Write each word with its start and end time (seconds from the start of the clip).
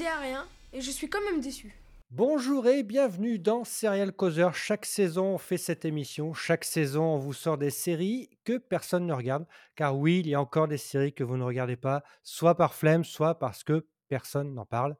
m'attendais 0.00 0.06
à 0.06 0.20
rien 0.20 0.46
et 0.72 0.80
je 0.80 0.90
suis 0.90 1.08
quand 1.08 1.22
même 1.30 1.40
déçu. 1.40 1.74
Bonjour 2.10 2.66
et 2.66 2.82
bienvenue 2.82 3.38
dans 3.38 3.64
Serial 3.64 4.12
Causeur. 4.12 4.54
Chaque 4.54 4.84
saison, 4.84 5.34
on 5.34 5.38
fait 5.38 5.58
cette 5.58 5.84
émission. 5.84 6.32
Chaque 6.32 6.64
saison, 6.64 7.04
on 7.04 7.18
vous 7.18 7.32
sort 7.32 7.58
des 7.58 7.70
séries 7.70 8.30
que 8.44 8.58
personne 8.58 9.06
ne 9.06 9.12
regarde. 9.12 9.46
Car 9.76 9.96
oui, 9.96 10.20
il 10.20 10.28
y 10.28 10.34
a 10.34 10.40
encore 10.40 10.68
des 10.68 10.78
séries 10.78 11.12
que 11.12 11.22
vous 11.22 11.36
ne 11.36 11.44
regardez 11.44 11.76
pas, 11.76 12.02
soit 12.22 12.56
par 12.56 12.74
flemme, 12.74 13.04
soit 13.04 13.38
parce 13.38 13.62
que 13.62 13.86
personne 14.08 14.54
n'en 14.54 14.66
parle. 14.66 14.96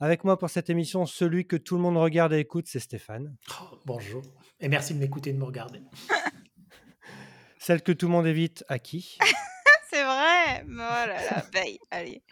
Avec 0.00 0.24
moi 0.24 0.38
pour 0.38 0.50
cette 0.50 0.70
émission, 0.70 1.06
celui 1.06 1.46
que 1.46 1.56
tout 1.56 1.76
le 1.76 1.82
monde 1.82 1.98
regarde 1.98 2.32
et 2.32 2.38
écoute, 2.38 2.66
c'est 2.66 2.80
Stéphane. 2.80 3.36
Oh, 3.60 3.78
bonjour. 3.84 4.22
Et 4.58 4.68
merci 4.68 4.94
de 4.94 4.98
m'écouter 4.98 5.30
et 5.30 5.32
de 5.34 5.38
me 5.38 5.44
regarder. 5.44 5.82
Celle 7.58 7.82
que 7.82 7.92
tout 7.92 8.06
le 8.06 8.12
monde 8.12 8.26
évite, 8.26 8.64
à 8.68 8.78
qui? 8.78 9.18
C'est 10.00 10.06
vrai. 10.06 10.64
Oh 10.66 10.76
là 10.78 11.06
là, 11.06 11.44
paye. 11.52 11.78
Allez. 11.90 12.22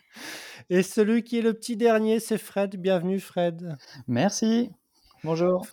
Et 0.71 0.83
celui 0.83 1.23
qui 1.23 1.39
est 1.39 1.43
le 1.43 1.53
petit 1.53 1.77
dernier, 1.77 2.19
c'est 2.19 2.39
Fred. 2.39 2.77
Bienvenue, 2.77 3.21
Fred. 3.21 3.77
Merci. 4.07 4.71
Bonjour. 5.23 5.67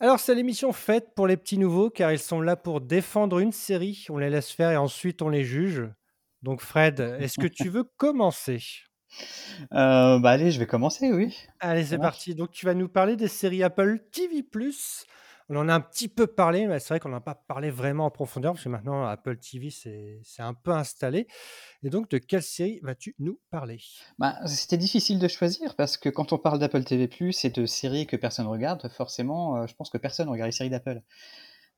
Alors, 0.00 0.20
c'est 0.20 0.34
l'émission 0.34 0.74
faite 0.74 1.14
pour 1.16 1.26
les 1.26 1.38
petits 1.38 1.56
nouveaux, 1.56 1.88
car 1.88 2.12
ils 2.12 2.18
sont 2.18 2.42
là 2.42 2.56
pour 2.56 2.82
défendre 2.82 3.38
une 3.38 3.52
série. 3.52 4.04
On 4.10 4.18
les 4.18 4.28
laisse 4.28 4.50
faire 4.50 4.70
et 4.70 4.76
ensuite 4.76 5.22
on 5.22 5.30
les 5.30 5.44
juge. 5.44 5.88
Donc, 6.42 6.60
Fred, 6.60 7.00
est-ce 7.00 7.38
que 7.38 7.46
tu 7.46 7.70
veux 7.70 7.84
commencer? 7.84 8.62
Euh, 9.72 10.18
bah 10.18 10.32
allez, 10.32 10.50
je 10.50 10.58
vais 10.58 10.66
commencer, 10.66 11.10
oui. 11.10 11.34
Allez, 11.60 11.86
c'est 11.86 11.96
parti. 11.96 12.34
Donc, 12.34 12.50
tu 12.50 12.66
vas 12.66 12.74
nous 12.74 12.88
parler 12.90 13.16
des 13.16 13.28
séries 13.28 13.62
Apple 13.62 13.98
TV+. 14.12 14.44
On 15.52 15.56
en 15.56 15.68
a 15.68 15.74
un 15.74 15.80
petit 15.80 16.06
peu 16.06 16.28
parlé, 16.28 16.68
mais 16.68 16.78
c'est 16.78 16.90
vrai 16.90 17.00
qu'on 17.00 17.08
n'a 17.08 17.20
pas 17.20 17.34
parlé 17.34 17.72
vraiment 17.72 18.06
en 18.06 18.10
profondeur, 18.10 18.52
parce 18.52 18.62
que 18.62 18.68
maintenant, 18.68 19.04
Apple 19.04 19.36
TV, 19.36 19.70
c'est 19.70 20.20
c'est 20.22 20.42
un 20.42 20.54
peu 20.54 20.70
installé. 20.70 21.26
Et 21.82 21.90
donc, 21.90 22.08
de 22.08 22.18
quelle 22.18 22.44
série 22.44 22.78
vas-tu 22.84 23.16
nous 23.18 23.40
parler? 23.50 23.80
Bah, 24.20 24.38
c'était 24.46 24.76
difficile 24.76 25.18
de 25.18 25.26
choisir 25.26 25.74
parce 25.74 25.96
que 25.96 26.08
quand 26.08 26.32
on 26.32 26.38
parle 26.38 26.60
d'Apple 26.60 26.84
TV+, 26.84 27.10
et 27.42 27.50
de 27.50 27.66
séries 27.66 28.06
que 28.06 28.14
personne 28.14 28.46
regarde, 28.46 28.88
forcément, 28.90 29.56
euh, 29.56 29.66
je 29.66 29.74
pense 29.74 29.90
que 29.90 29.98
personne 29.98 30.28
regarde 30.28 30.46
les 30.46 30.52
séries 30.52 30.70
d'Apple. 30.70 31.02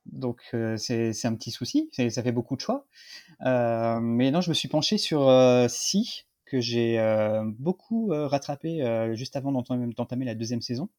Donc 0.05 0.41
euh, 0.53 0.77
c'est 0.77 1.13
c'est 1.13 1.27
un 1.27 1.35
petit 1.35 1.51
souci, 1.51 1.89
c'est- 1.93 2.09
ça 2.11 2.21
fait 2.21 2.31
beaucoup 2.33 2.55
de 2.55 2.61
choix. 2.61 2.85
Euh, 3.45 3.99
mais 4.01 4.31
non, 4.31 4.41
je 4.41 4.49
me 4.49 4.53
suis 4.55 4.69
penché 4.69 4.97
sur 4.99 5.29
Si, 5.69 6.25
que 6.45 6.59
j'ai 6.61 6.99
beaucoup 7.59 8.09
rattrapé 8.11 9.11
juste 9.15 9.35
avant 9.35 9.51
d'entamer 9.51 10.25
la 10.25 10.35
deuxième 10.35 10.61
saison. 10.61 10.89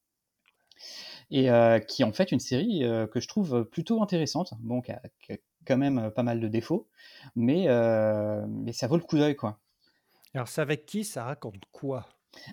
Et 1.30 1.50
euh, 1.50 1.78
qui 1.78 2.02
est 2.02 2.04
en 2.04 2.12
fait 2.12 2.32
une 2.32 2.40
série 2.40 2.84
euh, 2.84 3.06
que 3.06 3.20
je 3.20 3.28
trouve 3.28 3.64
plutôt 3.64 4.02
intéressante, 4.02 4.54
bon, 4.60 4.80
qui 4.80 4.92
a, 4.92 5.00
qui 5.20 5.32
a 5.32 5.36
quand 5.64 5.78
même 5.78 6.10
pas 6.10 6.22
mal 6.22 6.40
de 6.40 6.48
défauts, 6.48 6.86
mais, 7.34 7.64
euh, 7.68 8.44
mais 8.48 8.72
ça 8.72 8.86
vaut 8.86 8.96
le 8.96 9.02
coup 9.02 9.16
d'œil, 9.16 9.34
quoi. 9.36 9.58
Alors, 10.34 10.48
c'est 10.48 10.60
avec 10.60 10.84
qui? 10.84 11.04
Ça 11.04 11.24
raconte 11.24 11.62
quoi? 11.72 12.06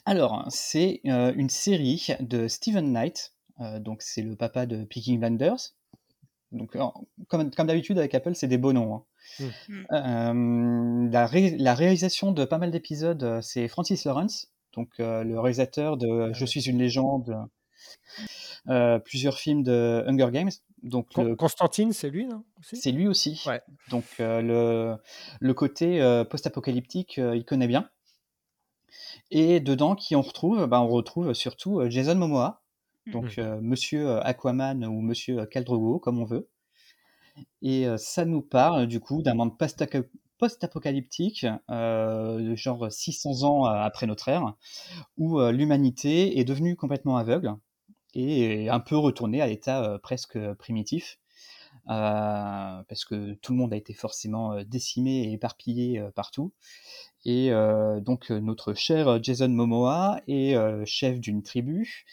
Alors, 0.06 0.46
c'est 0.50 1.02
une 1.04 1.50
série 1.50 2.08
de 2.20 2.48
Steven 2.48 2.94
Knight, 2.94 3.34
donc 3.80 4.02
c'est 4.02 4.22
le 4.22 4.36
papa 4.36 4.66
de 4.66 4.84
Peaky 4.84 5.18
Blinders. 5.18 5.74
Donc, 6.52 6.78
comme, 7.28 7.52
comme 7.52 7.68
d'habitude 7.68 7.98
avec 7.98 8.14
Apple, 8.14 8.36
c'est 8.36 8.48
des 8.48 8.58
beaux 8.58 8.74
noms. 8.74 8.96
hein. 8.96 9.04
Mm. 9.68 9.82
Euh, 9.92 11.10
la, 11.12 11.26
ré- 11.26 11.58
la 11.58 11.74
réalisation 11.74 12.32
de 12.32 12.46
pas 12.46 12.58
mal 12.58 12.72
d'épisodes, 12.72 13.40
c'est 13.42 13.68
Francis 13.68 14.06
Lawrence, 14.06 14.52
donc 14.74 14.90
le 15.00 15.40
réalisateur 15.40 15.98
de 15.98 16.32
Je 16.34 16.46
suis 16.46 16.70
une 16.70 16.78
légende, 16.78 17.36
euh, 18.70 19.00
plusieurs 19.00 19.38
films 19.38 19.64
de 19.64 20.04
Hunger 20.08 20.30
Games. 20.32 20.52
Donc 20.84 21.10
Con- 21.14 21.24
le- 21.24 21.36
Constantine, 21.36 21.94
c'est 21.94 22.10
lui, 22.10 22.26
non? 22.26 22.44
C'est 22.62 22.92
lui 22.92 23.08
aussi. 23.08 23.42
Ouais. 23.46 23.62
Donc 23.90 24.06
euh, 24.20 24.42
le, 24.42 24.98
le 25.40 25.54
côté 25.54 26.02
euh, 26.02 26.24
post-apocalyptique, 26.24 27.18
euh, 27.20 27.36
il 27.36 27.46
connaît 27.46 27.68
bien. 27.68 27.90
Et 29.32 29.60
dedans, 29.60 29.96
qui 29.96 30.16
on 30.16 30.22
retrouve 30.22 30.66
ben, 30.68 30.80
On 30.80 30.88
retrouve 30.88 31.34
surtout 31.34 31.82
Jason 31.90 32.16
Momoa, 32.16 32.62
donc 33.08 33.38
Mhm. 33.38 33.44
euh, 33.44 33.60
Monsieur 33.62 34.18
Aquaman 34.26 34.86
ou 34.86 35.02
Monsieur 35.02 35.46
Khal 35.46 35.64
Drogo, 35.64 36.00
comme 36.00 36.20
on 36.20 36.26
veut. 36.26 36.50
Et 37.62 37.88
euh, 37.88 37.98
ça 37.98 38.26
nous 38.26 38.42
parle 38.42 38.88
du 38.88 39.00
coup 39.00 39.22
d'un 39.22 39.34
monde 39.36 39.58
post-apocalyptique, 40.38 41.46
euh, 41.70 42.40
de 42.40 42.56
genre 42.56 42.92
600 42.92 43.44
ans 43.44 43.66
après 43.66 44.08
notre 44.08 44.28
ère, 44.28 44.56
où 45.18 45.40
euh, 45.40 45.52
l'humanité 45.52 46.40
est 46.40 46.44
devenue 46.44 46.76
complètement 46.76 47.18
aveugle 47.18 47.54
et 48.14 48.70
un 48.70 48.80
peu 48.80 48.98
retournée 48.98 49.42
à 49.42 49.48
l'état 49.48 50.00
presque 50.02 50.38
primitif. 50.56 51.20
Parce 51.86 53.06
que 53.06 53.34
tout 53.36 53.54
le 53.54 53.58
monde 53.58 53.74
a 53.74 53.78
été 53.78 53.94
forcément 53.94 54.62
décimé 54.64 55.24
et 55.24 55.34
éparpillé 55.34 56.02
partout. 56.16 56.54
Et 57.26 57.52
donc 58.02 58.30
notre 58.30 58.74
cher 58.74 59.22
Jason 59.24 59.50
Momoa 59.50 60.22
est 60.28 60.56
chef 60.86 61.20
d'une 61.20 61.44
tribu 61.44 62.06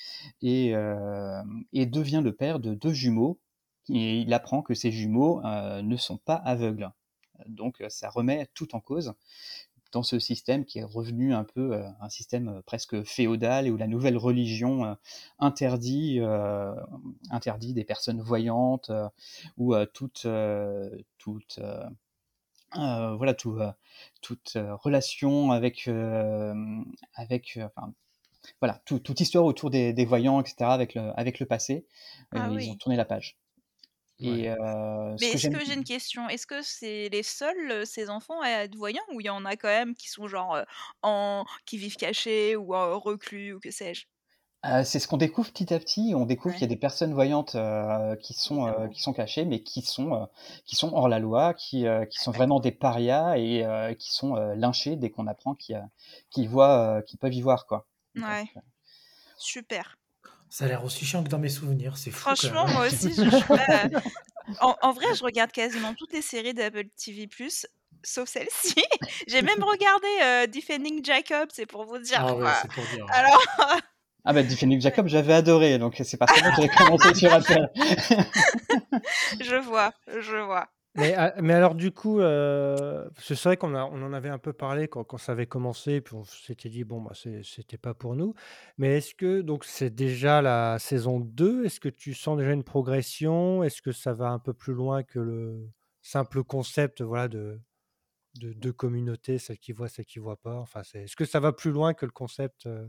et, 0.42 0.72
devient 0.72 2.22
le 2.22 2.32
père 2.32 2.60
de 2.60 2.74
deux 2.74 2.92
jumeaux. 2.92 3.38
Et 3.90 4.18
il 4.18 4.34
apprend 4.34 4.62
que 4.62 4.74
ces 4.74 4.92
jumeaux 4.92 5.42
ne 5.42 5.96
sont 5.96 6.18
pas 6.18 6.36
aveugles. 6.36 6.90
Donc 7.46 7.82
ça 7.88 8.10
remet 8.10 8.48
tout 8.54 8.74
en 8.74 8.80
cause 8.80 9.14
dans 9.92 10.02
ce 10.02 10.18
système 10.18 10.64
qui 10.64 10.78
est 10.80 10.84
revenu 10.84 11.34
un 11.34 11.44
peu 11.44 11.72
euh, 11.74 11.88
un 12.00 12.08
système 12.08 12.48
euh, 12.48 12.62
presque 12.62 13.02
féodal 13.04 13.66
et 13.66 13.70
où 13.70 13.76
la 13.76 13.86
nouvelle 13.86 14.16
religion 14.16 14.84
euh, 14.84 14.94
interdit, 15.38 16.18
euh, 16.20 16.74
interdit 17.30 17.72
des 17.74 17.84
personnes 17.84 18.20
voyantes 18.20 18.90
ou 19.56 19.74
euh, 19.74 19.86
toute, 19.86 20.26
toute, 21.18 21.60
voilà, 22.74 23.34
tout, 23.34 23.58
toute 24.20 24.56
relation 24.82 25.50
avec, 25.52 25.88
avec 27.14 27.58
enfin, 27.62 27.92
voilà, 28.60 28.80
tout- 28.84 28.98
toute 29.00 29.20
histoire 29.20 29.44
autour 29.44 29.70
des, 29.70 29.92
des 29.92 30.04
voyants, 30.04 30.40
etc., 30.40 30.72
avec 30.72 30.94
le, 30.94 31.12
avec 31.18 31.40
le 31.40 31.46
passé. 31.46 31.86
Ah 32.32 32.48
ils 32.50 32.70
ont 32.70 32.76
tourné 32.76 32.96
la 32.96 33.04
page. 33.04 33.38
Ouais. 34.24 34.40
Et 34.40 34.50
euh, 34.50 35.16
ce 35.16 35.18
Mais 35.20 35.28
est-ce 35.34 35.48
que 35.48 35.64
j'ai 35.64 35.74
une 35.74 35.84
question? 35.84 36.28
Est-ce 36.28 36.46
que 36.46 36.62
c'est 36.62 37.08
les 37.10 37.22
seuls, 37.22 37.86
ces 37.86 38.10
enfants, 38.10 38.40
à 38.42 38.50
être 38.64 38.76
voyants 38.76 39.02
ou 39.12 39.20
il 39.20 39.26
y 39.26 39.30
en 39.30 39.44
a 39.44 39.56
quand 39.56 39.68
même 39.68 39.94
qui 39.94 40.08
sont 40.08 40.28
genre 40.28 40.58
en 41.02 41.44
qui 41.66 41.78
vivent 41.78 41.96
cachés 41.96 42.56
ou 42.56 42.74
euh, 42.74 42.96
reclus 42.96 43.54
ou 43.54 43.60
que 43.60 43.70
sais-je? 43.70 44.06
Euh, 44.66 44.82
c'est 44.82 44.98
ce 44.98 45.06
qu'on 45.06 45.16
découvre 45.18 45.50
petit 45.52 45.72
à 45.72 45.78
petit. 45.78 46.14
On 46.16 46.26
découvre 46.26 46.52
qu'il 46.54 46.62
y 46.62 46.64
a 46.64 46.68
des 46.68 46.76
personnes 46.76 47.14
voyantes 47.14 47.54
euh, 47.54 48.16
qui 48.16 48.34
sont 48.34 48.66
euh, 48.66 48.88
qui 48.88 49.00
sont 49.00 49.12
cachées, 49.12 49.44
mais 49.44 49.62
qui 49.62 49.82
sont 49.82 50.28
qui 50.64 50.74
sont 50.74 50.92
hors 50.94 51.08
la 51.08 51.20
loi, 51.20 51.54
qui 51.54 51.84
qui 52.10 52.18
sont 52.18 52.32
vraiment 52.32 52.58
des 52.60 52.72
parias 52.72 53.36
et 53.36 53.96
qui 53.98 54.12
sont 54.12 54.34
lynchés 54.34 54.96
dès 54.96 55.10
qu'on 55.10 55.26
apprend 55.28 55.54
qu'ils 55.54 56.48
voient 56.48 57.02
qu'ils 57.06 57.18
peuvent 57.20 57.34
y 57.34 57.40
voir 57.40 57.66
quoi. 57.66 57.86
Ouais. 58.16 58.50
Super. 59.36 59.97
Ça 60.50 60.64
a 60.64 60.68
l'air 60.68 60.84
aussi 60.84 61.04
chiant 61.04 61.22
que 61.22 61.28
dans 61.28 61.38
mes 61.38 61.48
souvenirs, 61.48 61.96
c'est 61.96 62.10
fou. 62.10 62.24
quand 62.24 62.36
Franchement, 62.36 62.64
même. 62.66 62.74
moi 62.74 62.86
aussi, 62.86 63.12
je, 63.14 63.46
pas, 63.46 63.84
euh, 63.84 64.00
en, 64.60 64.76
en 64.80 64.92
vrai, 64.92 65.06
je 65.14 65.22
regarde 65.22 65.50
quasiment 65.52 65.94
toutes 65.94 66.12
les 66.12 66.22
séries 66.22 66.54
d'Apple 66.54 66.84
TV+, 66.96 67.28
sauf 68.02 68.28
celle-ci. 68.28 68.82
J'ai 69.28 69.42
même 69.42 69.62
regardé 69.62 70.06
euh, 70.22 70.46
Defending 70.46 71.04
Jacob, 71.04 71.48
c'est 71.52 71.66
pour 71.66 71.84
vous 71.84 71.98
dire 71.98 72.18
Ah 72.20 72.34
ouais, 72.34 72.40
quoi. 72.42 72.54
c'est 72.62 72.70
pour 72.72 72.84
dire. 72.94 73.06
Alors, 73.10 73.42
Ah 74.24 74.32
bah 74.34 74.42
Defending 74.42 74.80
Jacob, 74.80 75.06
j'avais 75.06 75.32
adoré, 75.32 75.78
donc 75.78 75.94
c'est 76.04 76.16
parce 76.18 76.32
que 76.32 76.42
moi 76.42 76.52
j'avais 76.56 76.68
commencé 76.68 77.14
sur 77.14 77.32
Apple. 77.32 77.68
je 79.40 79.56
vois, 79.56 79.92
je 80.06 80.36
vois. 80.36 80.68
Mais, 80.94 81.14
ah, 81.14 81.34
mais 81.40 81.52
alors 81.54 81.74
du 81.74 81.92
coup, 81.92 82.20
euh, 82.20 83.08
parce 83.14 83.28
que 83.28 83.34
c'est 83.34 83.48
vrai 83.48 83.56
qu'on 83.56 83.74
a- 83.74 83.84
on 83.84 84.02
en 84.02 84.12
avait 84.12 84.30
un 84.30 84.38
peu 84.38 84.52
parlé 84.52 84.88
quand, 84.88 85.04
quand 85.04 85.18
ça 85.18 85.32
avait 85.32 85.46
commencé, 85.46 86.00
puis 86.00 86.14
on 86.16 86.24
s'était 86.24 86.68
dit, 86.70 86.82
bon, 86.84 87.00
bah, 87.02 87.12
c'est- 87.14 87.42
c'était 87.44 87.78
pas 87.78 87.94
pour 87.94 88.16
nous. 88.16 88.34
Mais 88.78 88.96
est-ce 88.98 89.14
que, 89.14 89.40
donc 89.42 89.64
c'est 89.64 89.90
déjà 89.94 90.42
la 90.42 90.78
saison 90.80 91.20
2, 91.20 91.64
est-ce 91.64 91.78
que 91.80 91.88
tu 91.88 92.14
sens 92.14 92.36
déjà 92.38 92.52
une 92.52 92.64
progression? 92.64 93.62
Est-ce 93.62 93.80
que 93.82 93.92
ça 93.92 94.12
va 94.14 94.30
un 94.30 94.38
peu 94.40 94.54
plus 94.54 94.72
loin 94.74 95.02
que 95.04 95.18
le 95.20 95.68
simple 96.02 96.42
concept, 96.42 97.02
voilà, 97.02 97.28
de, 97.28 97.60
de 98.36 98.52
deux 98.54 98.72
communautés, 98.74 99.38
celle 99.38 99.58
qui 99.58 99.72
voit, 99.72 99.88
celle 99.88 100.06
qui 100.06 100.20
voit 100.20 100.38
pas? 100.38 100.56
Enfin, 100.56 100.82
c'est, 100.84 101.04
est-ce 101.04 101.16
que 101.16 101.26
ça 101.26 101.40
va 101.40 101.52
plus 101.52 101.72
loin 101.72 101.94
que 101.94 102.06
le 102.06 102.12
concept 102.12 102.66
euh, 102.66 102.86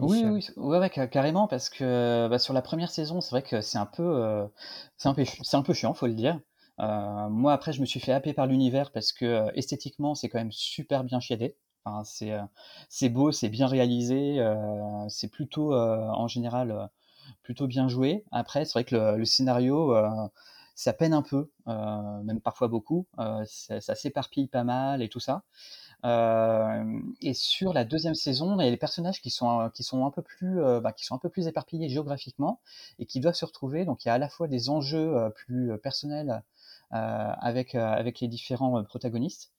Oui, 0.00 0.24
initial? 0.24 0.32
oui, 0.32 0.46
ouais, 0.56 0.78
ouais, 0.78 0.90
ca- 0.94 1.06
carrément, 1.08 1.46
parce 1.48 1.70
que 1.70 2.28
bah, 2.28 2.38
sur 2.38 2.52
la 2.54 2.62
première 2.62 2.90
saison, 2.90 3.20
c'est 3.20 3.30
vrai 3.30 3.42
que 3.42 3.60
c'est 3.62 3.78
un 3.78 3.86
peu, 3.86 4.02
euh, 4.02 4.46
c'est 4.96 5.08
un 5.08 5.14
peu, 5.14 5.24
chi- 5.24 5.40
c'est 5.44 5.56
un 5.56 5.62
peu 5.62 5.72
chiant, 5.72 5.94
faut 5.94 6.06
le 6.06 6.14
dire. 6.14 6.40
Euh, 6.80 7.28
moi, 7.28 7.52
après, 7.52 7.72
je 7.72 7.80
me 7.80 7.86
suis 7.86 8.00
fait 8.00 8.12
happer 8.12 8.32
par 8.32 8.46
l'univers 8.46 8.90
parce 8.92 9.12
que 9.12 9.24
euh, 9.24 9.50
esthétiquement, 9.54 10.14
c'est 10.14 10.28
quand 10.28 10.38
même 10.38 10.52
super 10.52 11.04
bien 11.04 11.20
chiadé. 11.20 11.56
Enfin, 11.84 12.04
c'est, 12.04 12.32
euh, 12.32 12.42
c'est 12.88 13.08
beau, 13.08 13.32
c'est 13.32 13.48
bien 13.48 13.66
réalisé, 13.66 14.38
c'est 15.08 15.28
plutôt, 15.28 15.74
en 15.74 16.28
général, 16.28 16.90
plutôt 17.42 17.66
bien 17.66 17.88
joué. 17.88 18.24
Après, 18.32 18.64
c'est 18.64 18.72
vrai 18.72 18.84
que 18.84 18.96
le, 18.96 19.16
le 19.18 19.24
scénario, 19.24 19.94
ça 20.74 20.92
peine 20.92 21.12
un 21.12 21.22
peu, 21.22 21.50
euh, 21.66 22.22
même 22.22 22.40
parfois 22.40 22.68
beaucoup. 22.68 23.06
Euh, 23.18 23.44
ça, 23.46 23.80
ça 23.80 23.94
s'éparpille 23.96 24.46
pas 24.46 24.62
mal 24.62 25.02
et 25.02 25.08
tout 25.08 25.18
ça. 25.18 25.42
Euh, 26.04 27.00
et 27.20 27.34
sur 27.34 27.72
la 27.72 27.84
deuxième 27.84 28.14
saison, 28.14 28.58
il 28.60 28.64
y 28.64 28.68
a 28.68 28.70
les 28.70 28.76
personnages 28.76 29.20
qui 29.20 29.30
sont 29.30 29.70
qui 29.74 29.82
sont 29.82 30.06
un 30.06 30.12
peu 30.12 30.22
plus 30.22 30.60
bah, 30.80 30.92
qui 30.92 31.04
sont 31.04 31.16
un 31.16 31.18
peu 31.18 31.28
plus 31.30 31.48
éparpillés 31.48 31.88
géographiquement 31.88 32.60
et 33.00 33.06
qui 33.06 33.18
doivent 33.20 33.34
se 33.34 33.44
retrouver. 33.44 33.84
Donc 33.84 34.04
il 34.04 34.08
y 34.08 34.10
a 34.10 34.14
à 34.14 34.18
la 34.18 34.28
fois 34.28 34.46
des 34.46 34.70
enjeux 34.70 35.30
plus 35.34 35.76
personnels 35.78 36.42
avec 36.90 37.74
euh, 37.74 37.80
avec 37.92 38.20
les 38.20 38.28
différents 38.28 38.78
euh, 38.78 38.82
protagonistes 38.82 39.52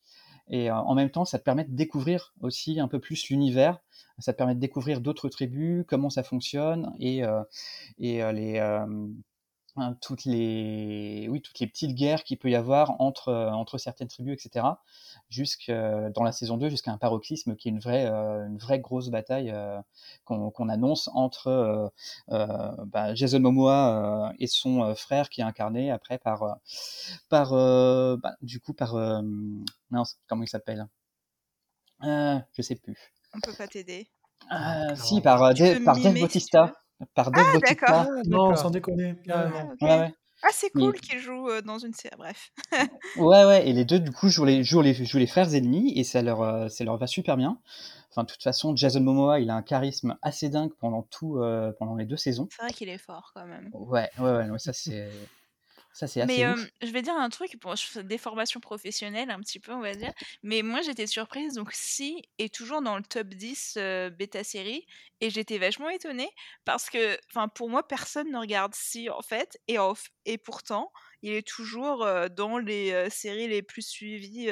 Et 0.50 0.72
euh, 0.72 0.76
en 0.76 0.96
même 0.96 1.12
temps, 1.12 1.26
ça 1.26 1.40
te 1.40 1.44
permet 1.46 1.66
de 1.66 1.76
découvrir 1.76 2.34
aussi 2.42 2.80
un 2.80 2.88
peu 2.90 3.00
plus 3.00 3.30
l'univers. 3.30 3.80
Ça 4.20 4.34
te 4.34 4.38
permet 4.38 4.56
de 4.56 4.62
découvrir 4.62 5.02
d'autres 5.02 5.30
tribus, 5.30 5.86
comment 5.88 6.10
ça 6.12 6.24
fonctionne 6.24 6.94
et, 7.00 7.24
euh, 7.26 7.44
et 8.00 8.24
euh, 8.24 8.32
les, 8.34 8.60
euh, 8.60 8.86
hein, 9.76 9.96
toutes 10.02 10.26
les, 10.26 11.28
oui, 11.30 11.42
toutes 11.42 11.60
les 11.60 11.68
petites 11.68 11.96
guerres 11.96 12.24
qu'il 12.24 12.38
peut 12.38 12.50
y 12.50 12.56
avoir 12.56 13.00
entre, 13.02 13.30
euh, 13.30 13.50
entre 13.52 13.78
certaines 13.78 14.08
tribus, 14.08 14.34
etc. 14.34 14.66
Jusque 15.30 15.70
dans 15.72 16.24
la 16.24 16.32
saison 16.32 16.58
2, 16.58 16.70
jusqu'à 16.70 16.92
un 16.92 16.98
paroxysme 16.98 17.56
qui 17.56 17.68
est 17.68 17.72
une 17.72 17.80
vraie, 17.80 18.06
euh, 18.06 18.46
une 18.48 18.58
vraie 18.58 18.80
grosse 18.80 19.10
bataille 19.10 19.52
euh, 19.54 19.80
qu'on 20.26 20.50
qu'on 20.52 20.70
annonce 20.70 21.10
entre 21.14 21.48
euh, 21.48 21.88
euh, 22.32 22.72
bah, 22.86 23.14
Jason 23.16 23.40
Momoa 23.40 24.30
euh, 24.30 24.34
et 24.40 24.48
son 24.48 24.84
euh, 24.84 24.96
frère 24.96 25.30
qui 25.30 25.42
est 25.42 25.44
incarné 25.46 25.92
après 25.92 26.18
par, 26.18 26.44
euh, 26.44 26.54
par 27.30 27.54
euh, 27.54 28.18
bah, 28.18 28.36
du 28.42 28.60
coup, 28.60 28.74
par, 28.74 28.96
euh, 28.96 29.22
mince, 29.92 30.18
comment 30.28 30.44
il 30.44 30.50
s'appelle? 30.50 30.88
Euh, 32.04 32.40
Je 32.54 32.62
sais 32.62 32.76
plus. 32.76 32.98
On 33.34 33.40
peut 33.40 33.54
pas 33.54 33.68
t'aider. 33.68 34.08
Euh, 34.52 34.90
non, 34.90 34.96
si, 34.96 35.22
par, 35.22 35.44
euh, 35.44 35.54
Dave- 35.54 35.84
par 35.84 35.96
Dave 36.00 36.18
Bautista. 36.18 36.74
Par 37.16 37.32
Dave 37.32 37.46
Ah, 37.48 37.54
Bautista. 37.54 37.86
d'accord. 37.88 38.06
Ah, 38.18 38.22
Non, 38.26 38.56
sans 38.56 38.70
déconner. 38.72 39.16
Ah, 39.30 39.48
ok. 39.72 39.78
Ouais, 39.82 40.00
ouais. 40.00 40.14
Ah, 40.42 40.50
c'est 40.54 40.70
cool 40.70 40.98
qu'il 41.02 41.20
joue 41.20 41.50
euh, 41.50 41.62
dans 41.62 41.80
une 41.80 41.94
série. 41.94 42.16
Bref. 42.18 42.52
Ouais, 43.18 43.44
ouais, 43.46 43.68
et 43.68 43.74
les 43.74 43.84
deux, 43.84 44.00
du 44.00 44.12
coup, 44.12 44.30
jouent 44.30 44.46
les, 44.46 44.64
jouent 44.64 44.82
les, 44.82 44.94
jouent 44.94 45.18
les 45.18 45.28
frères 45.28 45.54
ennemis, 45.54 45.92
et 45.98 46.04
ça 46.06 46.22
leur, 46.22 46.42
euh, 46.42 46.70
ça 46.70 46.86
leur 46.86 46.98
va 46.98 47.08
super 47.08 47.36
bien. 47.36 47.60
Enfin, 48.12 48.24
de 48.24 48.30
toute 48.32 48.42
façon, 48.42 48.76
Jason 48.76 49.02
Momoa, 49.02 49.40
il 49.42 49.50
a 49.50 49.56
un 49.56 49.62
charisme 49.62 50.18
assez 50.22 50.50
dingue 50.50 50.72
pendant 50.80 51.02
tout, 51.04 51.38
euh, 51.40 51.74
pendant 51.78 51.96
les 51.96 52.06
deux 52.06 52.18
saisons. 52.18 52.48
C'est 52.52 52.62
vrai 52.62 52.74
qu'il 52.74 52.88
est 52.90 52.98
fort 52.98 53.32
quand 53.34 53.46
même. 53.46 53.70
Ouais, 53.74 54.10
ouais, 54.18 54.32
ouais, 54.32 54.50
ouais, 54.50 54.60
ça 54.60 54.72
c'est, 54.72 55.10
ça 56.00 56.08
c'est 56.08 56.22
assez 56.22 56.42
Mais 56.42 56.46
euh, 56.46 56.56
je 56.82 56.88
vais 56.92 57.02
dire 57.02 57.16
un 57.16 57.30
truc, 57.30 57.58
bon, 57.62 57.76
je 57.76 57.86
fais 57.86 58.04
des 58.04 58.18
formations 58.18 58.60
professionnelles 58.60 59.32
un 59.32 59.40
petit 59.40 59.60
peu, 59.60 59.72
on 59.74 59.80
va 59.80 59.96
dire. 59.96 60.12
Mais 60.44 60.62
moi, 60.64 60.82
j'étais 60.82 61.08
surprise. 61.08 61.54
Donc, 61.54 61.72
Si 61.74 62.22
est 62.40 62.54
toujours 62.54 62.82
dans 62.82 62.98
le 62.98 63.04
top 63.04 63.28
10 63.30 63.76
euh, 63.78 64.10
bêta 64.10 64.44
série. 64.44 64.86
Et 65.22 65.30
j'étais 65.30 65.58
vachement 65.58 65.90
étonnée 65.90 66.30
parce 66.66 66.90
que, 66.90 67.18
enfin, 67.30 67.48
pour 67.48 67.70
moi, 67.70 67.88
personne 67.88 68.32
ne 68.32 68.38
regarde 68.38 68.76
Si 68.76 69.10
en 69.10 69.22
fait. 69.22 69.58
Et, 69.68 69.80
en 69.80 69.94
f- 69.94 70.10
et 70.26 70.38
pourtant, 70.38 70.92
il 71.22 71.32
est 71.34 71.48
toujours 71.48 72.04
euh, 72.04 72.28
dans 72.30 72.58
les 72.58 73.10
séries 73.10 73.48
les 73.48 73.62
plus 73.62 73.88
suivies 73.88 74.50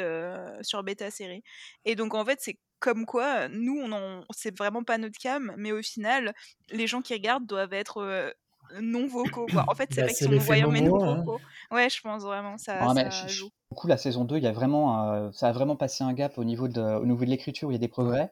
sur 0.61 0.83
bêta 0.83 1.11
série. 1.11 1.43
Et 1.85 1.95
donc, 1.95 2.13
en 2.13 2.25
fait, 2.25 2.39
c'est 2.41 2.59
comme 2.79 3.05
quoi, 3.05 3.47
nous, 3.49 3.77
on 3.79 3.91
en, 3.91 4.23
c'est 4.31 4.55
vraiment 4.57 4.83
pas 4.83 4.97
notre 4.97 5.17
cam. 5.19 5.53
Mais 5.57 5.71
au 5.71 5.81
final, 5.81 6.33
les 6.69 6.87
gens 6.87 7.01
qui 7.01 7.13
regardent 7.13 7.45
doivent 7.47 7.73
être. 7.73 8.33
Non 8.81 9.07
vocaux 9.07 9.47
quoi. 9.51 9.65
En 9.67 9.75
fait, 9.75 9.89
c'est 9.93 10.01
Bah, 10.01 10.07
pas 10.07 10.13
qu'ils 10.13 10.17
c'est 10.17 10.25
sont 10.25 10.31
non-voyants 10.31 10.71
mais 10.71 10.81
non 10.81 11.03
hein. 11.03 11.23
vocaux. 11.23 11.39
Ouais, 11.71 11.89
je 11.89 12.01
pense 12.01 12.23
vraiment 12.23 12.57
ça, 12.57 12.77
Ah, 12.81 12.93
ça 13.11 13.27
joue. 13.27 13.49
Du 13.71 13.75
coup, 13.75 13.87
la 13.87 13.97
saison 13.97 14.23
2, 14.23 14.37
il 14.37 14.43
y 14.43 14.47
a 14.47 14.53
vraiment, 14.53 15.11
euh, 15.11 15.29
ça 15.33 15.49
a 15.49 15.51
vraiment 15.51 15.75
passé 15.75 16.01
un 16.03 16.13
gap 16.13 16.37
au 16.37 16.45
niveau 16.45 16.69
de, 16.69 16.81
au 16.81 17.05
niveau 17.05 17.25
de 17.25 17.29
l'écriture, 17.29 17.69
il 17.69 17.73
y 17.73 17.75
a 17.75 17.79
des 17.79 17.89
progrès, 17.89 18.31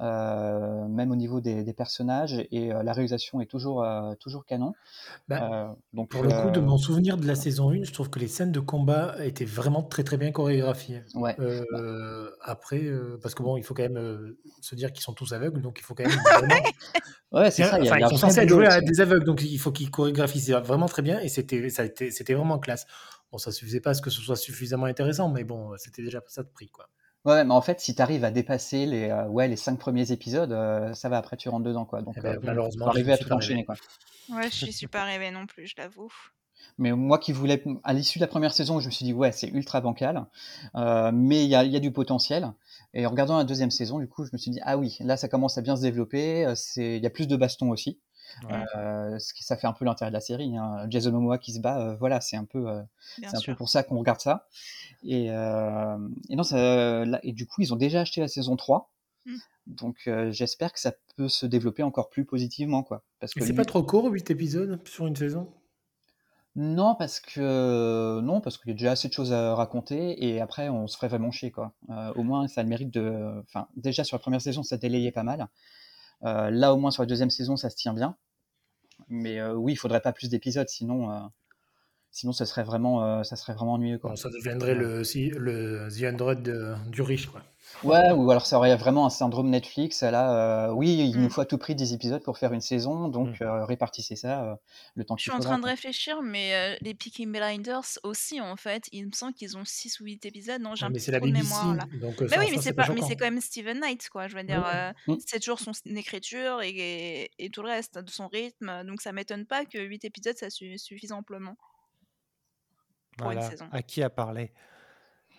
euh, 0.00 0.86
même 0.88 1.10
au 1.10 1.16
niveau 1.16 1.40
des, 1.40 1.64
des 1.64 1.72
personnages, 1.72 2.34
et 2.50 2.70
euh, 2.70 2.82
la 2.82 2.92
réalisation 2.92 3.40
est 3.40 3.46
toujours, 3.46 3.82
euh, 3.82 4.14
toujours 4.20 4.44
canon. 4.44 4.74
Bah, 5.26 5.74
donc, 5.94 6.10
Pour 6.10 6.22
le 6.22 6.28
coup, 6.28 6.50
de 6.50 6.60
mon 6.60 6.76
souvenir 6.76 7.16
de 7.16 7.26
la 7.26 7.34
saison 7.34 7.70
1, 7.70 7.84
je 7.84 7.92
trouve 7.94 8.10
que 8.10 8.18
les 8.18 8.28
scènes 8.28 8.52
de 8.52 8.60
combat 8.60 9.14
étaient 9.24 9.46
vraiment 9.46 9.82
très 9.82 10.04
très 10.04 10.18
bien 10.18 10.32
chorégraphiées. 10.32 11.02
ouais. 11.14 11.34
Après, 12.42 12.82
parce 13.22 13.34
que 13.34 13.42
bon, 13.42 13.56
il 13.56 13.64
faut 13.64 13.72
quand 13.72 13.88
même 13.88 14.34
se 14.60 14.74
dire 14.74 14.92
qu'ils 14.92 15.02
sont 15.02 15.14
tous 15.14 15.32
aveugles, 15.32 15.62
donc 15.62 15.78
il 15.80 15.82
faut 15.82 15.94
quand 15.94 16.06
même 16.06 16.12
vraiment. 16.34 16.62
Ouais, 17.32 17.50
c'est 17.50 17.64
ça, 17.64 17.78
Enfin, 17.80 17.96
ils 17.98 18.08
sont 18.08 18.16
censés 18.18 18.40
à 18.40 18.44
là-dessus. 18.44 18.84
des 18.84 19.00
aveugles, 19.00 19.24
donc 19.24 19.42
il 19.42 19.58
faut 19.58 19.72
qu'ils 19.72 19.90
chorégraphient 19.90 20.52
vraiment 20.62 20.86
très 20.86 21.02
bien, 21.02 21.20
et 21.20 21.28
c'était 21.28 22.34
vraiment 22.34 22.58
classe. 22.58 22.86
Bon, 23.34 23.38
ça 23.38 23.50
suffisait 23.50 23.80
pas 23.80 23.90
à 23.90 23.94
ce 23.94 24.00
que 24.00 24.10
ce 24.10 24.20
soit 24.20 24.36
suffisamment 24.36 24.86
intéressant, 24.86 25.28
mais 25.28 25.42
bon, 25.42 25.72
c'était 25.76 26.02
déjà 26.02 26.22
ça 26.28 26.44
de 26.44 26.48
prix, 26.48 26.68
quoi. 26.68 26.88
Ouais, 27.24 27.42
mais 27.42 27.52
en 27.52 27.60
fait, 27.60 27.80
si 27.80 27.92
tu 27.92 28.00
arrives 28.00 28.22
à 28.22 28.30
dépasser 28.30 28.86
les, 28.86 29.10
euh, 29.10 29.26
ouais, 29.26 29.48
les 29.48 29.56
cinq 29.56 29.76
premiers 29.76 30.12
épisodes, 30.12 30.52
euh, 30.52 30.94
ça 30.94 31.08
va, 31.08 31.18
après 31.18 31.36
tu 31.36 31.48
rentres 31.48 31.64
dedans, 31.64 31.84
quoi. 31.84 32.00
Donc, 32.02 32.14
Eh 32.16 32.20
ben, 32.20 32.36
euh, 32.36 32.40
malheureusement, 32.44 32.86
arriver 32.86 33.12
à 33.12 33.18
tout 33.18 33.32
enchaîner, 33.32 33.64
quoi. 33.64 33.74
Ouais, 34.28 34.48
je 34.52 34.70
suis 34.70 34.86
pas 34.86 35.02
rêvée 35.02 35.32
non 35.32 35.46
plus, 35.46 35.66
je 35.66 35.74
l'avoue. 35.78 36.12
Mais 36.78 36.92
moi 36.92 37.18
qui 37.18 37.32
voulais, 37.32 37.60
à 37.82 37.92
l'issue 37.92 38.20
de 38.20 38.22
la 38.22 38.28
première 38.28 38.54
saison, 38.54 38.78
je 38.78 38.86
me 38.86 38.92
suis 38.92 39.04
dit, 39.04 39.12
ouais, 39.12 39.32
c'est 39.32 39.48
ultra 39.48 39.80
bancal, 39.80 40.26
euh, 40.76 41.10
mais 41.12 41.42
il 41.42 41.50
y 41.50 41.56
a, 41.56 41.64
il 41.64 41.72
y 41.72 41.76
a 41.76 41.80
du 41.80 41.90
potentiel. 41.90 42.52
Et 42.92 43.04
en 43.04 43.10
regardant 43.10 43.36
la 43.36 43.42
deuxième 43.42 43.72
saison, 43.72 43.98
du 43.98 44.06
coup, 44.06 44.24
je 44.24 44.30
me 44.32 44.38
suis 44.38 44.52
dit, 44.52 44.60
ah 44.62 44.78
oui, 44.78 44.96
là, 45.00 45.16
ça 45.16 45.26
commence 45.26 45.58
à 45.58 45.60
bien 45.60 45.74
se 45.74 45.82
développer, 45.82 46.46
il 46.76 47.02
y 47.02 47.06
a 47.06 47.10
plus 47.10 47.26
de 47.26 47.34
baston 47.34 47.70
aussi. 47.70 47.98
Ouais. 48.48 48.64
Euh, 48.76 49.18
ce 49.18 49.32
qui, 49.34 49.44
ça 49.44 49.56
fait 49.56 49.66
un 49.66 49.72
peu 49.72 49.84
l'intérêt 49.84 50.10
de 50.10 50.14
la 50.14 50.20
série. 50.20 50.56
Hein. 50.56 50.86
Jason 50.90 51.12
Momoa 51.12 51.38
qui 51.38 51.52
se 51.52 51.60
bat, 51.60 51.78
euh, 51.80 51.96
voilà, 51.96 52.20
c'est 52.20 52.36
un 52.36 52.44
peu, 52.44 52.68
euh, 52.68 52.82
c'est 53.18 53.36
un 53.36 53.40
peu 53.44 53.54
pour 53.54 53.68
ça 53.68 53.82
qu'on 53.82 53.98
regarde 53.98 54.20
ça. 54.20 54.46
Et, 55.02 55.30
euh, 55.30 55.96
et 56.28 56.36
non, 56.36 56.42
ça, 56.42 57.04
là- 57.04 57.20
et 57.22 57.32
du 57.32 57.46
coup, 57.46 57.62
ils 57.62 57.72
ont 57.72 57.76
déjà 57.76 58.00
acheté 58.00 58.20
la 58.20 58.28
saison 58.28 58.56
3. 58.56 58.90
Mm. 59.26 59.36
Donc, 59.66 59.96
euh, 60.06 60.30
j'espère 60.32 60.72
que 60.72 60.80
ça 60.80 60.92
peut 61.16 61.28
se 61.28 61.46
développer 61.46 61.82
encore 61.82 62.10
plus 62.10 62.24
positivement, 62.24 62.82
quoi. 62.82 63.02
Parce 63.20 63.32
que 63.34 63.40
c'est 63.40 63.50
lui- 63.50 63.56
pas 63.56 63.64
trop 63.64 63.82
court, 63.82 64.06
8 64.10 64.30
épisodes 64.30 64.80
sur 64.86 65.06
une 65.06 65.16
saison? 65.16 65.52
Non, 66.56 66.94
parce 66.94 67.18
que 67.18 68.20
non, 68.20 68.40
parce 68.40 68.58
qu'il 68.58 68.68
y 68.68 68.70
a 68.70 68.74
déjà 68.74 68.92
assez 68.92 69.08
de 69.08 69.12
choses 69.12 69.32
à 69.32 69.56
raconter 69.56 70.24
et 70.24 70.40
après 70.40 70.68
on 70.68 70.86
se 70.86 70.96
ferait 70.96 71.08
vraiment 71.08 71.32
chier 71.32 71.50
quoi. 71.50 71.72
Euh, 71.90 72.12
au 72.14 72.22
moins 72.22 72.46
ça 72.46 72.60
a 72.60 72.64
le 72.64 72.68
mérite 72.70 72.92
de, 72.94 73.42
enfin 73.42 73.66
déjà 73.74 74.04
sur 74.04 74.14
la 74.14 74.20
première 74.20 74.40
saison 74.40 74.62
ça 74.62 74.76
délayait 74.76 75.10
pas 75.10 75.24
mal. 75.24 75.48
Euh, 76.24 76.50
là 76.50 76.72
au 76.72 76.76
moins 76.78 76.90
sur 76.90 77.02
la 77.02 77.06
deuxième 77.06 77.30
saison 77.30 77.56
ça 77.56 77.70
se 77.70 77.76
tient 77.76 77.94
bien. 77.94 78.16
Mais 79.08 79.40
euh, 79.40 79.54
oui, 79.54 79.72
il 79.72 79.76
faudrait 79.76 80.00
pas 80.00 80.12
plus 80.12 80.30
d'épisodes 80.30 80.68
sinon, 80.68 81.10
euh, 81.10 81.20
sinon 82.14 82.32
ça 82.32 82.46
serait 82.46 82.62
vraiment, 82.64 83.04
euh, 83.04 83.22
ça 83.24 83.36
serait 83.36 83.52
vraiment 83.52 83.74
ennuyeux 83.74 83.98
quoi. 83.98 84.10
Bon, 84.10 84.16
ça 84.16 84.30
deviendrait 84.30 84.74
le, 84.74 85.04
si- 85.04 85.28
le 85.30 85.88
The 85.90 86.04
Android 86.14 86.34
de- 86.36 86.74
du 86.90 87.02
riche, 87.02 87.26
quoi. 87.26 87.42
Ouais, 87.82 88.12
ou 88.12 88.30
alors 88.30 88.46
ça 88.46 88.56
aurait 88.58 88.76
vraiment 88.76 89.04
un 89.04 89.10
syndrome 89.10 89.50
Netflix. 89.50 90.02
Là, 90.02 90.68
euh, 90.68 90.72
oui, 90.72 91.10
il 91.12 91.18
nous 91.20 91.26
Mm. 91.26 91.30
faut 91.30 91.40
à 91.40 91.44
tout 91.44 91.58
prix 91.58 91.74
des 91.74 91.92
épisodes 91.92 92.22
pour 92.22 92.38
faire 92.38 92.52
une 92.52 92.60
saison, 92.60 93.08
donc 93.08 93.40
Mm. 93.40 93.44
euh, 93.44 93.64
répartissez 93.64 94.14
ça 94.16 94.44
euh, 94.44 94.54
le 94.94 95.04
temps 95.04 95.16
Je 95.16 95.24
qu'il 95.24 95.32
suis 95.32 95.36
en 95.36 95.42
train 95.42 95.58
de 95.58 95.66
réfléchir, 95.66 96.22
mais 96.22 96.54
euh, 96.54 96.76
les 96.82 96.94
Peaky 96.94 97.26
Blinders 97.26 97.98
aussi, 98.04 98.40
en 98.40 98.54
fait, 98.56 98.84
il 98.92 99.06
me 99.06 99.12
semble 99.12 99.34
qu'ils 99.34 99.56
ont 99.56 99.64
6 99.64 99.98
ou 100.00 100.04
8 100.04 100.24
épisodes. 100.24 100.60
Non, 100.60 100.76
j'ai 100.76 100.84
Ouais, 100.84 100.86
un 100.86 100.90
mais 100.90 100.98
peu 100.98 101.04
c'est 101.04 101.10
la 101.10 101.18
trop 101.18 101.26
de 101.26 101.32
BBC, 101.32 101.48
mémoire 101.52 101.74
là. 101.74 101.84
donc 102.00 102.22
euh, 102.22 102.28
Mais 102.30 102.36
ça, 102.36 102.38
oui, 102.40 102.46
ça, 102.46 102.52
mais 102.52 102.62
c'est 102.62 102.72
pas 102.74 102.86
pas, 102.86 102.92
mais 102.92 103.00
c'est 103.00 103.06
choquant. 103.08 103.16
quand 103.18 103.24
même 103.32 103.40
Steven 103.40 103.80
Knight, 103.80 104.08
quoi. 104.08 104.28
Je 104.28 104.36
veux 104.36 104.44
dire, 104.44 104.64
euh, 104.72 104.92
Mm. 105.08 105.16
c'est 105.26 105.40
toujours 105.40 105.58
son 105.58 105.72
écriture 105.96 106.62
et, 106.62 106.68
et, 106.70 107.30
et 107.38 107.50
tout 107.50 107.62
le 107.62 107.70
reste, 107.70 107.98
de 107.98 108.10
son 108.10 108.28
rythme. 108.28 108.84
Donc 108.86 109.00
ça 109.02 109.10
m'étonne 109.12 109.46
pas 109.46 109.64
que 109.64 109.78
8 109.78 110.04
épisodes, 110.04 110.36
ça 110.36 110.48
su- 110.48 110.78
suffise 110.78 111.10
amplement 111.12 111.56
pour 113.16 113.30
une 113.30 113.38
Voilà, 113.38 113.50
saison. 113.50 113.66
à 113.72 113.82
qui 113.82 114.02
a 114.02 114.10
parlé. 114.10 114.52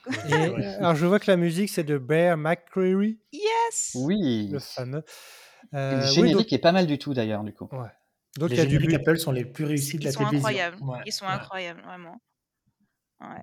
Et, 0.29 0.33
euh, 0.33 0.77
alors, 0.79 0.95
je 0.95 1.05
vois 1.05 1.19
que 1.19 1.29
la 1.31 1.37
musique, 1.37 1.69
c'est 1.69 1.83
de 1.83 1.97
Bear 1.97 2.37
McCreary, 2.37 3.19
Yes 3.33 3.93
Oui, 3.95 4.49
le 4.51 4.59
fameux. 4.59 5.03
Euh, 5.73 5.95
le 5.95 5.97
oui, 6.05 6.13
générique 6.13 6.33
donc, 6.37 6.53
est 6.53 6.59
pas 6.59 6.71
mal 6.71 6.85
du 6.85 6.99
tout 6.99 7.13
d'ailleurs 7.15 7.43
du 7.43 7.53
coup. 7.53 7.67
ouais. 7.71 7.89
Donc, 8.37 8.49
Les 8.49 8.55
il 8.55 8.59
y 8.59 8.61
a 8.61 8.65
du 8.65 8.71
génériques 8.75 8.89
but. 8.99 9.07
Apple 9.09 9.17
sont 9.17 9.31
les 9.31 9.45
plus 9.45 9.65
réussis 9.65 9.97
de 9.97 10.03
Ils 10.03 10.05
la 10.05 10.11
sont 10.11 10.19
télévision. 10.25 10.47
incroyables. 10.47 10.77
Ouais, 10.83 10.99
Ils 11.05 11.11
sont 11.11 11.25
ouais. 11.25 11.31
incroyables, 11.31 11.81
vraiment. 11.81 12.21
Ouais. 13.21 13.41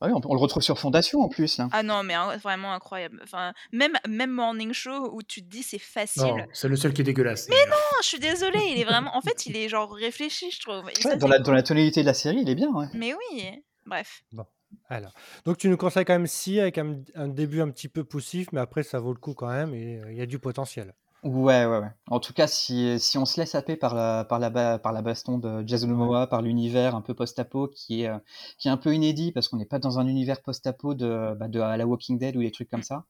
Ah 0.00 0.08
oui, 0.08 0.12
on, 0.14 0.20
on 0.30 0.34
le 0.34 0.40
retrouve 0.40 0.62
sur 0.62 0.78
Fondation 0.78 1.20
en 1.20 1.28
plus 1.28 1.56
là. 1.56 1.68
Ah 1.72 1.82
non, 1.82 2.02
mais 2.02 2.12
hein, 2.14 2.36
vraiment 2.36 2.72
incroyable. 2.74 3.18
Enfin, 3.22 3.54
même, 3.72 3.94
même 4.06 4.30
Morning 4.30 4.72
Show 4.72 5.10
où 5.14 5.22
tu 5.22 5.42
te 5.42 5.48
dis 5.48 5.62
c'est 5.62 5.78
facile. 5.78 6.46
C'est 6.52 6.68
le 6.68 6.76
seul 6.76 6.92
qui 6.92 7.00
est 7.00 7.04
dégueulasse. 7.04 7.48
Mais 7.48 7.64
non, 7.70 7.76
je 8.02 8.06
suis 8.06 8.18
désolée, 8.18 8.60
il 8.72 8.78
est 8.80 8.84
vraiment. 8.84 9.16
En 9.16 9.22
fait, 9.22 9.46
il 9.46 9.56
est 9.56 9.68
genre 9.68 9.92
réfléchi, 9.92 10.50
je 10.50 10.60
trouve. 10.60 10.80
Et 10.90 11.04
Ouais, 11.04 11.12
ça, 11.12 11.16
dans, 11.16 11.28
la, 11.28 11.38
dans 11.38 11.52
la 11.52 11.62
tonalité 11.62 12.02
de 12.02 12.06
la 12.06 12.14
série, 12.14 12.40
il 12.42 12.48
est 12.50 12.54
bien. 12.54 12.68
Ouais. 12.72 12.86
Mais 12.92 13.14
oui, 13.14 13.62
bref. 13.86 14.22
Bon, 14.32 14.44
alors. 14.90 15.12
Donc, 15.46 15.56
tu 15.56 15.68
nous 15.70 15.78
conseilles 15.78 16.04
quand 16.04 16.12
même 16.14 16.26
si, 16.26 16.60
avec 16.60 16.76
un, 16.76 17.00
un 17.14 17.28
début 17.28 17.62
un 17.62 17.70
petit 17.70 17.88
peu 17.88 18.04
poussif, 18.04 18.48
mais 18.52 18.60
après, 18.60 18.82
ça 18.82 18.98
vaut 18.98 19.14
le 19.14 19.18
coup 19.18 19.32
quand 19.32 19.48
même 19.48 19.72
et 19.74 19.98
euh, 20.00 20.12
il 20.12 20.18
y 20.18 20.22
a 20.22 20.26
du 20.26 20.38
potentiel. 20.38 20.92
Ouais, 21.26 21.66
ouais, 21.66 21.78
ouais. 21.80 21.90
En 22.08 22.20
tout 22.20 22.32
cas, 22.32 22.46
si, 22.46 23.00
si 23.00 23.18
on 23.18 23.24
se 23.24 23.40
laisse 23.40 23.54
happer 23.56 23.74
par 23.76 23.94
la, 23.96 24.24
par 24.24 24.38
la, 24.38 24.48
ba- 24.48 24.78
par 24.78 24.92
la 24.92 25.02
baston 25.02 25.38
de 25.38 25.66
Jason 25.66 25.88
Momoa, 25.88 26.28
par 26.28 26.40
l'univers 26.40 26.94
un 26.94 27.00
peu 27.00 27.14
post-apo 27.14 27.66
qui 27.68 28.02
est, 28.02 28.08
euh, 28.08 28.18
qui 28.58 28.68
est 28.68 28.70
un 28.70 28.76
peu 28.76 28.94
inédit 28.94 29.32
parce 29.32 29.48
qu'on 29.48 29.56
n'est 29.56 29.66
pas 29.66 29.80
dans 29.80 29.98
un 29.98 30.06
univers 30.06 30.40
post-apo 30.40 30.94
de, 30.94 31.34
bah, 31.34 31.48
de 31.48 31.58
à 31.58 31.76
la 31.76 31.86
Walking 31.86 32.18
Dead 32.18 32.36
ou 32.36 32.42
des 32.42 32.52
trucs 32.52 32.70
comme 32.70 32.82
ça. 32.84 33.06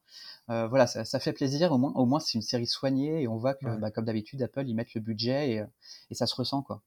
Euh, 0.50 0.68
voilà, 0.68 0.86
ça, 0.86 1.04
ça 1.04 1.20
fait 1.20 1.32
plaisir. 1.34 1.72
Au 1.72 1.78
moins, 1.78 1.92
au 1.94 2.06
moins 2.06 2.20
c'est 2.20 2.34
une 2.34 2.42
série 2.42 2.66
soignée 2.66 3.22
et 3.22 3.28
on 3.28 3.36
voit 3.38 3.54
que, 3.54 3.70
Ouais. 3.70 3.78
bah, 3.78 3.90
comme 3.90 4.06
d'habitude, 4.06 4.42
Apple, 4.42 4.64
ils 4.68 4.74
mettent 4.74 4.94
le 4.94 5.00
budget 5.02 5.50
et, 5.52 5.60
euh, 5.60 5.66
et 6.10 6.14
ça 6.14 6.26
se 6.26 6.34
ressent, 6.36 6.62
quoi. 6.62 6.82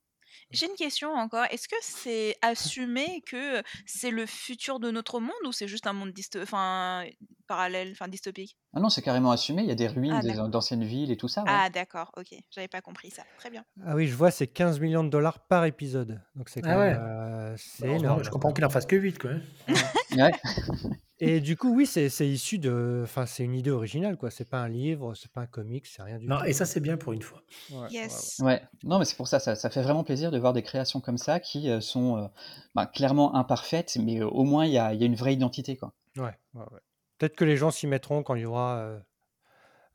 J'ai 0.51 0.65
une 0.68 0.75
question 0.75 1.13
encore. 1.13 1.46
Est-ce 1.51 1.68
que 1.68 1.75
c'est 1.82 2.36
assumé 2.41 3.22
que 3.25 3.62
c'est 3.86 4.10
le 4.12 4.25
futur 4.25 4.79
de 4.79 4.89
notre 4.91 5.20
monde 5.20 5.32
ou 5.46 5.51
c'est 5.51 5.68
juste 5.68 5.86
un 5.88 5.94
monde 5.94 6.12
enfin, 6.41 7.06
parallèle, 7.48 7.89
enfin 7.91 8.08
dystopique? 8.08 8.58
Ah 8.74 8.79
non, 8.79 8.89
c'est 8.89 9.01
carrément 9.01 9.32
assumé. 9.32 9.62
Il 9.63 9.68
y 9.68 9.72
a 9.72 9.75
des 9.75 9.88
ruines 9.88 10.12
Ah, 10.13 10.48
d'anciennes 10.48 10.84
villes 10.84 11.12
et 11.12 11.18
tout 11.18 11.27
ça. 11.27 11.41
ouais. 11.44 11.50
Ah, 11.51 11.70
d'accord, 11.70 12.12
ok. 12.18 12.34
J'avais 12.51 12.68
pas 12.68 12.82
compris 12.82 13.12
ça. 13.12 13.24
Très 13.38 13.50
bien. 13.50 13.63
Ah 13.86 13.96
oui, 13.96 14.08
je 14.08 14.15
vois, 14.15 14.32
c'est 14.32 14.48
15 14.48 14.79
millions 14.79 15.03
de 15.03 15.10
dollars 15.10 15.39
par 15.39 15.65
épisode. 15.65 16.22
Donc, 16.36 16.50
c'est 16.50 16.62
quand 16.62 16.70
Ah 16.72 16.77
même, 16.77 16.98
ouais. 16.98 17.00
euh, 17.00 17.56
c'est 17.58 17.86
Heureusement, 17.88 18.06
énorme. 18.10 18.24
Je 18.24 18.29
comprends 18.29 18.51
qu'il 18.53 18.65
en 18.65 18.70
fasse 18.70 18.86
que 18.86 18.96
8, 18.96 19.20
quoi. 19.20 19.32
hein. 19.32 19.74
Ouais. 20.15 20.32
Et 21.21 21.41
du 21.41 21.57
coup, 21.57 21.75
oui, 21.75 21.85
c'est 21.85 22.09
c'est 22.09 22.27
issu 22.27 22.59
de. 22.59 23.01
Enfin, 23.03 23.25
c'est 23.25 23.43
une 23.43 23.53
idée 23.55 23.71
originale, 23.71 24.15
quoi. 24.17 24.31
C'est 24.31 24.49
pas 24.49 24.59
un 24.59 24.69
livre, 24.69 25.15
c'est 25.15 25.31
pas 25.31 25.41
un 25.41 25.47
comic, 25.47 25.85
c'est 25.85 26.01
rien 26.01 26.17
du 26.17 26.27
Non, 26.27 26.39
tout. 26.39 26.45
et 26.45 26.53
ça, 26.53 26.65
c'est 26.65 26.79
bien 26.79 26.95
pour 26.97 27.11
une 27.13 27.21
fois. 27.21 27.41
Ouais, 27.69 27.77
ouais, 27.77 27.81
ouais. 27.83 27.89
Yes. 27.91 28.38
Ouais, 28.39 28.61
non, 28.83 28.99
mais 28.99 29.05
c'est 29.05 29.17
pour 29.17 29.27
ça, 29.27 29.39
ça, 29.39 29.55
ça 29.55 29.69
fait 29.69 29.81
vraiment 29.81 30.03
plaisir 30.03 30.31
de 30.31 30.39
voir 30.39 30.53
des 30.53 30.63
créations 30.63 31.01
comme 31.01 31.17
ça 31.17 31.39
qui 31.39 31.69
euh, 31.69 31.81
sont 31.81 32.17
euh, 32.17 32.27
bah, 32.73 32.85
clairement 32.85 33.35
imparfaites, 33.35 33.97
mais 34.01 34.21
euh, 34.21 34.27
au 34.27 34.43
moins 34.43 34.65
il 34.65 34.71
y 34.71 34.77
a, 34.77 34.93
il 34.93 34.99
y 34.99 35.03
a 35.03 35.07
une 35.07 35.15
vraie 35.15 35.33
identité, 35.33 35.75
quoi. 35.75 35.93
Ouais, 36.15 36.38
ouais, 36.53 36.63
ouais. 36.71 36.79
Peut-être 37.17 37.35
que 37.35 37.45
les 37.45 37.57
gens 37.57 37.69
s'y 37.71 37.85
mettront 37.85 38.23
quand 38.23 38.35
il 38.35 38.43
y 38.43 38.45
aura 38.45 38.77
euh, 38.77 38.99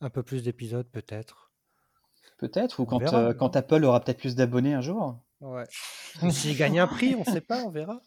un 0.02 0.11
peu 0.11 0.23
plus 0.23 0.43
d'épisodes, 0.43 0.87
peut-être. 0.93 1.52
Peut-être, 2.38 2.81
ou 2.81 2.85
quand, 2.85 3.14
euh, 3.14 3.33
quand 3.33 3.57
Apple 3.57 3.85
aura 3.85 4.00
peut-être 4.00 4.19
plus 4.19 4.35
d'abonnés 4.35 4.75
un 4.75 4.81
jour. 4.83 5.19
Ouais. 5.45 5.65
S'ils 6.31 6.57
gagnent 6.57 6.81
un 6.81 6.87
prix, 6.87 7.15
on 7.19 7.25
sait 7.25 7.43
pas, 7.43 7.65
on 7.65 7.71
verra. 7.71 8.01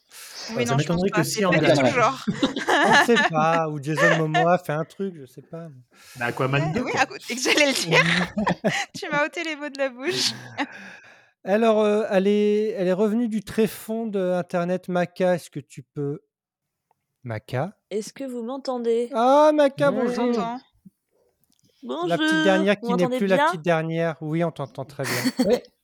Oui, 0.56 0.66
ça 0.66 0.72
non, 0.72 0.80
je 0.80 0.88
pense 0.88 1.02
pas. 1.02 1.18
que 1.18 1.24
si 1.24 1.46
on 1.46 1.52
gagne. 1.52 1.86
genre. 1.86 2.26
On 2.28 3.06
sait 3.06 3.16
pas. 3.30 3.70
Ou 3.70 3.82
Jason 3.82 4.18
Momoa 4.18 4.58
fait 4.58 4.74
un 4.74 4.86
truc, 4.86 5.14
je 5.16 5.28
sais 5.28 5.44
pas. 5.44 5.68
Bah, 6.16 6.26
Aquaman 6.26 6.74
2, 6.74 6.82
oui, 6.82 6.92
quoi. 6.92 7.02
à 7.02 7.06
côté 7.06 7.36
que 7.36 7.42
j'allais 7.42 7.68
le 7.68 7.74
dire. 7.74 8.00
tu 8.96 9.08
m'as 9.10 9.24
ôté 9.24 9.44
les 9.44 9.56
mots 9.56 9.70
de 9.70 9.78
la 9.78 9.90
bouche. 9.90 10.32
Alors, 11.44 11.82
euh, 11.82 12.06
elle, 12.10 12.26
est, 12.26 12.70
elle 12.70 12.88
est 12.88 12.94
revenue 12.94 13.28
du 13.28 13.44
tréfonds 13.44 14.08
de 14.08 14.20
Internet. 14.32 14.88
Maca, 14.88 15.36
est-ce 15.36 15.52
que 15.52 15.60
tu 15.60 15.84
peux. 15.84 16.22
Maca? 17.24 17.78
Est-ce 17.92 18.14
que 18.14 18.24
vous 18.24 18.42
m'entendez? 18.42 19.12
Ah, 19.14 19.52
Maca, 19.54 19.92
bonjour. 19.92 20.34
J'entends. 20.34 20.60
Bonjour. 21.84 22.08
La 22.08 22.18
petite 22.18 22.44
dernière 22.44 22.76
vous 22.82 22.98
qui 22.98 23.06
n'est 23.06 23.18
plus 23.18 23.28
la 23.28 23.38
petite 23.46 23.62
dernière. 23.62 24.16
Oui, 24.22 24.44
on 24.44 24.52
t'entend 24.52 24.86
très 24.86 25.04
bien. 25.04 25.60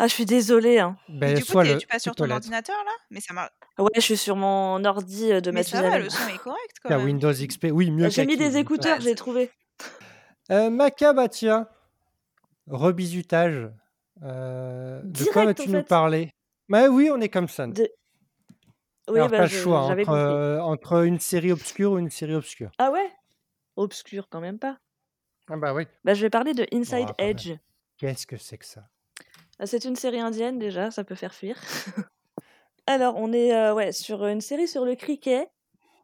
Ah, 0.00 0.06
je 0.06 0.14
suis 0.14 0.24
désolée. 0.26 0.78
Hein. 0.78 0.96
Ben, 1.08 1.34
du 1.34 1.44
coup, 1.44 1.58
le. 1.60 1.76
tu 1.78 1.86
passes 1.88 2.02
sur 2.04 2.14
ton 2.14 2.30
ordinateur 2.30 2.76
là? 2.84 2.92
Mais 3.10 3.20
ça 3.20 3.34
marche. 3.34 3.50
Ouais, 3.78 3.90
je 3.96 4.00
suis 4.00 4.16
sur 4.16 4.36
mon 4.36 4.84
ordi 4.84 5.32
euh, 5.32 5.40
de 5.40 5.50
Mais 5.50 5.64
ça 5.64 5.82
va, 5.82 5.98
le 5.98 6.08
son 6.08 6.26
est 6.28 6.38
correct 6.38 6.76
quand 6.82 6.88
La 6.90 6.98
même. 6.98 7.06
Windows 7.06 7.32
XP. 7.32 7.66
Oui, 7.72 7.90
mieux 7.90 8.04
Bah, 8.04 8.08
J'ai 8.08 8.24
mis 8.26 8.36
des 8.36 8.56
écouteurs, 8.58 8.98
Ouais, 8.98 9.02
j'ai 9.04 9.14
trouvé. 9.16 9.50
Euh, 10.50 10.70
Maca, 10.70 11.12
bah 11.12 11.28
tiens, 11.28 11.66
rebisutage. 12.68 13.70
Euh, 14.22 15.00
de 15.04 15.24
quoi 15.32 15.44
vas-tu 15.46 15.68
nous 15.68 15.78
fait. 15.80 15.84
parler? 15.88 16.30
Bah 16.68 16.88
oui, 16.88 17.10
on 17.12 17.20
est 17.20 17.28
comme 17.28 17.48
ça. 17.48 17.66
De- 17.66 17.90
Oui, 19.08 19.16
Alors, 19.18 19.28
bah, 19.30 19.38
pas 19.38 19.42
le 19.44 19.48
choix 19.48 19.80
entre, 19.82 19.96
compris. 19.96 20.06
euh, 20.14 20.60
entre 20.60 21.04
une 21.06 21.18
série 21.20 21.50
obscure 21.52 21.92
ou 21.92 21.98
une 21.98 22.10
série 22.10 22.34
obscure. 22.34 22.70
Ah 22.78 22.90
ouais? 22.90 23.10
Obscur 23.76 24.28
quand 24.30 24.40
même 24.40 24.58
pas. 24.58 24.78
Ah 25.50 25.56
bah 25.56 25.72
oui. 25.72 25.86
Bah, 26.04 26.14
je 26.14 26.20
vais 26.22 26.30
parler 26.30 26.52
de 26.54 26.66
Inside 26.72 27.08
Ah. 27.18 27.22
Edge. 27.24 27.52
Qu'est-ce 27.96 28.26
que 28.26 28.36
c'est 28.36 28.58
que 28.58 28.66
ça? 28.66 28.82
Ah, 28.84 28.90
C'est 29.64 29.84
une 29.84 29.96
série 29.96 30.20
indienne 30.20 30.58
déjà, 30.58 30.90
ça 30.90 31.04
peut 31.04 31.14
faire 31.14 31.34
fuir. 31.34 31.56
Alors, 32.86 33.16
on 33.16 33.32
est 33.32 33.54
euh, 33.54 33.74
ouais, 33.74 33.92
sur 33.92 34.26
une 34.26 34.40
série 34.40 34.68
sur 34.68 34.84
le 34.84 34.94
cricket, 34.94 35.50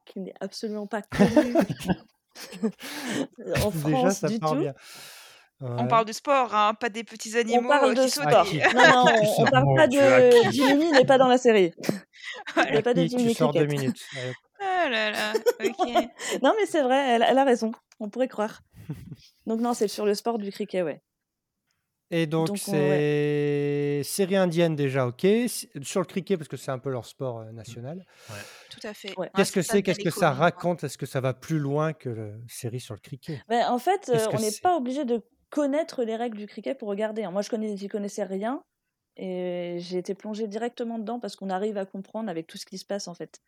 qui 0.04 0.20
n'est 0.20 0.34
absolument 0.40 0.87
pas 0.87 1.02
connue 1.02 1.54
en 3.62 3.70
Déjà, 3.70 3.88
France 3.88 4.18
ça 4.18 4.28
du 4.28 4.38
tout. 4.38 4.54
bien. 4.56 4.75
On 5.61 5.87
parle 5.87 6.04
de 6.04 6.12
sport, 6.12 6.54
hein, 6.54 6.75
pas 6.75 6.90
des 6.90 7.04
petits 7.04 7.32
On 7.37 7.38
animaux 7.38 7.68
parle 7.68 7.90
euh, 7.92 7.94
de 7.94 8.04
qui 8.04 8.11
sport. 8.11 8.46
Non, 8.75 8.82
non, 8.82 9.04
on, 9.38 9.42
on 9.42 9.44
parle 9.46 9.76
pas 9.76 9.87
de... 9.87 10.50
Jiminy 10.50 10.90
n'est 10.90 11.06
pas 11.06 11.16
dans 11.16 11.28
la 11.28 11.38
série. 11.38 11.73
Il 12.56 12.73
n'y 12.73 12.76
a 12.76 12.82
pas 12.82 12.92
de 12.92 13.04
Jiminy 13.04 13.28
tu 13.28 13.34
sors 13.34 13.52
deux 13.52 13.66
minutes. 13.66 14.02
Ah 14.61 14.88
là 14.90 15.11
là, 15.12 15.32
ok. 15.64 15.88
Non, 16.42 16.52
mais 16.58 16.66
c'est 16.66 16.82
vrai, 16.82 16.96
elle, 17.11 17.25
elle 17.26 17.38
a 17.38 17.44
raison. 17.44 17.73
On 18.00 18.11
pourrait 18.11 18.28
croire. 18.28 18.61
Donc 19.46 19.61
non, 19.61 19.73
c'est 19.75 19.88
sur 19.88 20.04
le 20.04 20.14
sport 20.14 20.38
du 20.38 20.50
cricket, 20.50 20.82
ouais. 20.82 21.00
Et 22.16 22.26
donc, 22.28 22.47
Donc, 22.47 22.56
on- 22.68 22.71
c'est 22.71 24.02
série 24.04 24.37
indienne 24.37 24.76
déjà, 24.76 25.06
ok. 25.09 25.26
Sur 25.83 26.00
le 26.00 26.06
cricket, 26.06 26.38
parce 26.38 26.47
que 26.49 26.56
c'est 26.56 26.71
un 26.71 26.78
peu 26.78 26.90
leur 26.90 27.06
sport 27.06 27.40
euh, 27.40 27.50
national. 27.50 28.06
Tout 28.71 28.87
à 28.87 28.94
fait. 28.94 29.18
Ouais. 29.18 29.30
Qu'est-ce 29.35 29.50
que 29.50 29.62
ça 29.62 29.73
c'est 29.73 29.83
Qu'est-ce 29.83 29.99
que 29.99 30.11
ça 30.11 30.28
quoi. 30.28 30.30
raconte? 30.30 30.85
Est-ce 30.85 30.97
que 30.97 31.06
ça 31.06 31.21
va 31.21 31.35
plus 31.35 31.59
loin 31.59 31.92
que 31.92 32.09
la 32.11 32.30
série 32.49 32.78
sur 32.78 32.94
le 32.94 33.00
cricket? 33.00 33.40
Ben, 33.49 33.66
en 33.68 33.78
fait, 33.78 34.09
euh, 34.14 34.26
que 34.28 34.37
on 34.37 34.38
n'est 34.40 34.52
pas 34.62 34.76
obligé 34.76 35.04
de 35.04 35.23
connaître 35.50 36.04
les 36.04 36.14
règles 36.14 36.38
du 36.38 36.47
cricket 36.47 36.78
pour 36.78 36.88
regarder. 36.88 37.25
hein. 37.25 37.33
Moi, 37.33 37.42
je 37.42 37.50
connais, 37.50 37.76
j'y 37.76 37.88
connaissais 37.88 38.23
rien. 38.25 38.62
Et 39.16 39.76
j'ai 39.80 39.99
été 39.99 40.14
plongée 40.14 40.47
directement 40.47 40.99
dedans 41.00 41.18
parce 41.18 41.35
qu'on 41.35 41.50
arrive 41.50 41.78
à 41.78 41.85
comprendre 41.87 42.28
avec 42.28 42.47
tout 42.47 42.59
ce 42.59 42.66
qui 42.66 42.78
se 42.78 42.85
passe, 42.85 43.09
en 43.09 43.14
fait, 43.14 43.40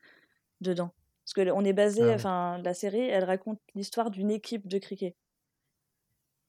dedans. 0.61 0.90
Parce 1.25 1.35
que 1.35 1.50
on 1.52 1.64
est 1.64 1.73
basé, 1.73 2.02
Ah 2.02 2.14
enfin, 2.14 2.58
la 2.64 2.75
série, 2.75 3.00
elle 3.08 3.25
raconte 3.25 3.61
l'histoire 3.76 4.11
d'une 4.11 4.30
équipe 4.32 4.66
de 4.66 4.78
cricket. 4.78 5.14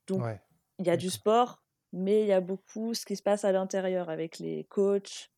Donc, 0.08 0.24
Ouais. 0.24 0.40
il 0.80 0.88
y 0.88 0.90
a 0.90 0.98
du 0.98 1.10
sport, 1.10 1.62
mais 1.98 2.22
il 2.22 2.28
y 2.28 2.32
a 2.34 2.42
beaucoup 2.42 2.94
ce 2.94 3.06
qui 3.06 3.16
se 3.16 3.24
passe 3.24 3.44
à 3.46 3.52
l'intérieur 3.52 4.10
avec 4.10 4.40
les 4.40 4.66
coachs, 4.70 5.30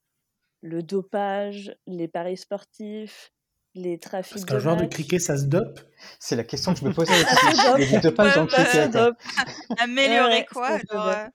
le 0.61 0.83
dopage, 0.83 1.75
les 1.87 2.07
paris 2.07 2.37
sportifs, 2.37 3.31
les 3.75 3.97
trafics 3.97 4.33
Parce 4.33 4.45
de 4.45 4.51
qu'un 4.51 4.59
joueur 4.59 4.77
de 4.77 4.85
cricket, 4.85 5.21
ça 5.21 5.37
se 5.37 5.45
dope? 5.45 5.79
C'est 6.19 6.35
la 6.35 6.43
question 6.43 6.73
que 6.73 6.79
je 6.79 6.85
me 6.85 6.93
posais 6.93 7.13
Ça 7.23 7.35
se 7.35 7.45
aussi. 7.45 7.65
dope. 7.65 7.77
Il 7.79 7.83
y 7.91 7.95
a 7.95 7.99
du 8.01 8.07
dopage 8.07 8.35
dans 8.35 8.41
le 8.43 8.47
Ouais, 8.47 8.53
bah, 8.63 8.63
cricket. 8.63 8.91
Dope. 8.91 9.17
Améliorer 9.79 10.35
Ouais, 10.37 10.45
quoi 10.51 10.77
leur, 10.91 11.07
euh, 11.07 11.25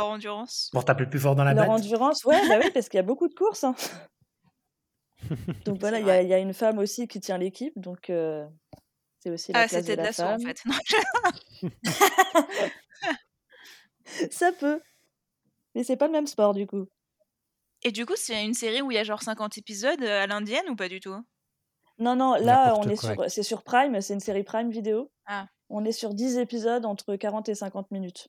endurance 0.00 0.70
Pour 0.72 0.84
taper 0.84 1.06
plus 1.06 1.18
fort 1.18 1.34
dans 1.34 1.44
la 1.44 1.52
Leur 1.54 1.68
batte. 1.68 1.80
endurance, 1.80 2.24
ouais, 2.24 2.48
bah 2.48 2.56
oui, 2.62 2.70
parce 2.72 2.88
qu'il 2.88 2.98
y 2.98 3.00
a 3.00 3.04
beaucoup 3.04 3.28
de 3.28 3.34
courses. 3.34 3.64
hein. 3.64 3.74
Donc 5.64 5.78
voilà, 5.80 5.98
il 6.00 6.06
y, 6.06 6.10
a- 6.10 6.38
y 6.38 6.42
une 6.42 6.54
femme 6.54 6.78
aussi 6.78 7.06
qui 7.08 7.20
tient 7.20 7.36
l'équipe, 7.38 7.72
donc 7.78 8.08
euh, 8.08 8.46
c'est 9.18 9.30
aussi 9.30 9.52
la 9.52 9.62
Ah, 9.64 9.68
place 9.68 9.84
de 9.84 9.92
c'était 9.92 9.96
de 9.96 9.96
la 9.98 10.04
l'assaut 10.04 10.22
en 10.22 10.38
femme. 10.38 10.46
fait. 10.46 10.62
Je- 14.18 14.26
Ça 14.30 14.52
peut, 14.52 14.80
mais 15.74 15.84
c'est 15.84 15.96
pas 15.96 16.06
le 16.06 16.12
même 16.12 16.26
sport 16.26 16.54
du 16.54 16.66
coup. 16.66 16.86
Et 17.82 17.92
du 17.92 18.04
coup, 18.04 18.14
c'est 18.16 18.44
une 18.44 18.54
série 18.54 18.82
où 18.82 18.90
il 18.90 18.94
y 18.94 18.98
a 18.98 19.04
genre 19.04 19.22
50 19.22 19.56
épisodes 19.58 20.02
euh, 20.02 20.22
à 20.22 20.26
l'indienne 20.26 20.68
ou 20.68 20.76
pas 20.76 20.88
du 20.88 21.00
tout? 21.00 21.16
Non, 21.98 22.16
non, 22.16 22.34
là, 22.34 22.74
on 22.76 22.88
est 22.88 22.96
quoi. 22.96 23.14
sur, 23.14 23.30
c'est 23.30 23.42
sur 23.42 23.62
Prime, 23.62 24.00
c'est 24.00 24.14
une 24.14 24.20
série 24.20 24.42
Prime 24.42 24.70
vidéo. 24.70 25.10
Ah. 25.26 25.46
On 25.68 25.84
est 25.84 25.92
sur 25.92 26.14
10 26.14 26.38
épisodes 26.38 26.84
entre 26.84 27.16
40 27.16 27.48
et 27.48 27.54
50 27.54 27.90
minutes. 27.90 28.28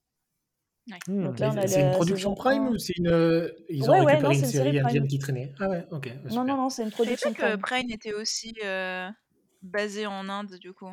Hmm. 1.08 1.24
Donc 1.26 1.40
là, 1.40 1.52
on 1.54 1.58
a 1.58 1.68
C'est 1.68 1.82
une 1.82 1.92
production 1.92 2.34
Prime 2.36 2.68
ou 2.70 2.78
c'est 2.78 2.94
une. 2.98 3.08
euh, 3.08 3.50
Ils 3.70 3.90
ont 3.90 3.94
Ouais, 3.94 4.02
ouais, 4.02 4.06
récupéré 4.14 4.22
non, 4.24 4.30
une 4.32 4.36
c'est 4.40 4.46
une 4.46 4.52
série 4.52 4.80
indienne 4.80 5.04
Prime. 5.04 5.08
qui 5.08 5.20
traînait. 5.20 5.54
Ah 5.60 5.70
ouais, 5.70 5.86
ok. 5.92 6.10
bah, 6.24 6.30
Non, 6.34 6.44
non, 6.44 6.58
non, 6.58 6.70
c'est 6.70 6.84
une 6.84 6.90
Je 6.90 6.96
production 6.96 7.34
pas 7.34 7.36
que 7.56 7.56
Prime. 7.58 7.62
Prime 7.88 7.92
était 7.92 8.14
aussi 8.14 8.54
euh, 8.64 9.08
basé 9.62 10.06
en 10.06 10.28
Inde 10.30 10.56
du 10.60 10.74
coup. 10.74 10.90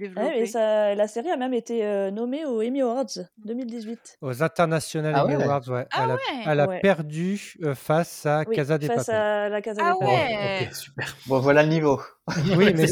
Ouais, 0.00 0.06
et 0.06 0.08
Développé. 0.08 0.46
ça, 0.46 0.94
la 0.94 1.06
série 1.08 1.30
a 1.30 1.36
même 1.36 1.54
été 1.54 1.84
euh, 1.84 2.10
nommée 2.10 2.44
aux 2.44 2.60
Emmy 2.62 2.82
Awards 2.82 3.06
2018. 3.44 4.18
Aux 4.22 4.42
International 4.42 5.12
Ah 5.16 5.24
Emmy 5.24 5.36
ouais. 5.36 5.44
Awards, 5.44 5.68
ouais. 5.68 5.86
Ah 5.92 6.02
elle, 6.04 6.10
a, 6.10 6.14
ouais 6.14 6.20
elle 6.46 6.60
a 6.60 6.66
Ouais. 6.68 6.80
perdu 6.80 7.54
euh, 7.62 7.74
face 7.74 8.26
à 8.26 8.42
Oui, 8.48 8.56
Casa 8.56 8.78
de 8.78 8.86
face 8.86 9.06
Papel. 9.06 9.14
à 9.20 9.48
la 9.48 9.62
Casa 9.62 9.82
Ah 9.84 9.92
de 9.94 9.98
Papel. 9.98 10.08
ouais 10.08 10.66
Ok, 10.68 10.74
super. 10.74 11.16
Bon, 11.26 11.38
voilà 11.40 11.62
le 11.62 11.68
niveau. 11.68 12.00
Oui, 12.56 12.72
mais. 12.74 12.86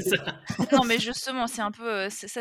Non 0.72 0.84
mais 0.86 0.98
justement, 0.98 1.46
c'est 1.46 1.62
un 1.62 1.70
peu 1.70 1.88
euh, 1.90 2.10
ça, 2.10 2.40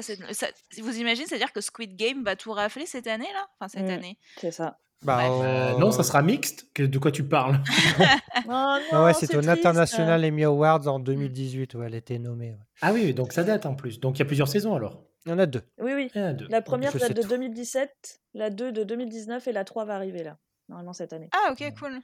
vous 0.81 0.97
imaginez, 0.97 1.25
c'est-à-dire 1.27 1.53
que 1.53 1.61
Squid 1.61 1.95
Game 1.95 2.23
va 2.23 2.35
tout 2.35 2.51
rafler 2.51 2.85
cette 2.85 3.07
année 3.07 3.27
là? 3.33 3.47
Enfin 3.59 3.69
cette 3.69 3.87
Mm. 3.87 3.97
année. 3.97 4.17
C'est 4.37 4.51
ça. 4.51 4.77
bah. 5.03 5.21
Euh, 5.31 5.73
oh, 5.75 5.79
non, 5.79 5.91
ça 5.91 6.03
sera 6.03 6.21
mixte. 6.21 6.67
Que- 6.73 6.83
De 6.83 6.99
quoi 6.99 7.11
tu 7.11 7.23
parles 7.23 7.59
Oh 8.45 8.49
ah 8.49 8.79
non, 8.91 9.03
ouais, 9.05 9.13
c'est 9.13 9.27
triste. 9.27 9.47
International 9.47 10.23
Emmy 10.25 10.43
Awards 10.43 10.85
en 10.87 10.99
2018 10.99 11.73
où 11.75 11.83
elle 11.83 11.95
était 11.95 12.19
nommée. 12.19 12.51
ouais. 12.51 12.59
Ah 12.81 12.91
oui, 12.93 13.13
donc 13.13 13.31
ça 13.33 13.43
date 13.43 13.65
en 13.65 13.73
plus. 13.75 13.99
Donc 13.99 14.17
il 14.17 14.19
y 14.19 14.23
a 14.23 14.25
plusieurs 14.25 14.47
saisons 14.49 14.75
alors. 14.75 15.01
Il 15.25 15.29
y 15.29 15.33
en 15.33 15.39
a 15.39 15.45
deux. 15.45 15.61
Oui, 15.79 15.93
oui. 15.95 16.11
Il 16.13 16.19
y 16.21 16.23
en 16.23 16.27
a 16.27 16.33
deux. 16.33 16.47
La 16.49 16.61
première 16.61 16.91
date 16.93 17.13
de 17.13 17.21
tout. 17.21 17.27
2017, 17.29 18.21
la 18.33 18.49
2 18.49 18.71
de 18.71 18.83
2019 18.83 19.47
et 19.47 19.51
la 19.53 19.63
3 19.63 19.85
va 19.85 19.95
arriver 19.95 20.23
là, 20.23 20.37
normalement 20.67 20.93
cette 20.93 21.13
année. 21.13 21.29
Ah 21.31 21.51
ok 21.53 21.73
cool. 21.79 21.99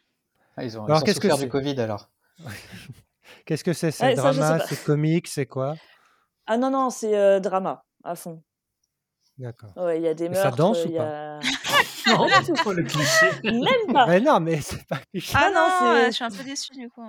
Ah, 0.56 0.64
ils 0.64 0.78
ont, 0.78 0.86
Alors, 0.86 0.98
ils 0.98 1.02
ont 1.02 1.06
qu'est-ce 1.06 1.20
que 1.20 1.40
du 1.40 1.50
Covid 1.50 1.80
alors. 1.82 2.10
Qu'est-ce 3.46 3.64
que 3.64 3.74
c'est 3.74 3.92
C'est 3.92 4.06
Ouais, 4.08 4.16
drama, 4.16 4.58
pas. 4.60 4.66
c'est 4.68 4.84
comique, 4.84 5.28
c'est 5.28 5.46
quoi? 5.46 5.76
Ah 6.46 6.58
non, 6.58 6.70
non, 6.70 6.90
c'est 6.90 7.16
euh, 7.18 7.40
drama 7.40 7.84
à 8.04 8.16
fond. 8.16 8.42
D'accord. 9.38 9.72
Ouais, 9.76 9.98
il 10.00 10.04
y 10.04 10.08
a 10.08 10.14
des 10.14 10.26
Et 10.26 10.34
ça 10.34 10.44
meurtres, 10.46 10.58
danse 10.58 10.86
ou 10.86 10.90
y 10.90 10.98
a. 10.98 11.40
Non, 12.08 12.28
Pas 12.64 12.74
le 12.74 12.84
cliché. 12.84 13.26
Même 13.44 13.94
pas 13.94 14.08
Mais 14.08 14.20
non, 14.22 14.40
mais 14.40 14.62
c'est 14.62 14.86
pas 14.88 15.00
cliché. 15.12 15.34
Ah 15.36 15.48
Ah 15.48 15.52
non, 16.00 16.06
je 16.08 16.12
suis 16.12 16.24
un 16.24 16.30
peu 16.30 16.44
déçue 16.44 16.72
du 16.74 16.90
coup. 16.90 17.04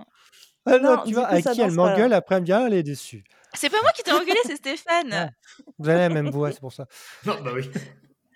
Ah 0.67 0.79
non, 0.79 0.97
non, 0.97 1.03
tu 1.05 1.15
vois, 1.15 1.41
ça 1.41 1.53
qui 1.53 1.61
elle 1.61 1.69
pas, 1.69 1.75
m'engueule, 1.75 2.13
après 2.13 2.35
elle 2.35 2.41
me 2.43 2.47
dit, 2.47 2.53
ah, 2.53 2.65
elle 2.67 2.75
est 2.75 2.83
déçue. 2.83 3.23
C'est 3.55 3.71
pas 3.71 3.81
moi 3.81 3.93
qui 3.93 4.03
t'ai 4.03 4.13
engueulé, 4.13 4.39
c'est 4.45 4.57
Stéphane. 4.57 5.11
Ouais. 5.13 5.31
Vous 5.79 5.89
avez 5.89 6.01
la 6.01 6.09
même 6.11 6.31
voix, 6.31 6.51
c'est 6.53 6.61
pour 6.61 6.73
ça. 6.73 6.87
Non, 7.25 7.41
bah 7.43 7.53
oui. 7.55 7.71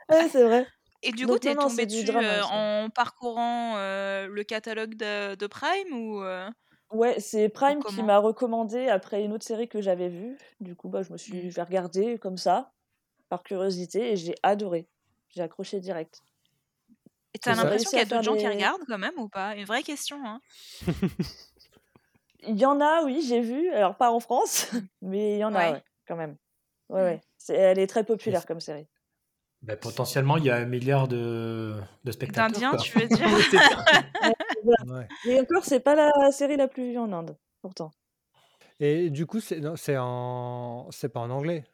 Ouais, 0.09 0.29
c'est 0.31 0.45
vrai. 0.45 0.67
Et 1.03 1.11
du 1.11 1.25
Donc, 1.27 1.33
coup, 1.35 1.39
t'es 1.41 1.55
tombé 1.55 1.85
dessus 1.85 2.05
drama 2.05 2.27
euh, 2.27 2.43
en 2.45 2.91
parcourant 2.91 3.75
euh, 3.77 4.29
le 4.29 4.45
catalogue 4.45 4.95
de, 4.95 5.35
de 5.35 5.47
Prime 5.49 5.93
ou 5.93 6.23
euh, 6.23 6.49
Ouais, 6.93 7.19
c'est 7.21 7.49
Prime 7.49 7.83
qui 7.83 8.03
m'a 8.03 8.19
recommandé 8.19 8.89
après 8.89 9.25
une 9.25 9.33
autre 9.33 9.45
série 9.45 9.69
que 9.69 9.81
j'avais 9.81 10.09
vue. 10.09 10.37
Du 10.61 10.77
coup, 10.77 10.89
bah, 10.89 11.03
je 11.03 11.13
me 11.13 11.17
suis, 11.19 11.51
je 11.51 11.55
vais 11.57 11.63
regarder 11.63 12.19
comme 12.19 12.37
ça, 12.37 12.71
par 13.29 13.43
curiosité, 13.43 14.13
et 14.13 14.17
j'ai 14.17 14.35
adoré. 14.43 14.87
J'ai 15.31 15.43
accroché 15.43 15.81
direct. 15.81 16.21
Et 17.35 17.39
t'as 17.39 17.55
l'impression 17.55 17.89
qu'il 17.89 17.99
y 17.99 18.03
a 18.03 18.05
d'autres 18.05 18.23
gens 18.23 18.37
qui 18.37 18.47
regardent 18.47 18.85
quand 18.87 18.99
même 18.99 19.19
ou 19.19 19.29
pas? 19.29 19.57
Une 19.57 19.65
vraie 19.65 19.83
question. 19.83 20.19
Hein. 20.27 20.41
Il 22.47 22.59
y 22.59 22.67
en 22.67 22.81
a, 22.81 23.03
oui, 23.05 23.25
j'ai 23.27 23.41
vu. 23.41 23.71
Alors, 23.71 23.97
pas 23.97 24.11
en 24.11 24.21
France, 24.21 24.71
mais 25.01 25.37
il 25.37 25.39
y 25.39 25.45
en 25.45 25.55
a, 25.55 25.59
Ouais. 25.59 25.73
ouais, 25.73 25.83
quand 26.07 26.17
même. 26.17 26.37
Ouais, 26.91 27.01
Mm. 27.01 27.05
ouais. 27.05 27.57
Elle 27.57 27.79
est 27.79 27.87
très 27.87 28.05
populaire 28.05 28.45
comme 28.45 28.61
série. 28.61 28.87
Bah, 29.63 29.77
potentiellement, 29.77 30.37
il 30.37 30.45
y 30.45 30.51
a 30.51 30.57
un 30.57 30.65
milliard 30.67 31.07
de, 31.09 31.77
de 32.05 32.13
spectateurs. 32.13 32.51
D'Indiens, 32.51 32.77
tu 32.77 32.99
veux 32.99 33.07
dire? 33.07 33.27
Ouais. 34.65 35.13
Et 35.25 35.41
encore, 35.41 35.65
c'est 35.65 35.81
pas 35.81 35.95
la 35.95 36.31
série 36.33 36.57
la 36.57 36.69
plus 36.69 36.93
vue 36.93 36.99
en 36.99 37.13
Inde, 37.13 37.37
pourtant. 37.63 37.91
Et 38.81 39.11
du 39.11 39.27
coup, 39.27 39.41
c'est 39.41 39.61
non, 39.61 39.77
c'est 39.77 39.97
en... 39.99 40.91
c'est 40.91 41.09
pas 41.09 41.21
en 41.21 41.31
anglais? 41.31 41.65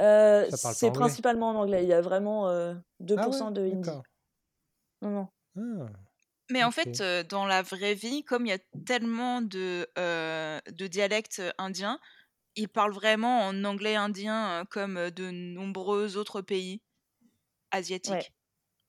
Euh, 0.00 0.48
Ça 0.50 0.58
parle 0.58 0.76
pas 0.76 0.88
c'est 0.88 0.90
anglais? 0.90 1.16
principalement 1.16 1.50
en 1.50 1.54
anglais. 1.56 1.82
Il 1.84 1.88
y 1.88 1.92
a 1.92 2.00
vraiment 2.00 2.48
euh, 2.48 2.74
2% 3.00 3.16
Ah 3.16 3.28
ouais, 3.28 3.50
de 3.50 3.62
hindi. 3.62 3.90
d'accord. 3.90 4.04
Non, 5.02 5.10
non. 5.10 5.28
Ah. 5.56 6.08
Mais 6.50 6.64
en 6.64 6.70
Ok. 6.70 6.70
fait, 6.70 7.00
euh, 7.00 7.22
dans 7.22 7.44
la 7.46 7.62
vraie 7.62 7.94
vie, 7.94 8.24
comme 8.24 8.46
il 8.46 8.50
y 8.50 8.52
a 8.52 8.58
tellement 8.86 9.42
de, 9.42 9.88
euh, 9.98 10.60
de 10.70 10.86
dialectes 10.86 11.40
euh, 11.40 11.50
indiens, 11.58 12.00
ils 12.56 12.68
parlent 12.68 12.92
vraiment 12.94 13.46
en 13.46 13.64
anglais 13.64 13.96
indien 13.96 14.62
euh, 14.62 14.64
comme 14.64 14.96
euh, 14.98 15.10
de 15.10 15.30
nombreux 15.30 16.16
autres 16.18 16.42
pays 16.42 16.82
asiatiques. 17.72 18.32
Ouais. 18.32 18.32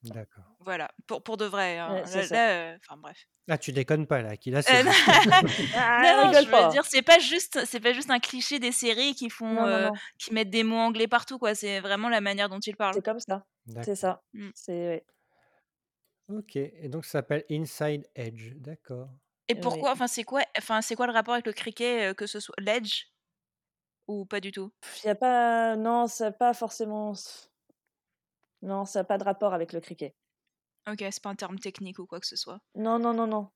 D'accord. 0.04 0.49
Voilà, 0.62 0.90
pour, 1.08 1.24
pour 1.24 1.38
de 1.38 1.46
vrai. 1.46 1.78
hein. 1.78 1.94
Ouais, 1.96 2.04
c'est 2.06 2.18
Là- 2.22 2.28
ça. 2.28 2.36
là, 2.36 2.50
euh, 2.74 2.78
Enfin 2.86 2.98
bref. 2.98 3.26
Ah, 3.48 3.58
tu 3.58 3.72
déconnes 3.72 4.06
pas 4.06 4.22
là, 4.22 4.36
qui 4.38 4.52
là, 4.52 4.60
Euh, 4.60 4.62
c'est 4.66 4.84
non, 4.84 4.92
Ah, 5.76 6.24
non, 6.24 6.28
rigole 6.30 6.46
je 6.46 6.50
pas. 6.52 6.66
veux 6.68 6.72
dire, 6.72 6.86
c'est 6.86 7.02
pas 7.02 7.18
juste, 7.20 7.66
c'est 7.66 7.80
pas 7.80 7.94
juste 7.94 8.10
un 8.12 8.20
cliché 8.20 8.60
des 8.60 8.72
séries 8.72 9.16
qui 9.16 9.30
font, 9.30 9.48
Non, 9.48 9.62
non, 9.62 9.68
euh, 9.68 9.88
non. 9.88 9.94
qui 10.20 10.34
mettent 10.34 10.50
des 10.50 10.64
mots 10.64 10.76
anglais 10.78 11.08
partout, 11.08 11.40
quoi. 11.40 11.56
C'est 11.56 11.80
vraiment 11.80 12.10
la 12.10 12.22
manière 12.22 12.50
dont 12.50 12.60
ils 12.60 12.76
parlent. 12.76 12.94
C'est 12.94 13.04
comme 13.06 13.20
ça. 13.20 13.46
C'est 13.84 13.96
ça. 13.96 14.22
Mm. 14.34 14.50
C'est 14.54 14.88
ouais. 14.88 15.06
Ok, 16.28 16.58
et 16.58 16.90
donc 16.90 17.06
ça 17.06 17.12
s'appelle 17.14 17.44
Inside 17.50 18.08
Edge, 18.16 18.54
d'accord. 18.58 19.10
Et 19.48 19.56
pourquoi, 19.56 19.92
enfin, 19.92 20.06
c'est 20.08 20.24
quoi, 20.24 20.42
enfin, 20.60 20.82
c'est 20.84 20.96
quoi 20.96 21.08
le 21.08 21.14
rapport 21.14 21.34
avec 21.34 21.48
le 21.48 21.54
cricket, 21.54 22.12
euh, 22.12 22.14
que 22.14 22.28
ce 22.28 22.40
soit 22.40 22.54
l'edge? 22.60 23.06
Ou 24.08 24.26
pas 24.26 24.40
du 24.40 24.52
tout? 24.52 24.72
Il 25.04 25.08
y 25.08 25.10
a 25.10 25.16
pas. 25.16 25.76
Non, 25.76 26.06
ça 26.06 26.26
n'a 26.26 26.32
pas 26.32 26.54
forcément. 26.54 27.14
Non, 28.62 28.86
ça 28.86 29.00
n'a 29.00 29.04
pas 29.06 29.18
de 29.18 29.24
rapport 29.24 29.54
avec 29.56 29.74
le 29.74 29.80
cricket. 29.80 30.14
Ok, 30.92 31.06
c'est 31.12 31.22
pas 31.22 31.30
un 31.30 31.36
terme 31.36 31.60
technique 31.60 32.00
ou 32.00 32.06
quoi 32.06 32.20
que 32.20 32.28
ce 32.28 32.36
soit. 32.36 32.60
Non, 32.76 33.00
non, 33.00 33.14
non, 33.14 33.28
non. 33.28 33.50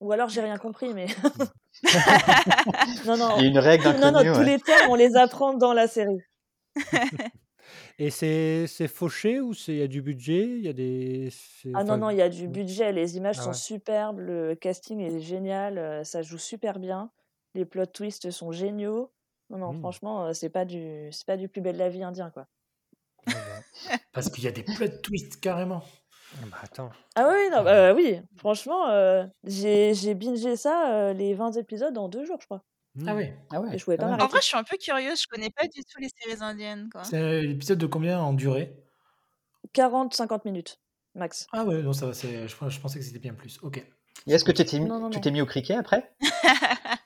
Ou 0.00 0.12
alors 0.12 0.28
j'ai 0.28 0.40
rien 0.40 0.58
compris, 0.58 0.94
mais. 0.94 1.06
non, 3.06 3.16
non. 3.16 3.36
Il 3.38 3.42
y 3.42 3.46
a 3.46 3.48
une 3.48 3.58
règle 3.58 3.84
Non, 4.00 4.12
tous 4.12 4.38
ouais. 4.38 4.44
les 4.44 4.60
termes, 4.60 4.90
on 4.90 4.94
les 4.94 5.16
apprend 5.16 5.54
dans 5.54 5.72
la 5.72 5.88
série. 5.88 6.20
Et 7.98 8.10
c'est 8.10 8.66
c'est 8.66 8.88
fauché 8.88 9.40
ou 9.40 9.54
c'est 9.54 9.72
il 9.72 9.78
y 9.78 9.82
a 9.82 9.88
du 9.88 10.02
budget, 10.02 10.60
y 10.60 10.68
a 10.68 10.72
des 10.72 11.30
Ah 11.74 11.84
non, 11.84 11.96
non, 11.96 12.10
il 12.10 12.16
y 12.16 12.22
a 12.22 12.28
du 12.28 12.48
budget, 12.48 12.92
les 12.92 13.16
images 13.16 13.36
Ah 13.40 13.42
sont 13.42 13.48
ouais. 13.50 13.54
superbes, 13.54 14.20
le 14.20 14.54
casting 14.54 15.00
est 15.00 15.20
génial, 15.20 15.78
euh, 15.78 16.04
ça 16.04 16.22
joue 16.22 16.38
super 16.38 16.78
bien, 16.78 17.10
les 17.54 17.64
plot 17.64 17.86
twists 17.86 18.30
sont 18.30 18.52
géniaux. 18.52 19.12
Non, 19.50 19.58
non, 19.58 19.72
Hmm. 19.72 19.78
franchement, 19.80 20.26
euh, 20.26 20.32
c'est 20.32 20.50
pas 20.50 20.64
du, 20.64 21.08
c'est 21.10 21.26
pas 21.26 21.36
du 21.36 21.48
plus 21.48 21.60
belle 21.60 21.76
la 21.76 21.88
vie 21.88 22.04
indien, 22.04 22.30
quoi. 22.30 22.46
Ah 23.26 23.32
bah. 23.32 23.62
Parce 24.12 24.30
qu'il 24.30 24.44
y 24.44 24.48
a 24.48 24.52
des 24.52 24.62
plot 24.62 24.88
twists 25.02 25.40
carrément. 25.40 25.82
Ah 26.34 26.46
bah 26.50 26.58
attends. 26.62 26.90
Ah 27.16 27.28
oui, 27.32 27.50
non, 27.50 27.58
Ah 27.58 27.62
bah, 27.62 27.94
oui, 27.94 28.20
franchement, 28.36 28.88
euh, 28.90 29.24
j'ai, 29.44 29.94
j'ai 29.94 30.14
bingé 30.14 30.56
ça, 30.56 30.92
euh, 30.92 31.12
les 31.12 31.34
20 31.34 31.52
épisodes 31.52 31.96
en 31.98 32.08
deux 32.08 32.24
jours, 32.24 32.38
je 32.40 32.46
crois. 32.46 32.62
Ah 33.06 33.14
Hmm. 33.14 33.16
oui. 33.16 33.30
Ah 33.50 33.60
ouais, 33.60 33.74
Et 33.74 33.78
je 33.78 33.84
pouvais 33.84 33.96
pas 33.96 34.04
mal. 34.04 34.14
En 34.14 34.16
m'arrêter. 34.16 34.32
vrai, 34.32 34.40
je 34.42 34.46
suis 34.46 34.56
un 34.56 34.64
peu 34.64 34.76
curieuse. 34.76 35.22
Je 35.22 35.26
connais 35.28 35.50
pas 35.50 35.64
du 35.68 35.80
tout 35.84 36.00
les 36.00 36.08
séries 36.08 36.42
indiennes, 36.42 36.88
quoi. 36.92 37.04
C'est 37.04 37.42
l'épisode 37.42 37.78
de 37.78 37.86
combien 37.86 38.18
en 38.20 38.32
durée? 38.32 38.74
40-50 39.72 40.44
minutes, 40.44 40.80
max. 41.14 41.46
Ah 41.52 41.64
ouais, 41.64 41.82
non, 41.82 41.92
ça 41.92 42.06
va, 42.06 42.14
c'est- 42.14 42.48
je, 42.48 42.56
je 42.68 42.80
pensais 42.80 42.98
que 42.98 43.04
c'était 43.04 43.18
bien 43.18 43.34
plus. 43.34 43.58
Ok. 43.62 43.78
Et 44.26 44.32
est-ce 44.32 44.44
que 44.44 44.52
tu 44.52 44.64
t'es 44.64 44.78
Non, 44.80 44.98
non, 44.98 45.10
tu 45.10 45.20
t'es 45.20 45.30
mis 45.30 45.40
au 45.40 45.46
cricket 45.46 45.76
après? 45.76 46.12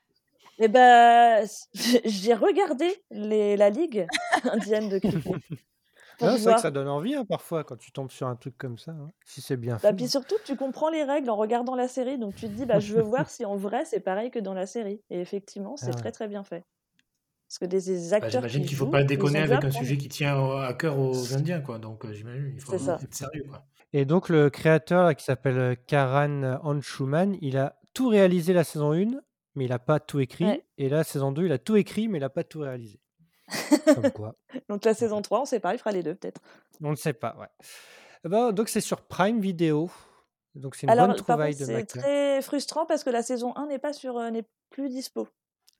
Eh 0.58 0.68
ben, 0.68 1.44
j'ai 2.04 2.34
regardé 2.34 3.02
les, 3.10 3.56
la 3.56 3.70
ligue 3.70 4.06
indienne 4.44 4.88
de 4.88 4.98
cricket 4.98 5.34
pour 6.30 6.38
c'est 6.38 6.44
vrai 6.44 6.54
que 6.54 6.60
ça 6.60 6.70
donne 6.70 6.88
envie 6.88 7.14
hein, 7.14 7.24
parfois 7.24 7.64
quand 7.64 7.76
tu 7.76 7.92
tombes 7.92 8.10
sur 8.10 8.26
un 8.26 8.36
truc 8.36 8.56
comme 8.58 8.78
ça, 8.78 8.92
hein, 8.92 9.10
si 9.24 9.40
c'est 9.40 9.56
bien 9.56 9.74
Bah, 9.74 9.90
fait. 9.90 9.94
puis 9.94 10.04
hein. 10.04 10.08
surtout, 10.08 10.36
tu 10.44 10.56
comprends 10.56 10.90
les 10.90 11.04
règles 11.04 11.30
en 11.30 11.36
regardant 11.36 11.74
la 11.74 11.88
série, 11.88 12.18
donc 12.18 12.34
tu 12.34 12.46
te 12.48 12.52
dis, 12.52 12.66
bah, 12.66 12.80
je 12.80 12.94
veux 12.94 13.02
voir 13.26 13.28
si 13.30 13.44
en 13.44 13.56
vrai 13.56 13.84
c'est 13.84 14.00
pareil 14.00 14.30
que 14.30 14.38
dans 14.38 14.54
la 14.54 14.66
série. 14.66 15.00
Et 15.10 15.20
effectivement, 15.20 15.76
c'est 15.76 15.86
Ah 15.86 15.90
ouais. 15.90 15.96
très 15.96 16.12
très 16.12 16.28
bien 16.28 16.44
fait. 16.44 16.64
Parce 17.48 17.58
que 17.58 17.64
des, 17.66 17.80
des 17.82 18.08
Bah, 18.10 18.16
acteurs 18.16 18.30
j'imagine 18.30 18.62
qui 18.62 18.68
qu'il 18.68 18.76
faut 18.78 18.84
jouent, 18.86 18.90
pas 18.90 19.04
déconner 19.04 19.40
avec 19.40 19.62
un 19.64 19.70
sujet 19.70 19.98
qui 19.98 20.08
tient 20.08 20.34
à 20.62 20.72
cœur 20.72 20.98
aux 20.98 21.34
Indiens, 21.34 21.60
quoi. 21.60 21.78
Donc 21.78 22.04
euh, 22.06 22.12
j'imagine 22.14 22.52
il 22.54 22.60
faut 22.60 22.72
C'est 22.72 22.78
ça. 22.78 22.98
être 23.02 23.14
sérieux, 23.14 23.44
quoi. 23.48 23.64
Et 23.92 24.06
donc 24.06 24.30
le 24.30 24.48
créateur 24.48 25.04
là, 25.04 25.14
qui 25.14 25.22
s'appelle 25.22 25.58
euh, 25.58 25.74
Karan 25.86 26.58
Anshuman, 26.62 27.36
il 27.42 27.58
a 27.58 27.78
tout 27.92 28.08
réalisé 28.08 28.54
la 28.54 28.64
saison 28.64 28.94
1, 28.94 29.20
mais 29.54 29.66
il 29.66 29.68
n'a 29.68 29.78
pas 29.78 30.00
tout 30.00 30.18
écrit. 30.20 30.46
Ouais. 30.46 30.64
Et 30.78 30.88
là, 30.88 31.04
saison 31.04 31.30
2, 31.30 31.44
il 31.44 31.52
a 31.52 31.58
tout 31.58 31.76
écrit, 31.76 32.08
mais 32.08 32.16
il 32.16 32.22
n'a 32.22 32.30
pas 32.30 32.42
tout 32.42 32.60
réalisé. 32.60 33.01
Comme 33.94 34.10
quoi. 34.12 34.34
Donc 34.68 34.84
la 34.84 34.94
saison 34.94 35.22
3, 35.22 35.40
on 35.42 35.44
sait 35.44 35.60
pas, 35.60 35.74
il 35.74 35.78
fera 35.78 35.92
les 35.92 36.02
deux 36.02 36.14
peut-être. 36.14 36.40
On 36.82 36.90
ne 36.90 36.96
sait 36.96 37.12
pas, 37.12 37.36
ouais. 37.38 37.48
Eh 38.24 38.28
ben, 38.28 38.52
donc 38.52 38.68
c'est 38.68 38.80
sur 38.80 39.02
Prime 39.02 39.40
Video. 39.40 39.90
Donc 40.54 40.74
c'est 40.74 40.82
une 40.86 40.92
bonne 40.92 40.98
Alors, 41.00 41.16
trouvaille 41.16 41.56
contre, 41.56 41.70
de 41.70 41.76
c'est 41.76 41.84
très 41.86 42.42
frustrant 42.42 42.86
parce 42.86 43.02
que 43.04 43.10
la 43.10 43.22
saison 43.22 43.56
1 43.56 43.66
n'est 43.66 43.78
pas 43.78 43.92
sur, 43.92 44.18
euh, 44.18 44.30
n'est 44.30 44.44
plus 44.70 44.88
dispo, 44.88 45.26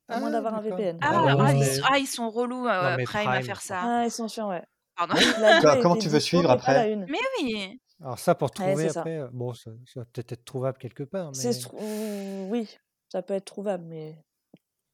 à 0.09 0.19
moins 0.19 0.29
Ah, 0.29 0.33
d'avoir 0.33 0.55
un. 0.55 0.61
VPN. 0.61 0.99
Ah, 1.03 1.11
Ah, 1.13 1.25
ah, 1.29 1.37
ouais, 1.45 1.59
ils, 1.59 1.65
sont- 1.67 1.83
ah, 1.91 1.99
ils 1.99 2.07
sont 2.07 2.31
relous, 2.31 2.67
euh, 2.67 2.97
Non, 2.97 3.05
Prime, 3.05 3.29
à 3.29 3.43
faire 3.43 3.61
ça. 3.61 3.81
Ah, 3.83 4.05
ils 4.07 4.11
sont 4.11 4.29
chiants, 4.29 4.49
ouais. 4.49 4.63
Pardon. 4.97 5.15
La 5.41 5.61
Quoi, 5.61 5.77
2 5.77 5.83
comment 5.83 5.97
tu 5.97 6.09
veux 6.09 6.21
suivre 6.21 6.51
après 6.51 6.75
la 6.75 6.81
1. 6.95 7.07
Mais 7.09 7.19
oui. 7.41 7.81
Alors 8.03 8.19
ça, 8.19 8.35
pour 8.35 8.49
Ouais, 8.59 8.67
trouver 8.73 8.89
ça. 8.89 9.01
après, 9.01 9.19
euh, 9.19 9.29
bon, 9.33 9.55
ça, 9.55 9.71
ça 9.87 10.01
va 10.01 10.07
peut-être 10.07 10.33
être 10.33 10.45
trouvable 10.45 10.79
quelque 10.79 11.05
part, 11.05 11.31
C'est 11.35 11.49
mais 11.51 11.59
trou- 11.61 12.49
Oui, 12.51 12.69
ça 13.09 13.23
peut 13.23 13.35
être 13.35 13.45
trouvable, 13.45 13.85
mais 13.87 14.19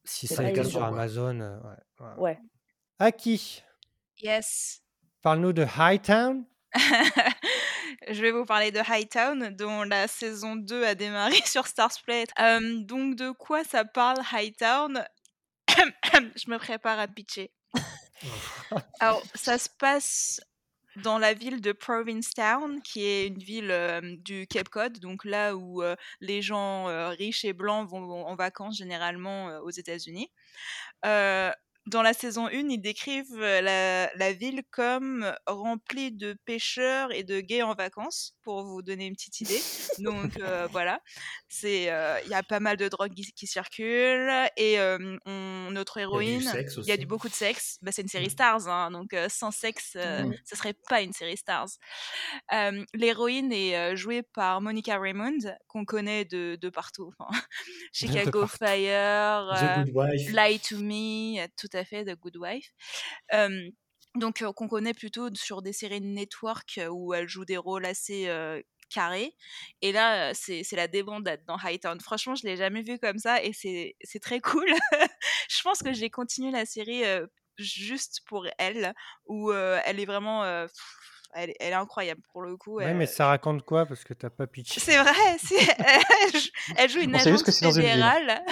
si 0.04 0.26
c'est 0.26 0.34
ça 0.34 0.42
pas 0.42 0.50
est 0.50 0.64
sur. 0.64 0.82
Amazon, 0.84 1.40
euh. 1.40 1.58
Ouais. 2.18 2.38
Aki, 2.98 3.62
Yes. 4.20 4.82
parle-nous 5.22 5.52
de 5.52 5.64
Hightown. 5.64 6.44
Je 8.08 8.20
vais 8.20 8.32
vous 8.32 8.44
parler 8.44 8.72
de 8.72 8.80
Hightown, 8.80 9.50
dont 9.56 9.84
la 9.84 10.08
saison 10.08 10.56
2 10.56 10.84
a 10.84 10.94
démarré 10.94 11.36
sur 11.46 11.66
Starsplay. 11.66 12.24
Euh, 12.40 12.80
donc, 12.80 13.14
de 13.16 13.30
quoi 13.30 13.62
ça 13.64 13.84
parle 13.84 14.18
Hightown? 14.32 15.04
Je 15.68 16.50
me 16.50 16.58
prépare 16.58 16.98
à 16.98 17.06
pitcher. 17.06 17.52
Alors, 19.00 19.22
ça 19.34 19.58
se 19.58 19.68
passe 19.78 20.40
dans 20.96 21.18
la 21.18 21.34
ville 21.34 21.60
de 21.60 21.70
Provincetown, 21.70 22.82
qui 22.82 23.04
est 23.04 23.28
une 23.28 23.38
ville 23.38 23.70
euh, 23.70 24.00
du 24.18 24.48
Cape 24.48 24.68
Cod, 24.68 24.98
donc 24.98 25.24
là 25.24 25.54
où 25.54 25.82
euh, 25.82 25.94
les 26.20 26.42
gens 26.42 26.88
euh, 26.88 27.10
riches 27.10 27.44
et 27.44 27.52
blancs 27.52 27.88
vont 27.88 28.26
en 28.26 28.34
vacances 28.34 28.76
généralement 28.76 29.58
aux 29.58 29.70
États-Unis. 29.70 30.32
Dans 31.88 32.02
la 32.02 32.12
saison 32.12 32.46
1, 32.46 32.50
ils 32.68 32.80
décrivent 32.80 33.38
la, 33.40 34.12
la 34.14 34.32
ville 34.32 34.62
comme 34.70 35.32
remplie 35.46 36.12
de 36.12 36.34
pêcheurs 36.44 37.12
et 37.12 37.24
de 37.24 37.40
gays 37.40 37.62
en 37.62 37.74
vacances, 37.74 38.34
pour 38.42 38.62
vous 38.64 38.82
donner 38.82 39.06
une 39.06 39.14
petite 39.14 39.40
idée. 39.40 39.60
Donc 39.98 40.36
euh, 40.38 40.66
voilà, 40.70 41.00
c'est 41.48 41.90
euh, 41.90 42.18
il 42.24 42.30
y 42.30 42.34
a 42.34 42.42
pas 42.42 42.60
mal 42.60 42.76
de 42.76 42.88
drogues 42.88 43.14
qui, 43.14 43.32
qui 43.32 43.46
circulent 43.46 44.30
et 44.56 44.78
euh, 44.78 45.16
on- 45.26 45.70
notre 45.70 45.98
héroïne, 45.98 46.50
il 46.78 46.84
y 46.84 46.92
a 46.92 46.96
du 46.96 47.06
beaucoup 47.06 47.28
de 47.28 47.34
sexe. 47.34 47.78
Bah, 47.82 47.90
c'est 47.92 48.02
une 48.02 48.08
série 48.08 48.26
Mm. 48.26 48.30
Stars, 48.30 48.68
hein, 48.68 48.90
donc 48.90 49.14
sans 49.28 49.50
sexe, 49.50 49.96
Oui. 49.96 50.36
ce 50.44 50.56
serait 50.56 50.74
pas 50.88 51.00
une 51.02 51.12
série 51.12 51.36
Stars. 51.36 51.68
L'héroïne 52.94 53.52
est 53.52 53.96
jouée 53.96 54.22
par 54.22 54.60
Monica 54.60 54.98
Raymond, 54.98 55.38
qu'on 55.66 55.84
connaît 55.84 56.24
de, 56.24 56.56
de 56.60 56.68
partout. 56.68 57.12
Chicago 57.92 58.40
partout. 58.40 58.56
Fire. 58.58 59.84
Lie 60.34 60.60
to 60.60 60.76
Me, 60.78 61.46
tout 61.56 61.68
à 61.74 61.77
fait, 61.84 62.04
The 62.04 62.16
Good 62.18 62.36
Wife. 62.36 62.72
Donc, 64.14 64.42
qu'on 64.42 64.68
connaît 64.68 64.94
plutôt 64.94 65.28
sur 65.34 65.62
des 65.62 65.72
séries 65.72 66.00
de 66.00 66.06
network 66.06 66.80
où 66.90 67.14
elle 67.14 67.28
joue 67.28 67.44
des 67.44 67.56
rôles 67.56 67.86
assez 67.86 68.28
carrés. 68.90 69.34
Et 69.82 69.92
là, 69.92 70.32
c'est 70.34 70.64
la 70.72 70.88
débandade 70.88 71.44
dans 71.46 71.58
Hightown. 71.58 72.00
Franchement, 72.00 72.34
je 72.34 72.46
l'ai 72.46 72.56
jamais 72.56 72.82
vue 72.82 72.98
comme 72.98 73.18
ça 73.18 73.42
et 73.42 73.52
c'est 73.52 74.20
très 74.20 74.40
cool. 74.40 74.66
je 75.48 75.62
pense 75.62 75.82
que 75.82 75.92
j'ai 75.92 76.10
continué 76.10 76.50
la 76.50 76.64
série 76.66 77.02
juste 77.58 78.22
pour 78.26 78.46
elle, 78.58 78.94
où 79.26 79.52
elle 79.52 80.00
est 80.00 80.06
vraiment. 80.06 80.66
Elle, 81.34 81.50
est- 81.50 81.56
elle 81.60 81.72
est 81.72 81.76
incroyable 81.76 82.22
pour 82.32 82.42
le 82.42 82.56
coup. 82.56 82.76
Ouais, 82.76 82.94
mais 82.94 83.04
elle- 83.04 83.08
ça 83.10 83.26
raconte 83.26 83.62
quoi? 83.64 83.86
Parce 83.86 84.04
que 84.04 84.14
t'as 84.14 84.30
pas 84.30 84.46
pitché. 84.46 84.80
c'est 84.80 84.96
vrai, 84.98 85.12
elle, 86.34 86.40
joue- 86.40 86.50
elle 86.76 86.98
une 87.04 87.14
On 87.16 87.18
sait 87.18 87.30
juste 87.30 87.48
agente 87.48 87.76
une 87.76 87.82
fédérale, 87.82 88.44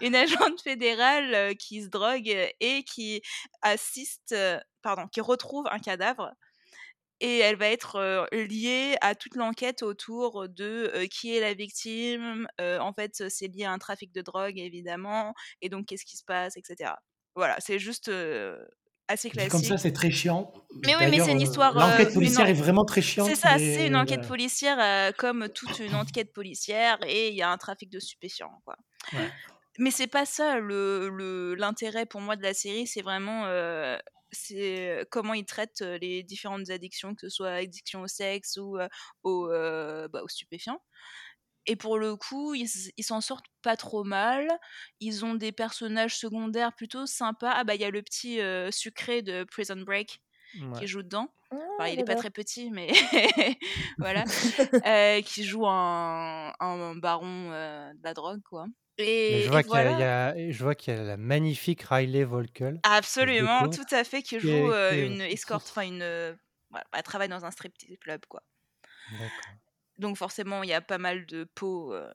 une 0.00 0.14
agente 0.16 0.60
fédérale 0.62 1.56
qui 1.56 1.82
se 1.82 1.88
drogue 1.88 2.28
et 2.60 2.82
qui 2.84 3.22
assiste, 3.62 4.32
euh, 4.32 4.58
pardon, 4.82 5.06
qui 5.08 5.20
retrouve 5.20 5.66
un 5.70 5.78
cadavre. 5.78 6.32
Et 7.20 7.38
elle 7.38 7.56
va 7.56 7.68
être 7.68 7.94
euh, 7.96 8.26
liée 8.32 8.96
à 9.00 9.14
toute 9.14 9.36
l'enquête 9.36 9.82
autour 9.82 10.48
de 10.48 10.90
euh, 10.94 11.06
qui 11.06 11.34
est 11.34 11.40
la 11.40 11.54
victime. 11.54 12.46
euh, 12.60 12.78
en 12.80 12.92
fait, 12.92 13.28
c'est 13.30 13.46
lié 13.46 13.64
à 13.64 13.70
un 13.72 13.78
trafic 13.78 14.12
de 14.12 14.20
drogue, 14.20 14.58
évidemment. 14.58 15.32
Et 15.62 15.68
donc, 15.68 15.86
qu'est-ce 15.86 16.04
qui 16.04 16.16
se 16.16 16.24
passe, 16.24 16.56
etc. 16.56 16.92
Voilà, 17.36 17.56
c'est 17.60 17.78
juste 17.78 18.08
euh, 18.08 18.58
assez 19.08 19.28
Dit 19.28 19.36
comme 19.48 19.60
ça, 19.60 19.66
classique. 19.68 19.78
c'est 19.78 19.92
très 19.92 20.10
chiant. 20.10 20.52
Mais 20.84 20.96
oui, 20.96 21.06
mais 21.10 21.20
c'est 21.20 21.32
une 21.32 21.38
euh, 21.38 21.42
histoire, 21.42 21.74
L'enquête 21.74 22.06
euh, 22.06 22.10
une 22.10 22.14
policière 22.14 22.48
est 22.48 22.52
vraiment 22.54 22.84
très 22.84 23.02
chiante. 23.02 23.28
C'est 23.28 23.34
ça, 23.36 23.56
mais, 23.58 23.74
c'est 23.74 23.86
une 23.86 23.96
enquête 23.96 24.24
euh, 24.24 24.28
policière 24.28 24.78
euh, 24.80 25.12
comme 25.16 25.48
toute 25.48 25.78
une 25.78 25.94
enquête 25.94 26.32
policière 26.32 26.98
et 27.06 27.28
il 27.28 27.34
y 27.34 27.42
a 27.42 27.50
un 27.50 27.58
trafic 27.58 27.90
de 27.90 28.00
stupéfiants. 28.00 28.60
Quoi. 28.64 28.76
ouais. 29.12 29.28
Mais 29.78 29.90
c'est 29.90 30.06
pas 30.06 30.24
ça 30.24 30.58
le 30.58 31.08
le- 31.08 31.54
l'intérêt 31.56 32.06
pour 32.06 32.20
moi 32.20 32.36
de 32.36 32.42
la 32.42 32.54
série, 32.54 32.86
c'est 32.86 33.02
vraiment 33.02 33.46
euh, 33.46 33.98
c'est 34.30 35.06
comment 35.10 35.34
ils 35.34 35.44
traitent 35.44 35.84
les 36.00 36.22
différentes 36.22 36.70
addictions, 36.70 37.14
que 37.14 37.28
ce 37.28 37.28
soit 37.28 37.50
addiction 37.50 38.02
au 38.02 38.06
sexe 38.08 38.56
ou 38.56 38.78
euh, 38.78 38.88
au, 39.22 39.48
euh, 39.50 40.08
bah, 40.08 40.22
aux 40.24 40.28
stupéfiants. 40.28 40.80
Et 41.66 41.76
pour 41.76 41.98
le 41.98 42.14
coup, 42.16 42.54
ils 42.54 42.68
s'en 43.02 43.20
sortent 43.20 43.46
pas 43.62 43.76
trop 43.76 44.04
mal. 44.04 44.46
Ils 45.00 45.24
ont 45.24 45.34
des 45.34 45.52
personnages 45.52 46.16
secondaires 46.16 46.74
plutôt 46.74 47.06
sympas. 47.06 47.52
Ah 47.54 47.64
bah 47.64 47.74
il 47.74 47.80
y 47.80 47.84
a 47.84 47.90
le 47.90 48.02
petit 48.02 48.40
euh, 48.40 48.70
sucré 48.70 49.22
de 49.22 49.44
Prison 49.44 49.76
Break 49.76 50.20
Ouais. 50.60 50.78
qui 50.78 50.86
joue 50.86 51.02
dedans. 51.02 51.34
Ah, 51.50 51.56
Enfin, 51.80 51.88
il 51.88 51.98
est 51.98 52.04
pas 52.04 52.14
très 52.14 52.30
petit, 52.30 52.70
mais 52.70 52.88
voilà. 53.98 54.22
Euh, 54.86 55.20
qui 55.22 55.42
joue 55.44 55.66
un, 55.66 56.52
un 56.60 56.94
baron 56.94 57.50
euh, 57.50 57.92
de 57.92 58.00
la 58.04 58.14
drogue, 58.14 58.40
quoi. 58.48 58.66
Et, 58.98 59.42
je 59.44 59.50
vois 59.50 59.64
qu'il 59.64 59.72
y 59.72 59.76
a, 59.76 59.82
il 59.82 59.90
y 59.90 59.94
voilà. 59.96 60.26
a- 60.28 60.50
je 60.52 60.62
vois 60.62 60.76
qu'il 60.76 60.94
y 60.94 60.96
a 60.96 61.02
la 61.02 61.16
magnifique 61.16 61.82
Riley 61.82 62.22
Volkel 62.22 62.78
Absolument, 62.84 63.68
tout 63.68 63.82
à 63.90 64.04
fait, 64.04 64.22
qui 64.22 64.36
qui 64.36 64.40
joue 64.40 64.48
est, 64.48 64.70
euh, 64.70 64.90
qui 64.92 64.96
est- 64.98 65.06
une 65.08 65.20
escorte, 65.22 65.66
enfin 65.68 65.82
une, 65.82 66.02
euh, 66.02 66.32
voilà, 66.70 66.84
elle 66.92 67.02
travaille 67.02 67.28
dans 67.28 67.44
un 67.44 67.50
striptease 67.50 67.96
club, 68.00 68.20
quoi. 68.28 68.42
D'accord. 69.10 69.28
Donc 69.98 70.16
forcément, 70.16 70.62
il 70.62 70.70
y 70.70 70.74
a 70.74 70.80
pas 70.82 70.98
mal 70.98 71.26
de 71.26 71.44
peau 71.44 71.92
euh, 71.94 72.12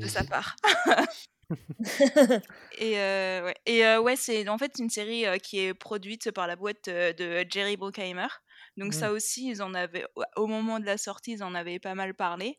de 0.00 0.08
sa 0.08 0.24
part. 0.24 0.56
Et 2.72 2.98
euh, 2.98 3.44
ouais, 3.46 3.54
et 3.66 3.84
euh, 3.84 4.00
ouais, 4.00 4.16
c'est 4.16 4.48
en 4.48 4.58
fait 4.58 4.78
une 4.78 4.90
série 4.90 5.24
qui 5.40 5.58
est 5.60 5.74
produite 5.74 6.30
par 6.30 6.46
la 6.46 6.56
boîte 6.56 6.88
de 6.88 7.44
Jerry 7.50 7.76
Bruckheimer. 7.76 8.28
Donc 8.76 8.94
ça 8.94 9.10
Mm. 9.10 9.12
aussi, 9.12 9.48
ils 9.48 9.62
en 9.62 9.74
avaient 9.74 10.06
au 10.36 10.46
moment 10.46 10.78
de 10.78 10.84
la 10.86 10.96
sortie, 10.96 11.32
ils 11.32 11.42
en 11.42 11.54
avaient 11.54 11.80
pas 11.80 11.94
mal 11.94 12.14
parlé 12.14 12.58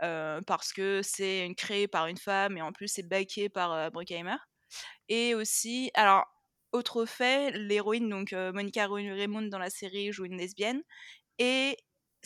parce 0.00 0.72
que 0.72 1.02
c'est 1.02 1.46
une- 1.46 1.54
créé 1.56 1.88
par 1.88 2.06
une 2.06 2.18
femme 2.18 2.56
et 2.58 2.62
en 2.62 2.72
plus 2.72 2.88
c'est 2.88 3.08
backé 3.08 3.48
par 3.48 3.90
Bruckheimer. 3.92 4.36
Et 5.08 5.34
aussi, 5.34 5.90
alors 5.94 6.24
autre 6.72 7.06
fait, 7.06 7.52
l'héroïne 7.52 8.08
donc 8.10 8.32
Monica 8.32 8.86
Raymond 8.88 9.42
dans 9.42 9.58
la 9.58 9.70
série 9.70 10.12
joue 10.12 10.26
une 10.26 10.38
lesbienne 10.38 10.82
et 11.38 11.76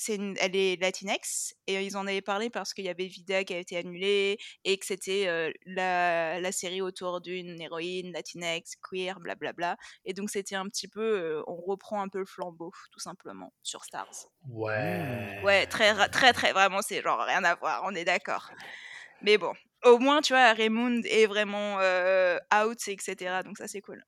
c'est 0.01 0.17
une- 0.17 0.37
elle 0.41 0.57
est 0.57 0.81
latinex 0.81 1.55
et 1.67 1.85
ils 1.85 1.97
en 1.97 2.07
avaient 2.07 2.23
parlé 2.23 2.49
parce 2.51 2.73
qu'il 2.73 2.85
y 2.87 2.89
avait 2.89 3.07
Vida 3.07 3.45
qui 3.45 3.53
a 3.55 3.59
été 3.59 3.77
annulée 3.77 4.39
et 4.65 4.79
que 4.79 4.87
c'était 4.87 5.27
euh, 5.29 5.53
la, 5.67 6.41
la 6.41 6.53
série 6.53 6.81
autour 6.81 7.21
d'une 7.21 7.61
héroïne 7.61 8.11
latinex, 8.13 8.77
queer, 8.77 9.21
blablabla. 9.21 9.77
Et 10.07 10.15
donc 10.15 10.31
c'était 10.31 10.55
un 10.57 10.67
petit 10.67 10.89
peu, 10.89 11.03
euh, 11.03 11.43
on 11.47 11.57
reprend 11.57 12.01
un 12.01 12.09
peu 12.09 12.19
le 12.19 12.27
flambeau 12.27 12.73
tout 12.93 13.01
simplement 13.01 13.53
sur 13.63 13.85
Stars. 13.85 14.29
Ouais. 14.49 15.41
Ouais, 15.43 15.67
très 15.67 15.95
très 16.09 16.33
très 16.33 16.53
vraiment 16.53 16.81
c'est 16.83 17.03
genre 17.03 17.21
rien 17.21 17.45
à 17.45 17.55
voir, 17.57 17.83
on 17.85 17.95
est 17.95 18.05
d'accord. 18.05 18.51
Mais 19.23 19.37
bon, 19.39 19.53
au 19.85 19.99
moins 19.99 20.23
tu 20.23 20.33
vois 20.33 20.53
Raymond 20.55 21.03
est 21.05 21.27
vraiment 21.27 21.79
euh, 21.81 22.39
out 22.55 22.89
etc. 22.89 23.43
Donc 23.43 23.59
ça 23.59 23.69
c'est 23.69 23.83
cool. 23.83 24.03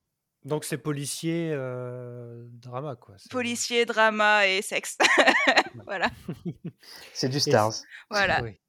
Donc 0.45 0.65
c'est 0.65 0.77
policier 0.77 1.51
euh, 1.53 2.45
drama 2.51 2.95
quoi. 2.95 3.15
c'est- 3.17 3.31
Policier, 3.31 3.85
drama 3.85 4.45
et 4.47 4.61
sexe. 4.61 4.97
voilà, 5.85 6.09
C'est 7.13 7.29
du 7.29 7.39
Stars. 7.39 7.73
voilà, 8.09 8.41
oui. 8.43 8.59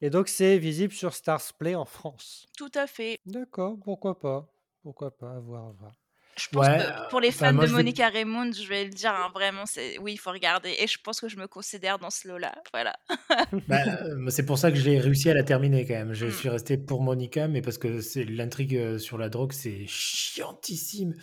Et 0.00 0.10
donc 0.10 0.28
c'est 0.28 0.58
visible 0.58 0.92
sur 0.92 1.14
Stars 1.14 1.52
Play 1.58 1.74
en 1.76 1.84
France. 1.84 2.46
tout 2.56 2.70
à 2.74 2.86
fait. 2.88 3.18
D'accord, 3.24 3.76
pourquoi 3.84 4.18
pas, 4.18 4.48
pourquoi 4.82 5.16
pas, 5.16 5.36
à 5.36 5.38
voir, 5.38 5.68
à 5.68 5.72
voir. 5.72 5.92
Je 6.36 6.48
pense 6.50 6.66
Ouais, 6.66 6.78
que 6.78 7.10
pour 7.10 7.20
les 7.20 7.28
enfin, 7.28 7.48
fans 7.48 7.52
moi, 7.52 7.64
de 7.64 7.68
vais- 7.70 7.76
Monica 7.76 8.08
Raymond, 8.08 8.52
je 8.52 8.66
vais 8.66 8.84
le 8.84 8.90
dire, 8.90 9.10
hein, 9.12 9.30
vraiment, 9.34 9.66
c'est 9.66 9.98
oui, 9.98 10.14
il 10.14 10.16
faut 10.16 10.30
regarder. 10.32 10.74
Et 10.78 10.86
je 10.86 10.96
pense 11.02 11.20
que 11.20 11.28
je 11.28 11.36
me 11.36 11.46
considère 11.46 11.98
dans 11.98 12.08
ce 12.10 12.26
lot-là. 12.28 12.54
Voilà. 12.72 12.96
Bah, 13.68 13.76
euh, 14.02 14.30
c'est 14.30 14.46
pour 14.46 14.56
ça 14.58 14.70
que 14.70 14.78
j'ai 14.78 14.98
réussi 14.98 15.28
à 15.30 15.34
la 15.34 15.42
terminer 15.42 15.84
quand 15.86 15.94
même. 15.94 16.14
Je 16.14 16.26
Mm. 16.26 16.30
suis 16.32 16.48
resté 16.48 16.78
pour 16.78 17.02
Monica, 17.02 17.48
mais 17.48 17.60
parce 17.60 17.76
que 17.78 18.00
l'intrigue 18.30 18.76
euh, 18.76 18.98
sur 18.98 19.18
la 19.18 19.28
drogue, 19.28 19.52
c'est 19.52 19.84
chiantissime 19.86 21.14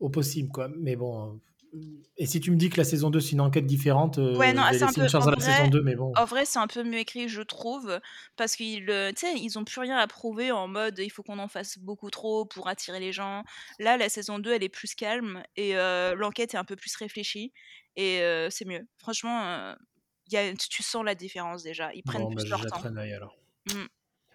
au 0.00 0.08
possible, 0.08 0.48
quoi. 0.50 0.68
Mais 0.78 0.96
bon. 0.96 1.40
Et 2.16 2.26
si 2.26 2.40
tu 2.40 2.50
me 2.50 2.56
dis 2.56 2.70
que 2.70 2.78
la 2.78 2.84
saison 2.84 3.10
2 3.10 3.20
c'est 3.20 3.32
une 3.32 3.40
enquête 3.40 3.66
différente, 3.66 4.18
euh, 4.18 4.36
Ouais, 4.36 4.52
non, 4.54 4.62
je 4.66 4.72
vais 4.72 4.78
c'est 4.78 4.84
un 4.84 4.86
laisser 4.86 5.00
peu. 5.00 5.02
une 5.04 5.08
chance 5.10 5.26
à 5.26 5.30
la 5.32 5.40
saison 5.40 5.58
vrai, 5.58 5.68
2, 5.70 5.82
mais 5.82 5.94
bon. 5.94 6.12
en 6.16 6.24
vrai, 6.24 6.44
c'est 6.46 6.58
un 6.58 6.66
peu 6.66 6.82
mieux 6.82 6.98
écrit, 6.98 7.28
je 7.28 7.42
trouve, 7.42 8.00
parce 8.36 8.56
qu'ils, 8.56 8.88
ils 8.88 9.58
ont 9.58 9.64
plus 9.64 9.80
rien 9.80 9.96
à 9.98 10.06
prouver 10.06 10.50
en 10.52 10.68
mode 10.68 10.98
il 10.98 11.10
faut 11.10 11.22
qu'on 11.22 11.38
en 11.38 11.48
fasse 11.48 11.78
beaucoup 11.78 12.08
trop 12.10 12.44
pour 12.46 12.68
attirer 12.68 13.00
les 13.00 13.12
gens. 13.12 13.42
Là, 13.78 13.96
la 13.96 14.08
saison 14.08 14.38
2, 14.38 14.52
elle 14.52 14.62
est 14.64 14.68
plus 14.70 14.94
calme 14.94 15.42
et 15.56 15.76
euh, 15.76 16.14
l'enquête 16.14 16.54
est 16.54 16.58
un 16.58 16.64
peu 16.64 16.76
plus 16.76 16.94
réfléchie 16.96 17.52
et 17.96 18.22
euh, 18.22 18.48
c'est 18.50 18.64
mieux. 18.64 18.86
Franchement, 18.98 19.42
euh, 19.44 19.74
y 20.30 20.36
a, 20.38 20.54
tu 20.54 20.82
sens 20.82 21.04
la 21.04 21.14
différence 21.14 21.62
déjà. 21.62 21.92
Ils 21.94 22.02
prennent 22.02 22.22
Bon, 22.22 22.30
bah, 22.32 22.40
plus 22.40 22.48
leur 22.48 22.64
temps. 22.66 22.82
un 22.84 22.96
œil 22.96 23.12
alors. 23.12 23.36
Mm. 23.72 23.84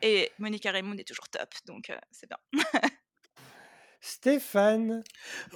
Et 0.03 0.31
Monica 0.39 0.71
Raymond 0.71 0.97
est 0.97 1.07
toujours 1.07 1.29
top, 1.29 1.49
donc 1.65 1.91
c'est 2.11 2.27
bien. 2.27 2.37
Stéphane, 4.01 5.03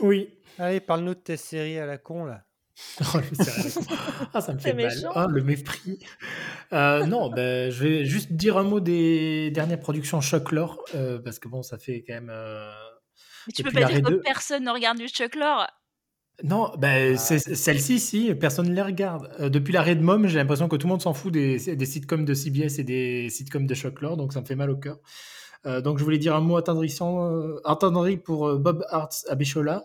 Oui. 0.01 0.29
allez, 0.59 0.79
parle-nous 0.79 1.15
de 1.15 1.19
tes 1.19 1.35
séries 1.37 1.79
à 1.79 1.85
la 1.85 1.97
con 1.97 2.25
là. 2.25 2.43
Oh. 3.01 3.19
Ah, 4.33 4.41
ça 4.41 4.53
me 4.53 4.59
C'est 4.59 4.69
fait 4.69 4.73
mal. 4.73 4.85
méchant. 4.93 5.11
Ah, 5.15 5.27
le 5.29 5.41
mépris. 5.43 5.99
Euh, 6.73 7.05
non, 7.05 7.29
ben, 7.29 7.71
je 7.71 7.83
vais 7.83 8.05
juste 8.05 8.33
dire 8.33 8.57
un 8.57 8.63
mot 8.63 8.79
des 8.79 9.49
dernières 9.51 9.79
productions 9.79 10.19
Choc 10.21 10.51
Lore, 10.51 10.83
euh, 10.93 11.19
parce 11.19 11.39
que 11.39 11.47
bon, 11.47 11.63
ça 11.63 11.77
fait 11.77 12.03
quand 12.05 12.13
même. 12.15 12.29
euh, 12.29 12.69
Mais 13.47 13.53
tu 13.53 13.63
peux 13.63 13.71
pas 13.71 13.85
dire 13.85 14.01
que 14.03 14.09
2. 14.09 14.19
personne 14.21 14.65
ne 14.65 14.71
regarde 14.71 14.97
du 14.97 15.07
Chuck 15.07 15.35
Lorre. 15.35 15.67
Non, 16.43 16.73
ben, 16.77 17.17
c'est- 17.17 17.55
celle-ci, 17.55 17.97
si, 17.99 18.35
personne 18.35 18.67
ne 18.69 18.75
les 18.75 18.81
regarde. 18.81 19.31
Euh, 19.39 19.47
depuis 19.47 19.71
l'arrêt 19.71 19.95
de 19.95 20.01
Mom, 20.03 20.27
j'ai 20.27 20.37
l'impression 20.37 20.67
que 20.67 20.75
tout 20.75 20.85
le 20.87 20.91
monde 20.91 21.01
s'en 21.01 21.13
fout 21.13 21.31
des, 21.31 21.75
des 21.77 21.85
sitcoms 21.85 22.25
de 22.25 22.33
CBS 22.33 22.77
et 22.79 22.83
des 22.83 23.29
sitcoms 23.29 23.65
de 23.67 23.73
Choc 23.73 24.01
Lore, 24.01 24.17
donc 24.17 24.33
ça 24.33 24.41
me 24.41 24.45
fait 24.45 24.55
mal 24.55 24.69
au 24.69 24.75
cœur. 24.77 24.97
Euh, 25.65 25.81
donc 25.81 25.97
je 25.97 26.03
voulais 26.03 26.17
dire 26.17 26.35
un 26.35 26.41
mot 26.41 26.57
attendrissant, 26.57 27.31
euh, 27.31 27.59
attendri 27.65 28.17
pour 28.17 28.47
euh, 28.47 28.57
Bob 28.57 28.85
Hart's 28.89 29.25
Abishola 29.29 29.83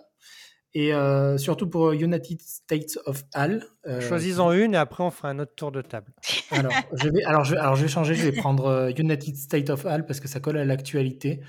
et 0.72 0.92
surtout 1.36 1.68
pour 1.68 1.90
United 1.90 2.40
States 2.40 2.96
of 3.04 3.24
Al. 3.34 3.64
euh, 3.86 4.00
Choisis-en 4.00 4.52
une 4.52 4.74
et 4.74 4.76
après 4.76 5.02
on 5.02 5.10
fera 5.10 5.30
un 5.30 5.40
autre 5.40 5.54
tour 5.56 5.72
de 5.72 5.82
table. 5.82 6.12
alors, 6.52 6.72
je 6.92 7.08
vais, 7.08 7.24
alors, 7.24 7.42
je, 7.42 7.56
alors, 7.56 7.74
je 7.74 7.82
vais 7.82 7.88
changer, 7.88 8.14
je 8.14 8.22
vais 8.22 8.30
prendre 8.30 8.88
United 8.96 9.36
States 9.36 9.68
of 9.68 9.84
Al 9.84 10.06
parce 10.06 10.20
que 10.20 10.28
ça 10.28 10.38
colle 10.38 10.58
à 10.58 10.64
l'actualité. 10.64 11.40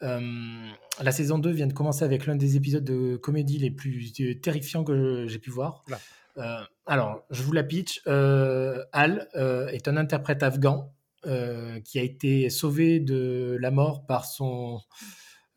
La 0.00 1.12
saison 1.12 1.38
2 1.38 1.50
vient 1.50 1.66
de 1.66 1.74
commencer 1.74 2.04
avec 2.04 2.24
l'un 2.26 2.34
des 2.34 2.56
épisodes 2.56 2.82
de 2.82 3.16
comédie 3.16 3.58
les 3.58 3.70
plus 3.70 4.10
terrifiants 4.40 4.84
que 4.84 5.26
j'ai 5.28 5.38
pu 5.38 5.50
voir. 5.50 5.84
Là. 5.88 5.98
Euh, 6.38 6.60
alors, 6.86 7.24
je 7.30 7.42
vous 7.42 7.52
la 7.52 7.62
pitch. 7.62 8.00
Euh, 8.06 8.84
Al 8.92 9.28
euh, 9.34 9.68
est 9.68 9.88
un 9.88 9.96
interprète 9.96 10.42
afghan 10.42 10.92
euh, 11.26 11.80
qui 11.80 11.98
a 11.98 12.02
été 12.02 12.50
sauvé 12.50 13.00
de 13.00 13.56
la 13.60 13.70
mort 13.70 14.06
par 14.06 14.24
son 14.24 14.80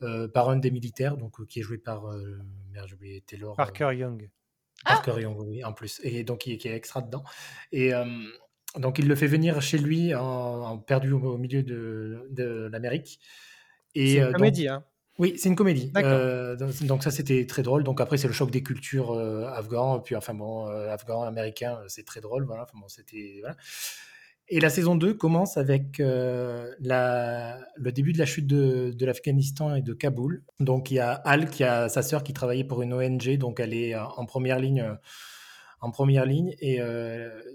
euh, 0.02 0.28
par 0.28 0.50
un 0.50 0.58
des 0.58 0.72
militaires, 0.72 1.18
donc 1.18 1.40
euh, 1.40 1.46
qui 1.46 1.60
est 1.60 1.64
joué 1.64 1.78
par 1.78 2.08
euh, 2.12 2.38
merde, 2.72 2.88
j'ai 2.88 2.96
oublié 2.96 3.22
Taylor. 3.22 3.54
euh, 3.54 3.56
Parker 3.56 3.92
Young. 3.96 4.30
Parker 4.84 5.22
Young, 5.22 5.40
oui, 5.40 5.64
en 5.64 5.74
plus, 5.74 6.00
et 6.04 6.24
donc 6.24 6.40
qui, 6.40 6.58
qui 6.58 6.68
est 6.68 6.76
extra 6.76 7.02
dedans. 7.02 7.24
Et 7.72 7.94
euh, 7.94 8.06
donc 8.78 9.00
il 9.00 9.08
le 9.08 9.16
fait 9.16 9.28
venir 9.28 9.62
chez 9.62 9.78
lui 9.78 10.14
en, 10.14 10.22
en 10.24 10.78
perdu 10.78 11.12
au, 11.14 11.20
au 11.20 11.38
milieu 11.38 11.64
de, 11.64 12.28
de 12.30 12.70
l'Amérique. 12.72 13.20
Et 13.96 14.08
C'est 14.14 14.18
une 14.18 14.24
donc- 14.26 14.34
comédie, 14.36 14.68
hein. 14.68 14.84
oui, 15.18 15.36
c'est 15.38 15.48
une 15.48 15.56
comédie. 15.56 15.90
D'accord. 15.92 16.12
Euh, 16.12 16.56
donc, 16.58 16.84
donc 16.84 17.04
ça, 17.04 17.10
c'était 17.10 17.46
très 17.48 17.64
drôle. 17.64 17.86
Donc 17.86 18.02
après, 18.02 18.18
c'est 18.18 18.28
le 18.28 18.34
choc 18.34 18.52
des 18.52 18.62
cultures 18.62 19.12
euh, 19.14 19.46
afghans, 19.48 20.02
puis 20.02 20.16
enfin 20.18 20.34
bon, 20.34 20.68
euh, 20.68 20.90
afghan, 20.92 21.22
américain, 21.24 21.80
euh, 21.82 21.86
c'est 21.88 22.04
très 22.06 22.20
drôle. 22.20 22.44
Voilà. 22.46 22.64
Enfin 22.64 22.78
bon, 22.78 22.90
c'était 22.90 23.38
voilà. 23.40 23.56
Et 24.48 24.60
la 24.60 24.70
saison 24.70 24.96
2 24.96 25.16
commence 25.16 25.58
avec 25.58 26.00
euh, 26.00 26.72
le 26.80 27.92
début 27.92 28.14
de 28.14 28.20
la 28.20 28.28
chute 28.28 28.46
de, 28.46 28.94
l'Afghanistan 29.04 29.74
et 29.74 29.82
de 29.82 29.94
Kaboul. 29.94 30.44
Donc 30.60 30.92
il 30.92 30.96
y 30.96 31.00
a 31.00 31.14
Al 31.14 31.50
qui 31.50 31.64
a 31.64 31.90
sa 31.90 32.04
sœur 32.04 32.24
qui 32.24 32.34
travaillait 32.34 32.64
pour 32.64 32.84
une 32.84 32.94
ONG, 32.94 33.38
donc 33.38 33.60
elle 33.60 33.74
est 33.74 33.96
euh, 33.96 34.04
en 34.04 34.26
première 34.26 34.60
ligne, 34.60 34.82
euh, 34.82 34.96
en 35.82 35.90
première 35.90 36.28
ligne. 36.28 36.54
Et 36.60 36.80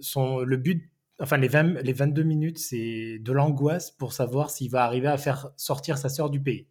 son, 0.00 0.40
le 0.40 0.56
but, 0.56 0.90
enfin 1.20 1.36
les, 1.36 1.48
20, 1.48 1.80
les 1.82 1.92
22 1.92 2.24
minutes, 2.24 2.58
c'est 2.58 3.18
de 3.20 3.32
l'angoisse 3.32 3.92
pour 3.92 4.12
savoir 4.12 4.50
s'il 4.50 4.70
va 4.70 4.84
arriver 4.84 5.08
à 5.08 5.16
faire 5.16 5.50
sortir 5.56 5.96
sa 5.96 6.08
sœur 6.08 6.28
du 6.28 6.42
pays. 6.42 6.66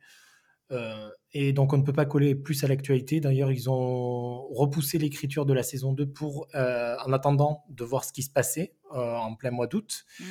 Euh, 0.71 1.10
et 1.34 1.53
donc 1.53 1.73
on 1.73 1.77
ne 1.77 1.84
peut 1.84 1.93
pas 1.93 2.05
coller 2.05 2.36
plus 2.36 2.63
à 2.63 2.67
l'actualité. 2.67 3.19
D'ailleurs, 3.19 3.51
ils 3.51 3.69
ont 3.69 4.47
repoussé 4.49 4.97
l'écriture 4.97 5.45
de 5.45 5.53
la 5.53 5.63
saison 5.63 5.93
2 5.93 6.08
pour, 6.08 6.47
euh, 6.55 6.95
en 7.05 7.13
attendant 7.13 7.63
de 7.69 7.84
voir 7.84 8.03
ce 8.03 8.13
qui 8.13 8.23
se 8.23 8.29
passait 8.29 8.73
euh, 8.93 9.15
en 9.15 9.36
plein 9.36 9.51
mois 9.51 9.67
d'août. 9.67 10.05
Mm. 10.19 10.23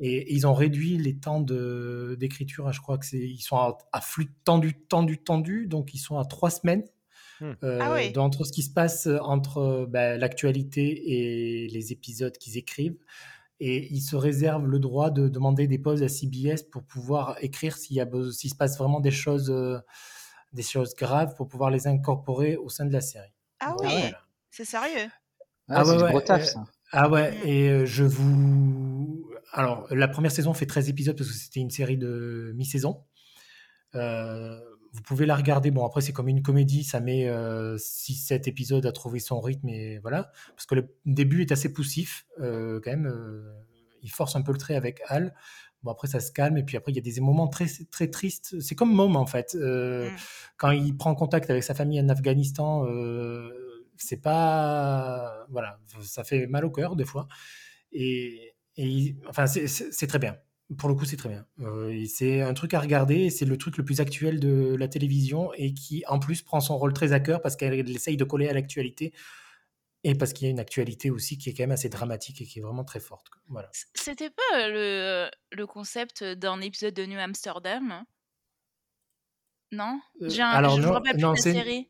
Et, 0.00 0.16
et 0.16 0.34
ils 0.34 0.46
ont 0.46 0.54
réduit 0.54 0.98
les 0.98 1.16
temps 1.16 1.40
d'écriture. 1.40 2.72
Je 2.72 2.80
crois 2.80 2.98
que 2.98 3.06
c'est 3.06 3.18
ils 3.18 3.40
sont 3.40 3.56
à, 3.56 3.78
à 3.92 4.00
flux 4.00 4.32
tendu, 4.44 4.74
tendu, 4.74 5.18
tendu. 5.18 5.66
Donc 5.66 5.94
ils 5.94 5.98
sont 5.98 6.18
à 6.18 6.24
trois 6.24 6.50
semaines. 6.50 6.84
Hmm. 7.40 7.52
euh, 7.64 7.78
Ah 7.80 7.92
oui. 7.94 8.16
entre 8.18 8.44
ce 8.44 8.52
qui 8.52 8.62
se 8.62 8.72
passe 8.72 9.08
entre 9.20 9.86
bah, 9.88 10.16
l'actualité 10.16 11.12
et 11.12 11.68
les 11.68 11.92
épisodes 11.92 12.36
qu'ils 12.36 12.56
écrivent. 12.56 12.98
Et 13.64 13.86
ils 13.94 14.00
se 14.00 14.16
réservent 14.16 14.66
le 14.66 14.80
droit 14.80 15.10
de 15.10 15.28
demander 15.28 15.68
des 15.68 15.78
pauses 15.78 16.02
à 16.02 16.08
CBS 16.08 16.64
pour 16.68 16.82
pouvoir 16.82 17.36
écrire 17.40 17.76
s'il 17.76 17.94
y 17.94 18.00
a 18.00 18.04
besoin- 18.04 18.32
s'il 18.32 18.50
se 18.50 18.56
passe 18.56 18.76
vraiment 18.76 18.98
des 18.98 19.12
choses, 19.12 19.50
euh, 19.50 19.78
des 20.52 20.64
choses 20.64 20.96
graves 20.96 21.34
pour 21.36 21.46
pouvoir 21.46 21.70
les 21.70 21.86
incorporer 21.86 22.56
au 22.56 22.68
sein 22.68 22.86
de 22.86 22.92
la 22.92 23.00
série. 23.00 23.32
Ah 23.60 23.76
oui, 23.78 23.86
voilà. 23.86 24.18
c'est 24.50 24.64
sérieux? 24.64 25.08
Ah, 25.68 25.76
Ah 25.76 25.84
c'est 25.84 26.02
ouais, 26.02 26.24
du 26.24 26.30
euh, 26.32 26.44
ça. 26.44 26.64
Ah 26.90 27.08
ouais, 27.08 27.38
et 27.44 27.68
euh, 27.70 27.86
je 27.86 28.02
vous... 28.02 29.30
Alors, 29.52 29.86
la 29.94 30.08
première 30.08 30.32
saison 30.32 30.54
fait 30.54 30.66
13 30.66 30.88
épisodes 30.88 31.16
parce 31.16 31.30
que 31.30 31.36
c'était 31.36 31.60
une 31.60 31.70
série 31.70 31.96
de 31.98 32.52
mi-saison. 32.56 33.04
Euh, 33.94 34.58
vous 34.92 35.02
pouvez 35.02 35.24
la 35.26 35.36
regarder. 35.36 35.70
Bon, 35.70 35.84
après, 35.86 36.00
c'est 36.02 36.12
comme 36.12 36.28
une 36.28 36.42
comédie, 36.42 36.84
ça 36.84 37.00
met 37.00 37.26
6-7 37.78 38.46
épisodes 38.48 38.84
à 38.86 38.92
trouver 38.92 39.18
son 39.20 39.40
rythme, 39.40 39.68
et 39.68 39.98
voilà. 40.00 40.30
Parce 40.54 40.66
que 40.66 40.74
le 40.74 40.94
début 41.06 41.40
est 41.42 41.52
assez 41.52 41.72
poussif, 41.72 42.26
euh, 42.40 42.80
quand 42.84 42.90
même. 42.90 43.06
euh, 43.06 43.52
il 44.02 44.10
force 44.10 44.34
un 44.36 44.42
peu 44.42 44.52
le 44.52 44.58
trait 44.58 44.74
avec 44.74 45.00
Al. 45.06 45.34
Bon, 45.82 45.90
après, 45.92 46.08
ça 46.08 46.20
se 46.20 46.30
calme, 46.32 46.56
et 46.58 46.62
puis 46.64 46.76
après, 46.76 46.92
il 46.92 46.96
y 46.96 46.98
a 46.98 47.02
des 47.02 47.20
moments 47.20 47.48
très, 47.48 47.66
très 47.90 48.08
tristes. 48.08 48.60
C'est 48.60 48.74
comme 48.74 48.92
Mom, 48.94 49.16
en 49.16 49.26
fait. 49.26 49.54
Euh, 49.54 50.10
Mm. 50.10 50.16
Quand 50.56 50.70
il 50.72 50.96
prend 50.96 51.14
contact 51.14 51.50
avec 51.50 51.62
sa 51.64 51.74
famille 51.74 52.00
en 52.00 52.08
Afghanistan, 52.08 52.84
euh, 52.86 53.50
c'est 53.96 54.20
pas. 54.20 55.46
Voilà, 55.50 55.78
ça 56.02 56.22
fait 56.24 56.46
mal 56.46 56.64
au 56.64 56.70
cœur, 56.70 56.96
des 56.96 57.04
fois. 57.04 57.28
Et, 57.92 58.54
et 58.76 58.86
il- 58.86 59.16
enfin, 59.28 59.46
c'est 59.46 60.06
très 60.06 60.18
bien. 60.18 60.36
Pour 60.78 60.88
le 60.88 60.94
coup, 60.94 61.04
c'est 61.04 61.16
très 61.16 61.28
bien. 61.28 61.46
Euh, 61.60 62.04
c'est 62.06 62.40
un 62.40 62.54
truc 62.54 62.72
à 62.74 62.80
regarder, 62.80 63.30
c'est 63.30 63.44
le 63.44 63.58
truc 63.58 63.76
le 63.76 63.84
plus 63.84 64.00
actuel 64.00 64.40
de 64.40 64.74
la 64.76 64.88
télévision 64.88 65.52
et 65.54 65.74
qui, 65.74 66.04
en 66.06 66.18
plus, 66.18 66.42
prend 66.42 66.60
son 66.60 66.78
rôle 66.78 66.92
très 66.92 67.12
à 67.12 67.20
cœur 67.20 67.42
parce 67.42 67.56
qu'elle 67.56 67.90
essaye 67.90 68.16
de 68.16 68.24
coller 68.24 68.48
à 68.48 68.52
l'actualité 68.52 69.12
et 70.04 70.14
parce 70.14 70.32
qu'il 70.32 70.46
y 70.46 70.48
a 70.48 70.50
une 70.50 70.60
actualité 70.60 71.10
aussi 71.10 71.38
qui 71.38 71.50
est 71.50 71.52
quand 71.52 71.64
même 71.64 71.72
assez 71.72 71.88
dramatique 71.88 72.40
et 72.40 72.46
qui 72.46 72.58
est 72.58 72.62
vraiment 72.62 72.84
très 72.84 73.00
forte. 73.00 73.26
Voilà. 73.48 73.70
C'était 73.94 74.30
pas 74.30 74.68
le, 74.68 75.30
le 75.52 75.66
concept 75.66 76.24
d'un 76.24 76.60
épisode 76.60 76.94
de 76.94 77.06
New 77.06 77.18
Amsterdam? 77.18 78.04
Non? 79.70 80.00
Euh, 80.20 80.28
Alors, 80.40 80.76
je 80.76 80.82
non, 80.82 81.00
plus 81.00 81.18
non, 81.18 81.32
la 81.32 81.36
série. 81.36 81.88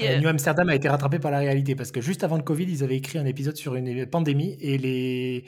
Euh, 0.00 0.18
New 0.18 0.28
Amsterdam 0.28 0.68
a 0.68 0.74
été 0.74 0.88
rattrapé 0.88 1.18
par 1.18 1.30
la 1.30 1.38
réalité 1.38 1.74
parce 1.74 1.90
que 1.90 2.00
juste 2.00 2.24
avant 2.24 2.36
le 2.36 2.42
Covid, 2.42 2.64
ils 2.64 2.82
avaient 2.82 2.96
écrit 2.96 3.18
un 3.18 3.26
épisode 3.26 3.56
sur 3.56 3.74
une 3.74 4.06
pandémie 4.06 4.56
et 4.60 4.78
les 4.78 5.44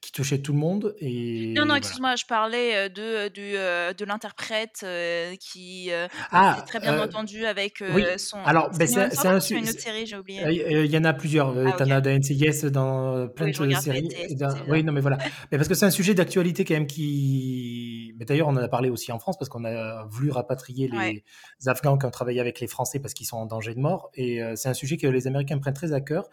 qui 0.00 0.12
touchait 0.12 0.38
tout 0.38 0.52
le 0.52 0.58
monde. 0.58 0.94
Et 1.00 1.52
non, 1.54 1.66
non, 1.66 1.74
excuse-moi, 1.74 2.16
je 2.16 2.24
parlais 2.24 2.74
euh, 2.74 2.88
de, 2.88 3.02
euh, 3.02 3.28
du, 3.92 3.98
de 3.98 4.04
l'interprète 4.06 4.86
qui 5.38 5.90
ah, 6.30 6.56
est 6.58 6.66
très 6.66 6.80
bien 6.80 6.98
entendu 7.00 7.44
avec 7.44 7.82
son. 8.16 8.38
Alors, 8.44 8.70
ben, 8.70 8.88
c'est 8.88 9.26
un 9.26 9.38
une 9.38 9.68
autre 9.68 9.80
série, 9.80 10.06
j'ai 10.06 10.16
oublié. 10.16 10.42
Il 10.84 10.90
y 10.90 10.96
en 10.96 11.04
a 11.04 11.12
plusieurs. 11.12 11.54
Ah, 11.58 11.72
tu 11.76 11.82
en 11.82 11.90
as 11.90 12.00
NCIS, 12.00 12.70
dans 12.70 13.28
plein 13.28 13.48
de 13.48 13.74
séries. 13.74 14.08
Oui, 14.68 14.82
non, 14.82 14.92
mais 14.92 15.00
voilà. 15.00 15.18
Mais 15.50 15.58
parce 15.58 15.68
que 15.68 15.74
c'est 15.74 15.86
un 15.86 15.90
sujet 15.90 16.14
d'actualité 16.14 16.64
quand 16.64 16.74
même 16.74 16.86
qui. 16.86 17.89
Mais 18.20 18.26
d'ailleurs, 18.26 18.48
on 18.48 18.52
en 18.52 18.58
a 18.58 18.68
parlé 18.68 18.90
aussi 18.90 19.10
en 19.12 19.18
France 19.18 19.38
parce 19.38 19.48
qu'on 19.48 19.64
a 19.64 20.04
voulu 20.04 20.30
rapatrier 20.30 20.88
les 20.88 21.24
Afghans 21.66 21.96
qui 21.96 22.04
ont 22.04 22.10
travaillé 22.10 22.38
avec 22.38 22.60
les 22.60 22.66
Français 22.66 23.00
parce 23.00 23.14
qu'ils 23.14 23.26
sont 23.26 23.38
en 23.38 23.46
danger 23.46 23.74
de 23.74 23.80
mort. 23.80 24.10
Et 24.12 24.42
euh, 24.42 24.56
c'est 24.56 24.68
un 24.68 24.74
sujet 24.74 24.98
que 24.98 25.06
les 25.06 25.26
Américains 25.26 25.58
prennent 25.58 25.72
très 25.72 25.94
à 25.94 26.02
cœur. 26.02 26.28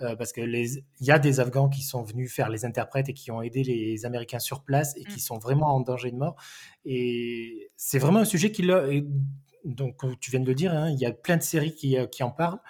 Euh, 0.00 0.16
parce 0.16 0.32
qu'il 0.32 0.82
y 1.00 1.10
a 1.10 1.18
des 1.20 1.40
Afghans 1.40 1.68
qui 1.68 1.82
sont 1.82 2.02
venus 2.02 2.32
faire 2.32 2.50
les 2.50 2.64
interprètes 2.64 3.08
et 3.08 3.14
qui 3.14 3.30
ont 3.30 3.42
aidé 3.42 3.62
les 3.62 4.06
Américains 4.06 4.40
sur 4.40 4.62
place 4.62 4.96
et 4.96 5.04
qui 5.04 5.16
mm. 5.16 5.18
sont 5.18 5.38
vraiment 5.38 5.74
en 5.74 5.80
danger 5.80 6.12
de 6.12 6.16
mort. 6.16 6.36
Et 6.84 7.70
c'est 7.76 7.98
vraiment 7.98 8.20
un 8.20 8.24
sujet 8.24 8.52
qui, 8.52 8.68
donc 9.64 10.02
tu 10.20 10.30
viens 10.30 10.40
de 10.40 10.46
le 10.46 10.54
dire, 10.54 10.72
hein, 10.72 10.90
il 10.90 10.98
y 10.98 11.06
a 11.06 11.12
plein 11.12 11.36
de 11.36 11.42
séries 11.42 11.74
qui, 11.74 11.96
euh, 11.96 12.06
qui 12.06 12.22
en 12.22 12.30
parlent. 12.30 12.60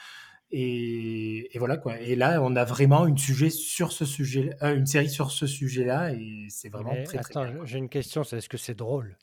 Et, 0.57 1.51
voilà 1.59 1.77
quoi. 1.77 2.01
Et 2.01 2.15
là, 2.15 2.41
on 2.41 2.55
a 2.55 2.65
vraiment 2.65 3.07
une 3.07 3.19
sujet 3.19 3.51
sur 3.51 3.91
ce 3.91 4.05
sujet, 4.05 4.51
une 4.63 4.87
série 4.87 5.11
sur 5.11 5.33
ce 5.33 5.49
sujet-là, 5.49 6.13
et 6.13 6.47
c'est 6.49 6.69
vraiment 6.69 6.95
très, 7.05 7.19
très 7.19 7.39
attends, 7.39 7.65
J'ai 7.65 7.79
une 7.79 7.89
question, 7.89 8.23
c'est 8.23 8.39
est-ce 8.39 8.49
que 8.49 8.57
c'est 8.57 8.77
drôle? 8.77 9.17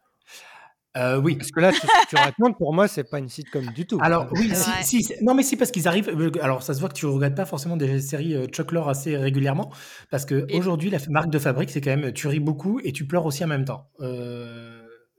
Euh, 0.98 1.22
oui. 1.22 1.36
Parce 1.36 1.52
que 1.52 1.60
là, 1.60 1.72
ce 1.72 1.80
que 1.80 2.10
tu 2.10 2.16
racontes, 2.18 2.58
pour 2.58 2.74
moi, 2.74 2.88
c'est 2.88 3.10
pas 3.10 3.20
une 3.20 3.30
sitcom 3.30 3.66
du 3.68 3.86
tout. 3.86 3.98
Alors, 4.02 4.28
oui, 4.34 4.52
si, 4.82 5.08
non, 5.22 5.34
mais 5.34 5.44
si, 5.44 5.56
parce 5.56 5.72
qu'ils 5.72 5.88
arrivent. 5.88 6.10
Euh, 6.10 6.32
alors, 6.42 6.64
ça 6.64 6.74
se 6.74 6.80
voit 6.80 6.90
que 6.90 6.96
tu 6.96 7.06
ne 7.06 7.12
regardes 7.12 7.36
pas 7.36 7.46
forcément 7.46 7.78
des 7.78 8.02
séries 8.02 8.36
euh, 8.36 8.48
Chuck 8.48 8.72
Lorre 8.74 8.90
assez 8.90 9.16
régulièrement. 9.16 9.72
Parce 10.10 10.26
qu'aujourd'hui, 10.26 10.90
la 10.90 11.00
marque 11.10 11.30
de 11.30 11.40
fabrique, 11.40 11.70
c'est 11.70 11.82
quand 11.82 11.96
même 11.96 12.12
tu 12.12 12.28
ris 12.28 12.42
beaucoup 12.42 12.82
et 12.84 12.92
tu 12.92 13.06
pleures 13.08 13.26
aussi 13.26 13.44
en 13.44 13.48
même 13.48 13.66
temps. 13.66 13.90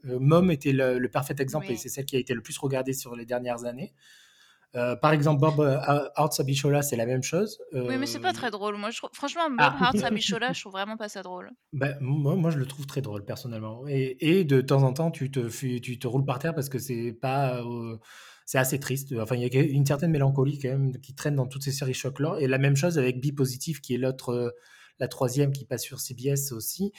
Mom 0.05 0.51
était 0.51 0.73
le, 0.73 1.09
parfait 1.09 1.37
exemple 1.39 1.71
et 1.71 1.77
c'est 1.77 1.89
celle 1.89 2.05
qui 2.05 2.17
a 2.17 2.19
été 2.19 2.35
le 2.35 2.43
plus 2.43 2.59
regardée 2.59 2.93
sur 2.93 3.17
les 3.17 3.25
dernières 3.25 3.65
années. 3.65 3.95
Euh, 4.75 4.97
par 4.97 5.13
exemple, 5.13 5.41
Bob 5.41 5.61
euh, 5.61 5.79
Hearts 6.17 6.41
Abishola, 6.41 6.83
c'est 6.83 6.97
la 6.97 7.05
même 7.05 7.23
chose. 7.23 7.59
Oui, 7.73 7.97
mais 7.99 8.07
c'est 8.07 8.21
pas 8.21 8.31
euh, 8.31 8.33
très 8.33 8.51
drôle. 8.51 8.77
Moi, 8.77 8.91
je, 8.91 9.01
franchement, 9.13 9.49
Bob 9.51 9.59
ah. 9.61 9.77
Hearts 9.81 10.05
Abishola, 10.05 10.53
je 10.53 10.61
trouve 10.61 10.73
vraiment 10.73 10.97
pas 10.97 11.09
ça 11.09 11.23
drôle. 11.23 11.51
Ben, 11.73 11.97
moi, 12.01 12.37
moi, 12.37 12.51
je 12.51 12.59
le 12.59 12.67
trouve 12.67 12.87
très 12.87 13.03
drôle, 13.03 13.25
personnellement. 13.25 13.85
Et, 13.87 14.17
et, 14.21 14.45
de 14.45 14.61
temps 14.61 14.83
en 14.83 14.93
temps, 14.93 15.11
tu 15.11 15.31
te, 15.31 15.41
tu 15.79 15.99
te 15.99 16.07
roules 16.07 16.25
par 16.25 16.39
terre 16.39 16.55
parce 16.55 16.69
que 16.69 16.79
c'est 16.79 17.13
pas. 17.13 17.63
c'est 18.47 18.59
assez 18.59 18.81
triste. 18.81 19.15
Enfin, 19.21 19.37
il 19.37 19.43
y 19.43 19.59
a 19.59 19.63
une 19.63 19.85
certaine 19.85 20.11
mélancolie 20.11 20.59
quand 20.59 20.69
même 20.69 20.99
qui 21.01 21.15
traîne 21.15 21.37
dans 21.37 21.47
toutes 21.47 21.63
ces 21.63 21.73
séries 21.73 21.95
choc-là. 21.95 22.37
Et 22.39 22.47
la 22.47 22.59
même 22.59 22.77
chose 22.77 22.99
avec 22.99 23.21
Bi 23.21 23.33
Positive, 23.33 23.81
qui 23.81 23.95
est 23.95 23.99
l'autre, 23.99 24.55
la 24.99 25.09
troisième 25.09 25.53
qui 25.53 25.67
passe 25.67 25.83
sur 25.83 26.01
CBS 26.01 26.53
aussi. 26.53 26.93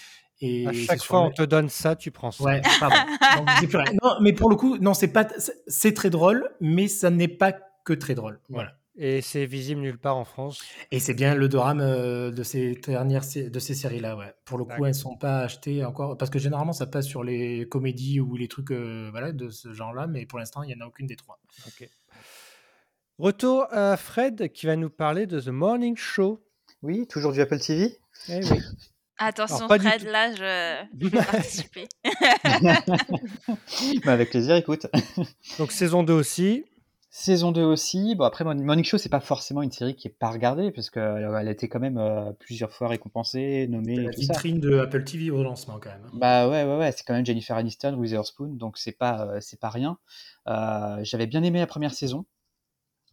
Et 0.45 0.67
à 0.67 0.73
chaque 0.73 1.01
fois, 1.01 1.21
on 1.21 1.31
te 1.31 1.41
donne 1.41 1.69
ça, 1.69 1.95
tu 1.95 2.11
prends 2.11 2.31
ça. 2.31 2.43
Ouais, 2.43 2.61
pardon. 2.79 2.97
non, 4.03 4.15
mais 4.21 4.33
pour 4.33 4.49
le 4.49 4.57
coup, 4.57 4.77
non, 4.77 4.93
c'est 4.93 5.07
pas, 5.07 5.25
c'est 5.67 5.93
très 5.93 6.09
drôle, 6.09 6.49
mais 6.59 6.89
ça 6.89 7.09
n'est 7.09 7.29
pas 7.29 7.53
que 7.85 7.93
très 7.93 8.13
drôle. 8.13 8.41
Voilà. 8.49 8.73
Et 8.95 9.21
c'est 9.21 9.45
visible 9.45 9.81
nulle 9.81 9.97
part 9.97 10.17
en 10.17 10.25
France. 10.25 10.61
Et 10.91 10.99
c'est 10.99 11.13
bien 11.13 11.33
le 11.33 11.47
drame 11.47 11.79
euh, 11.79 12.29
de 12.29 12.43
ces 12.43 12.75
dernières 12.75 13.23
de 13.35 13.59
ces 13.59 13.73
séries-là, 13.73 14.17
ouais. 14.17 14.33
Pour 14.43 14.57
le 14.57 14.65
coup, 14.65 14.85
elles 14.85 14.93
sont 14.93 15.15
pas 15.15 15.39
achetées 15.39 15.83
encore 15.85 16.17
parce 16.17 16.29
que 16.29 16.39
généralement 16.39 16.73
ça 16.73 16.85
passe 16.85 17.07
sur 17.07 17.23
les 17.23 17.67
comédies 17.67 18.19
ou 18.19 18.35
les 18.35 18.47
trucs 18.47 18.71
euh, 18.71 19.07
voilà 19.11 19.31
de 19.31 19.49
ce 19.49 19.73
genre-là, 19.73 20.05
mais 20.05 20.27
pour 20.27 20.37
l'instant 20.37 20.61
il 20.61 20.69
y 20.69 20.75
en 20.75 20.85
a 20.85 20.87
aucune 20.87 21.07
des 21.07 21.15
trois. 21.15 21.39
Ok. 21.65 21.89
Retour 23.17 23.65
à 23.71 23.97
Fred 23.97 24.51
qui 24.51 24.67
va 24.67 24.75
nous 24.75 24.91
parler 24.91 25.25
de 25.25 25.39
The 25.39 25.47
Morning 25.47 25.95
Show. 25.97 26.39
Oui, 26.83 27.07
toujours 27.07 27.31
du 27.31 27.41
Apple 27.41 27.59
TV. 27.59 27.97
Eh 28.29 28.41
oui. 28.43 28.59
Attention 29.25 29.67
Fred, 29.67 30.03
là 30.03 30.35
je, 30.35 30.83
vais 30.93 31.09
participer. 31.09 31.87
Bah, 34.05 34.13
avec 34.13 34.31
plaisir, 34.31 34.55
écoute. 34.55 34.87
Donc 35.57 35.71
saison 35.71 36.03
2 36.03 36.13
aussi. 36.13 36.65
Saison 37.09 37.51
2 37.51 37.61
aussi. 37.61 38.15
Bon, 38.15 38.25
après, 38.25 38.43
Morning 38.43 38.83
Show, 38.83 38.97
c'est 38.97 39.07
pas 39.07 39.19
forcément 39.19 39.61
une 39.61 39.71
série 39.71 39.95
qui 39.95 40.07
est 40.07 40.15
pas 40.17 40.31
regardée, 40.31 40.71
parce 40.71 40.89
qu'elle 40.89 41.23
a 41.23 41.51
été 41.51 41.69
quand 41.69 41.79
même 41.79 41.97
euh, 41.97 42.31
plusieurs 42.39 42.71
fois 42.71 42.87
récompensée, 42.87 43.67
nommée. 43.67 43.97
La 43.97 44.09
vitrine 44.09 44.59
de 44.59 44.79
Apple 44.79 45.03
TV 45.03 45.29
au 45.29 45.43
lancement, 45.43 45.79
quand 45.79 45.91
même. 45.91 46.01
Hein. 46.05 46.11
Bah 46.13 46.49
ouais, 46.49 46.63
ouais, 46.63 46.77
ouais. 46.77 46.91
C'est 46.91 47.03
quand 47.03 47.13
même 47.13 47.25
Jennifer 47.25 47.55
Aniston, 47.55 47.93
Witherspoon, 47.93 48.55
donc 48.55 48.77
c'est 48.77 48.97
pas, 48.97 49.27
euh, 49.27 49.37
c'est 49.41 49.59
pas 49.59 49.69
rien. 49.69 49.97
Euh, 50.47 50.97
j'avais 51.03 51.27
bien 51.27 51.43
aimé 51.43 51.59
la 51.59 51.67
première 51.67 51.93
saison. 51.93 52.25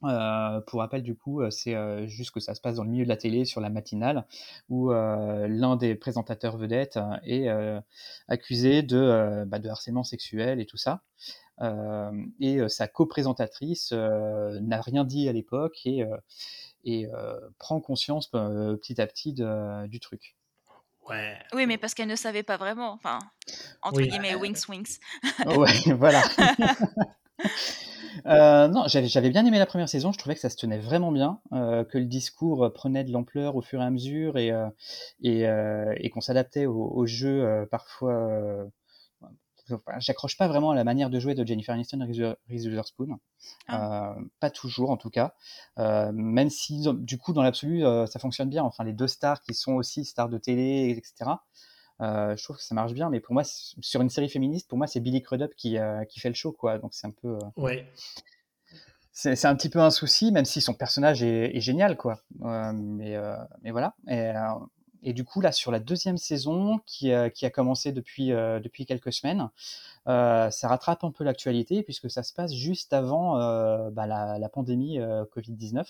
Euh, 0.04 0.60
pour 0.62 0.80
rappel, 0.80 1.02
du 1.02 1.14
coup, 1.14 1.42
euh, 1.42 1.50
c'est 1.50 1.74
euh, 1.74 2.06
juste 2.06 2.30
que 2.30 2.40
ça 2.40 2.54
se 2.54 2.60
passe 2.60 2.76
dans 2.76 2.84
le 2.84 2.90
milieu 2.90 3.04
de 3.04 3.08
la 3.08 3.16
télé, 3.16 3.44
sur 3.44 3.60
la 3.60 3.70
matinale, 3.70 4.26
où 4.68 4.90
l'un 4.90 5.76
des 5.76 5.94
présentateurs 5.94 6.56
vedettes 6.56 6.98
est 7.24 7.48
accusé 8.28 8.82
de, 8.82 9.44
bah, 9.46 9.58
de 9.58 9.68
harcèlement 9.68 10.04
sexuel 10.04 10.60
et 10.60 10.66
tout 10.66 10.76
ça. 10.76 11.02
et 12.40 12.68
sa 12.68 12.88
co-présentatrice 12.88 13.92
n'a 13.92 14.80
rien 14.80 15.04
dit 15.04 15.28
à 15.28 15.32
l'époque 15.32 15.80
et, 15.84 16.04
et 16.84 17.08
prend 17.58 17.80
conscience 17.80 18.28
petit 18.28 19.00
à 19.00 19.06
petit 19.06 19.34
du 19.34 20.00
truc. 20.00 20.36
Ouais. 21.08 21.36
Oui, 21.54 21.66
mais 21.66 21.78
parce 21.78 21.94
qu'elle 21.94 22.08
ne 22.08 22.16
savait 22.16 22.44
pas 22.44 22.56
vraiment. 22.56 22.92
Enfin, 22.92 23.18
entre 23.82 24.00
guillemets, 24.02 24.34
wings, 24.34 24.64
wings. 24.68 24.98
ouais, 25.46 25.94
voilà. 25.94 26.22
Euh, 28.26 28.68
non, 28.68 28.84
j'avais 28.86 29.30
bien 29.30 29.44
aimé 29.44 29.58
la 29.58 29.66
première 29.66 29.88
saison. 29.88 30.12
Je 30.12 30.18
trouvais 30.18 30.34
que 30.34 30.40
ça 30.40 30.50
se 30.50 30.56
tenait 30.56 30.78
vraiment 30.78 31.12
bien, 31.12 31.40
euh, 31.52 31.84
que 31.84 31.98
le 31.98 32.04
discours 32.04 32.72
prenait 32.72 33.04
de 33.04 33.12
l'ampleur 33.12 33.56
au 33.56 33.62
fur 33.62 33.80
et 33.80 33.84
à 33.84 33.90
mesure 33.90 34.38
et, 34.38 34.50
euh, 34.50 35.94
et, 35.96 36.10
qu'on 36.10 36.20
s'adaptait 36.20 36.66
au, 36.66 37.06
jeu 37.06 37.66
parfois. 37.70 38.66
J'accroche 39.98 40.36
pas 40.36 40.48
vraiment 40.48 40.72
à 40.72 40.74
la 40.74 40.82
manière 40.82 41.10
de 41.10 41.20
jouer 41.20 41.34
de 41.34 41.46
Jennifer 41.46 41.72
Aniston 41.72 42.00
et 42.00 42.34
Reese 42.48 42.66
Witherspoon. 42.66 43.18
Ah. 43.68 44.16
pas 44.40 44.50
toujours, 44.50 44.90
en 44.90 44.96
tout 44.96 45.10
cas. 45.10 45.34
même 45.76 46.50
si, 46.50 46.86
du 46.94 47.18
coup, 47.18 47.32
dans 47.32 47.42
l'absolu, 47.42 47.82
ça 48.06 48.18
fonctionne 48.18 48.50
bien. 48.50 48.64
Enfin, 48.64 48.84
les 48.84 48.92
deux 48.92 49.08
stars 49.08 49.40
qui 49.42 49.54
sont 49.54 49.74
aussi 49.74 50.04
stars 50.04 50.28
de 50.28 50.38
télé, 50.38 50.90
etc. 50.96 51.30
Euh, 52.00 52.36
je 52.36 52.42
trouve 52.42 52.56
que 52.56 52.62
ça 52.62 52.74
marche 52.74 52.92
bien, 52.92 53.10
mais 53.10 53.20
pour 53.20 53.34
moi, 53.34 53.42
sur 53.44 54.00
une 54.00 54.08
série 54.08 54.28
féministe, 54.28 54.68
pour 54.68 54.78
moi, 54.78 54.86
c'est 54.86 55.00
Billy 55.00 55.22
Crudup 55.22 55.54
qui, 55.54 55.78
euh, 55.78 56.04
qui 56.04 56.20
fait 56.20 56.28
le 56.28 56.34
show, 56.34 56.52
quoi. 56.52 56.78
Donc 56.78 56.94
c'est 56.94 57.06
un 57.06 57.12
peu. 57.12 57.36
Euh, 57.36 57.62
ouais. 57.62 57.86
C'est 59.12 59.44
un 59.44 59.54
petit 59.54 59.68
peu 59.68 59.80
un 59.80 59.90
souci, 59.90 60.32
même 60.32 60.46
si 60.46 60.62
son 60.62 60.72
personnage 60.72 61.22
est, 61.22 61.60
génial, 61.60 61.98
quoi. 61.98 62.22
mais, 62.40 63.18
mais 63.60 63.70
voilà. 63.70 63.94
Et, 64.08 64.32
et, 65.02 65.12
du 65.12 65.24
coup, 65.24 65.42
là, 65.42 65.52
sur 65.52 65.70
la 65.70 65.78
deuxième 65.78 66.16
saison, 66.16 66.78
qui, 66.86 67.12
qui 67.34 67.44
a 67.44 67.50
commencé 67.50 67.92
depuis, 67.92 68.28
depuis 68.28 68.86
quelques 68.86 69.12
semaines, 69.12 69.50
ça 70.06 70.68
rattrape 70.68 71.04
un 71.04 71.10
peu 71.10 71.22
l'actualité, 71.22 71.82
puisque 71.82 72.10
ça 72.10 72.22
se 72.22 72.32
passe 72.32 72.54
juste 72.54 72.94
avant 72.94 73.34
bah, 73.90 74.06
la, 74.06 74.38
la, 74.38 74.48
pandémie 74.48 74.98
Covid-19. 74.98 75.84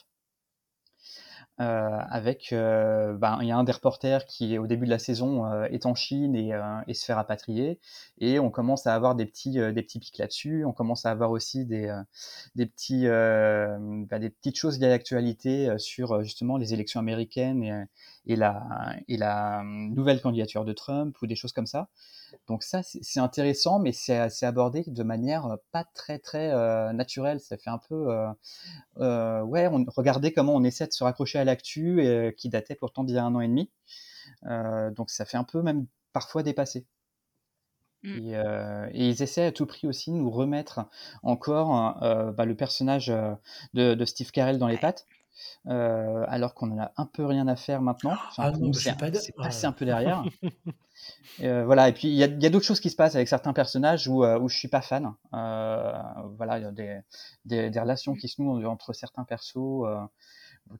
Euh, 1.60 1.98
avec, 2.08 2.54
euh, 2.54 3.12
ben, 3.12 3.38
il 3.42 3.48
y 3.48 3.50
a 3.50 3.56
un 3.56 3.64
des 3.64 3.72
reporters 3.72 4.24
qui, 4.24 4.56
au 4.56 4.66
début 4.66 4.86
de 4.86 4.90
la 4.90 4.98
saison, 4.98 5.44
euh, 5.44 5.64
est 5.64 5.84
en 5.84 5.94
Chine 5.94 6.34
et, 6.34 6.52
et, 6.86 6.94
se 6.94 7.04
fait 7.04 7.12
rapatrier. 7.12 7.78
Et 8.18 8.38
on 8.38 8.50
commence 8.50 8.86
à 8.86 8.94
avoir 8.94 9.14
des 9.14 9.26
petits, 9.26 9.52
des 9.52 9.82
petits 9.82 9.98
pics 9.98 10.16
là-dessus. 10.16 10.64
On 10.64 10.72
commence 10.72 11.04
à 11.04 11.10
avoir 11.10 11.30
aussi 11.30 11.66
des, 11.66 11.94
des, 12.54 12.64
petits, 12.64 13.06
ben, 13.06 14.18
des 14.18 14.30
petites 14.30 14.56
choses 14.56 14.78
liées 14.78 14.86
à 14.86 14.90
l'actualité 14.90 15.78
sur 15.78 16.22
justement 16.22 16.56
les 16.56 16.72
élections 16.72 17.00
américaines 17.00 17.62
et, 17.62 17.72
et, 18.26 18.36
la, 18.36 18.94
et 19.08 19.16
la 19.16 19.62
nouvelle 19.64 20.20
candidature 20.20 20.64
de 20.64 20.72
Trump 20.72 21.16
ou 21.22 21.26
des 21.26 21.34
choses 21.34 21.52
comme 21.52 21.66
ça. 21.66 21.88
Donc 22.46 22.62
ça, 22.62 22.82
c'est 22.82 23.20
intéressant, 23.20 23.78
mais 23.78 23.92
c'est 23.92 24.42
abordé 24.42 24.84
de 24.86 25.02
manière 25.02 25.46
euh, 25.46 25.56
pas 25.72 25.84
très 25.94 26.18
très 26.18 26.52
euh, 26.52 26.92
naturelle. 26.92 27.40
Ça 27.40 27.56
fait 27.56 27.70
un 27.70 27.78
peu, 27.78 28.08
euh, 28.98 29.42
ouais, 29.42 29.68
on, 29.68 29.84
regardez 29.96 30.32
comment 30.32 30.54
on 30.54 30.64
essaie 30.64 30.86
de 30.86 30.92
se 30.92 31.04
raccrocher 31.04 31.38
à 31.38 31.44
l'actu 31.44 32.00
qui 32.36 32.48
datait 32.48 32.74
pourtant 32.74 33.04
d'il 33.04 33.16
y 33.16 33.18
a 33.18 33.24
un 33.24 33.34
an 33.34 33.40
et 33.40 33.48
demi. 33.48 33.70
donc 34.94 35.10
ça 35.10 35.24
fait 35.24 35.36
un 35.36 35.44
peu 35.44 35.62
même 35.62 35.86
parfois 36.12 36.42
dépassé. 36.42 36.86
Mmh. 38.02 38.34
Et, 38.94 39.08
ils 39.08 39.22
essaient 39.22 39.44
à 39.44 39.52
tout 39.52 39.66
prix 39.66 39.86
aussi 39.86 40.10
de 40.10 40.16
nous 40.16 40.30
remettre 40.30 40.86
encore 41.22 41.98
bah, 42.32 42.44
le 42.44 42.54
personnage 42.54 43.12
de, 43.74 44.04
Steve 44.04 44.30
Carell 44.30 44.58
dans 44.58 44.68
les 44.68 44.78
pattes. 44.78 45.06
Euh, 45.66 46.24
alors 46.28 46.54
qu'on 46.54 46.70
en 46.72 46.78
a 46.78 46.92
un 46.96 47.06
peu 47.06 47.24
rien 47.24 47.48
à 47.48 47.56
faire 47.56 47.82
maintenant. 47.82 48.12
Enfin, 48.28 48.44
Ah 48.46 48.52
non, 48.52 48.72
c'est 48.72 48.96
pas 48.96 49.06
ah. 49.08 49.42
passé 49.42 49.66
un 49.66 49.72
peu 49.72 49.84
derrière. 49.84 50.24
Euh, 51.42 51.64
voilà, 51.64 51.88
et 51.88 51.94
puis 51.94 52.08
il 52.08 52.14
y 52.14 52.22
a, 52.22 52.26
il 52.26 52.42
y 52.42 52.46
a 52.46 52.50
d'autres 52.50 52.66
choses 52.66 52.80
qui 52.80 52.90
se 52.90 52.96
passent 52.96 53.14
avec 53.14 53.26
certains 53.26 53.54
personnages 53.54 54.06
où, 54.06 54.22
euh, 54.22 54.38
où 54.38 54.50
je 54.50 54.58
suis 54.58 54.68
pas 54.68 54.82
fan. 54.82 55.14
Euh, 55.32 56.02
voilà, 56.36 56.58
il 56.58 56.62
y 56.64 56.66
a 56.66 56.72
des, 56.72 57.00
des, 57.46 57.70
des 57.70 57.80
relations 57.80 58.14
qui 58.14 58.28
se 58.28 58.42
nouent 58.42 58.62
entre 58.66 58.92
certains 58.92 59.24
persos 59.24 59.86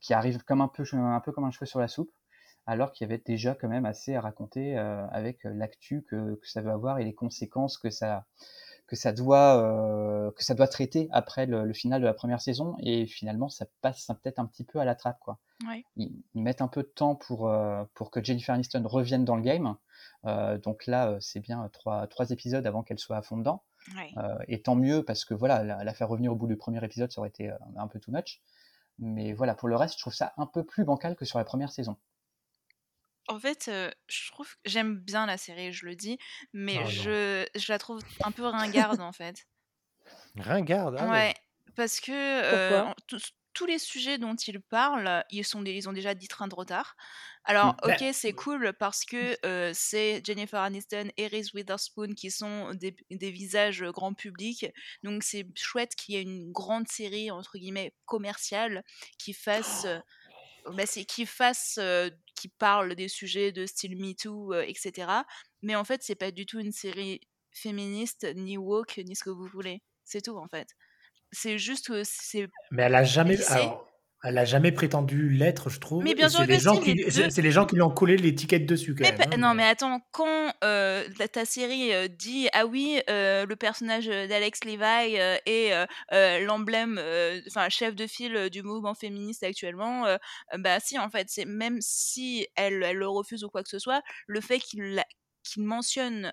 qui 0.01 0.13
arrivent 0.13 0.43
comme 0.45 0.61
un 0.61 0.69
peu, 0.69 0.85
un 0.93 1.21
peu 1.21 1.33
comme 1.33 1.45
un 1.45 1.51
cheveu 1.51 1.65
sur 1.65 1.81
la 1.81 1.89
soupe, 1.89 2.13
alors 2.67 2.93
qu'il 2.93 3.09
y 3.09 3.11
avait 3.11 3.23
déjà 3.25 3.55
quand 3.55 3.69
même 3.69 3.87
assez 3.87 4.15
à 4.15 4.21
raconter 4.21 4.77
avec 4.77 5.39
l'actu 5.45 6.03
que, 6.03 6.35
que 6.35 6.49
ça 6.49 6.61
veut 6.61 6.71
avoir 6.71 6.99
et 6.99 7.05
les 7.05 7.15
conséquences 7.15 7.79
que 7.79 7.89
ça 7.89 8.27
que 8.91 8.97
ça 8.97 9.13
doit 9.13 9.63
euh, 9.63 10.33
que 10.33 10.43
ça 10.43 10.55
doit 10.55 10.67
traiter 10.67 11.09
après 11.13 11.47
le, 11.47 11.65
le 11.65 11.73
final 11.73 12.01
de 12.01 12.07
la 12.07 12.13
première 12.13 12.41
saison 12.41 12.75
et 12.81 13.07
finalement 13.07 13.49
ça 13.49 13.67
passe 13.83 14.11
peut-être 14.21 14.41
un 14.41 14.47
petit 14.47 14.65
peu 14.65 14.81
à 14.81 14.85
la 14.85 14.97
trappe 14.97 15.21
quoi. 15.21 15.39
Ouais. 15.69 15.85
Ils, 15.95 16.25
ils 16.35 16.43
mettent 16.43 16.61
un 16.61 16.67
peu 16.67 16.83
de 16.83 16.89
temps 16.89 17.15
pour 17.15 17.49
euh, 17.49 17.85
pour 17.95 18.11
que 18.11 18.23
Jennifer 18.23 18.53
Aniston 18.53 18.83
revienne 18.85 19.25
dans 19.25 19.37
le 19.37 19.43
game. 19.43 19.77
Euh, 20.25 20.59
donc 20.59 20.89
là, 20.89 21.17
c'est 21.21 21.39
bien 21.39 21.69
trois 21.73 22.09
trois 22.09 22.31
épisodes 22.31 22.67
avant 22.67 22.83
qu'elle 22.83 22.99
soit 22.99 23.17
à 23.17 23.23
fond 23.23 23.37
dedans. 23.37 23.63
Ouais. 23.97 24.13
Et 24.49 24.61
tant 24.61 24.75
mieux 24.75 25.05
parce 25.05 25.25
que 25.25 25.35
voilà, 25.35 25.63
la, 25.63 25.85
la 25.85 25.95
faire 25.95 26.09
revenir 26.09 26.33
au 26.33 26.35
bout 26.35 26.49
du 26.49 26.57
premier 26.57 26.85
épisode, 26.85 27.13
ça 27.13 27.21
aurait 27.21 27.31
été 27.31 27.53
un 27.77 27.87
peu 27.87 28.01
too 28.01 28.11
much. 28.11 28.43
Mais 28.99 29.33
voilà, 29.33 29.55
pour 29.55 29.69
le 29.69 29.77
reste, 29.77 29.95
je 29.95 30.01
trouve 30.01 30.15
ça 30.15 30.35
un 30.37 30.47
peu 30.47 30.65
plus 30.65 30.85
bancal 30.85 31.15
que 31.15 31.25
sur 31.25 31.39
la 31.39 31.45
première 31.45 31.71
saison. 31.71 31.97
En 33.29 33.39
fait, 33.41 33.69
euh, 33.69 33.91
je 34.09 34.31
trouve 34.31 34.53
que 34.57 34.61
j'aime 34.67 34.99
bien 34.99 35.25
la 35.27 35.39
série, 35.39 35.73
je 35.73 35.87
le 35.87 35.97
dis, 35.97 36.19
mais 36.53 36.85
Ah 36.85 36.91
non. 36.91 37.15
je, 37.15 37.47
je 37.55 37.73
la 37.73 37.79
trouve 37.79 38.03
un 38.23 38.33
peu 38.33 38.45
ringarde 38.47 39.01
en 39.01 39.13
fait. 39.13 39.47
Ringarde. 40.37 40.97
ah 40.97 41.09
ouais. 41.09 41.25
Ouais, 41.25 41.35
parce 41.77 42.01
que 42.01 42.13
euh, 42.13 42.83
Pourquoi? 42.83 42.85
en- 42.85 42.95
tous 43.07 43.33
tous 43.53 43.67
les 43.67 43.81
sujets 43.81 44.17
dont 44.17 44.37
ils 44.37 44.61
parlent, 44.61 45.25
ils, 45.29 45.45
sont 45.45 45.61
des- 45.61 45.73
ils 45.75 45.89
ont 45.89 45.93
déjà 45.93 46.15
10 46.15 46.29
trains 46.29 46.47
de 46.47 46.55
retard. 46.55 46.95
Alors, 47.45 47.75
Mm. 47.75 47.81
ok, 47.83 48.05
c'est 48.13 48.33
cool 48.33 48.73
parce 48.79 49.05
que 49.05 49.37
euh, 49.45 49.73
c'est 49.75 50.23
Jennifer 50.25 50.61
Aniston 50.61 51.09
et 51.17 51.27
Reese 51.27 51.53
Witherspoon 51.53 52.15
qui 52.15 52.31
sont 52.31 52.73
des, 52.75 52.95
des 53.11 53.31
visages 53.33 53.83
grand 53.83 54.15
public. 54.15 54.67
Donc, 55.03 55.25
c'est 55.25 55.47
chouette 55.57 55.97
qu'il 55.97 56.15
y 56.15 56.19
ait 56.19 56.23
une 56.23 56.53
grande 56.53 56.87
série, 56.87 57.33
entre 57.33 57.59
guillemets, 57.59 57.93
commerciale 58.07 58.85
qui 59.19 59.33
fasse. 59.35 59.85
euh, 59.85 59.99
bah, 60.73 60.87
c'est 60.87 61.05
qui 61.05 61.27
fasse 61.27 61.79
euh, 61.81 62.11
qui 62.35 62.49
parle 62.49 62.95
des 62.95 63.09
sujets 63.09 63.53
de 63.53 63.67
style 63.67 63.97
MeToo, 64.01 64.55
euh, 64.55 64.63
etc. 64.67 65.09
Mais 65.63 65.77
en 65.77 65.85
fait, 65.85 66.03
c'est 66.03 66.15
pas 66.15 66.31
du 66.31 66.47
tout 66.47 66.61
une 66.61 66.73
série 66.73 67.21
féministe, 67.53 68.27
ni 68.35 68.57
woke, 68.57 68.99
ni 68.99 69.15
ce 69.15 69.25
que 69.25 69.31
vous 69.31 69.47
voulez. 69.47 69.83
C'est 70.05 70.23
tout, 70.23 70.37
en 70.37 70.49
fait. 70.49 70.69
C'est 71.33 71.59
juste 71.59 71.89
que 71.89 72.03
c'est 72.05 72.49
Mais 72.71 72.85
elle 72.85 72.95
a 72.95 73.05
jamais, 73.05 73.41
alors, 73.51 73.90
elle 74.23 74.37
a 74.39 74.45
jamais 74.45 74.71
prétendu 74.73 75.31
l'être, 75.31 75.71
je 75.71 75.81
trouve. 75.81 76.05
Mais 76.05 76.15
bien 76.15 76.29
sûr 76.29 76.41
c'est 76.41 76.47
les 76.47 76.59
gens 76.59 76.75
si, 76.75 76.83
qui, 76.83 76.95
les 76.95 77.11
c'est 77.11 77.23
deux. 77.25 77.31
c'est 77.31 77.43
les 77.43 77.51
gens 77.53 77.65
qui 77.67 77.75
lui 77.77 77.83
ont 77.83 77.91
collé 77.91 78.17
l'étiquette 78.17 78.67
dessus 78.67 78.95
quand 78.95 79.03
Mais 79.05 79.13
même. 79.13 79.19
pa- 79.31 79.35
hein, 79.35 79.39
non, 79.39 79.55
mais- 79.55 79.65
attends, 79.65 80.01
quand 80.13 80.53
euh, 80.63 81.05
ta, 81.33 81.45
série 81.45 81.93
euh, 81.95 82.09
dit 82.09 82.49
ah 82.53 82.67
oui, 82.67 83.01
euh, 83.09 83.47
le 83.47 83.57
personnage 83.57 84.07
d'Alex 84.07 84.65
Levi 84.65 85.17
est 85.47 86.45
l'emblème, 86.45 87.01
enfin 87.49 87.69
chef 87.69 87.95
de 87.95 88.07
file 88.07 88.51
du 88.51 88.63
mouvement 88.63 88.95
féministe 88.95 89.43
actuellement, 89.43 90.05
bah 90.59 90.81
si 90.81 90.99
en 90.99 91.09
fait, 91.11 91.29
c'est 91.31 91.45
même 91.47 91.79
si 91.81 92.47
elle, 92.57 92.83
elle 92.83 92.97
le 92.97 93.09
refuse 93.09 93.45
ou 93.45 93.49
quoi 93.49 93.63
que 93.63 93.69
ce 93.71 93.79
soit, 93.79 94.03
le 94.27 94.41
fait 94.41 94.59
qu'il 94.59 95.03
mentionne 95.57 96.33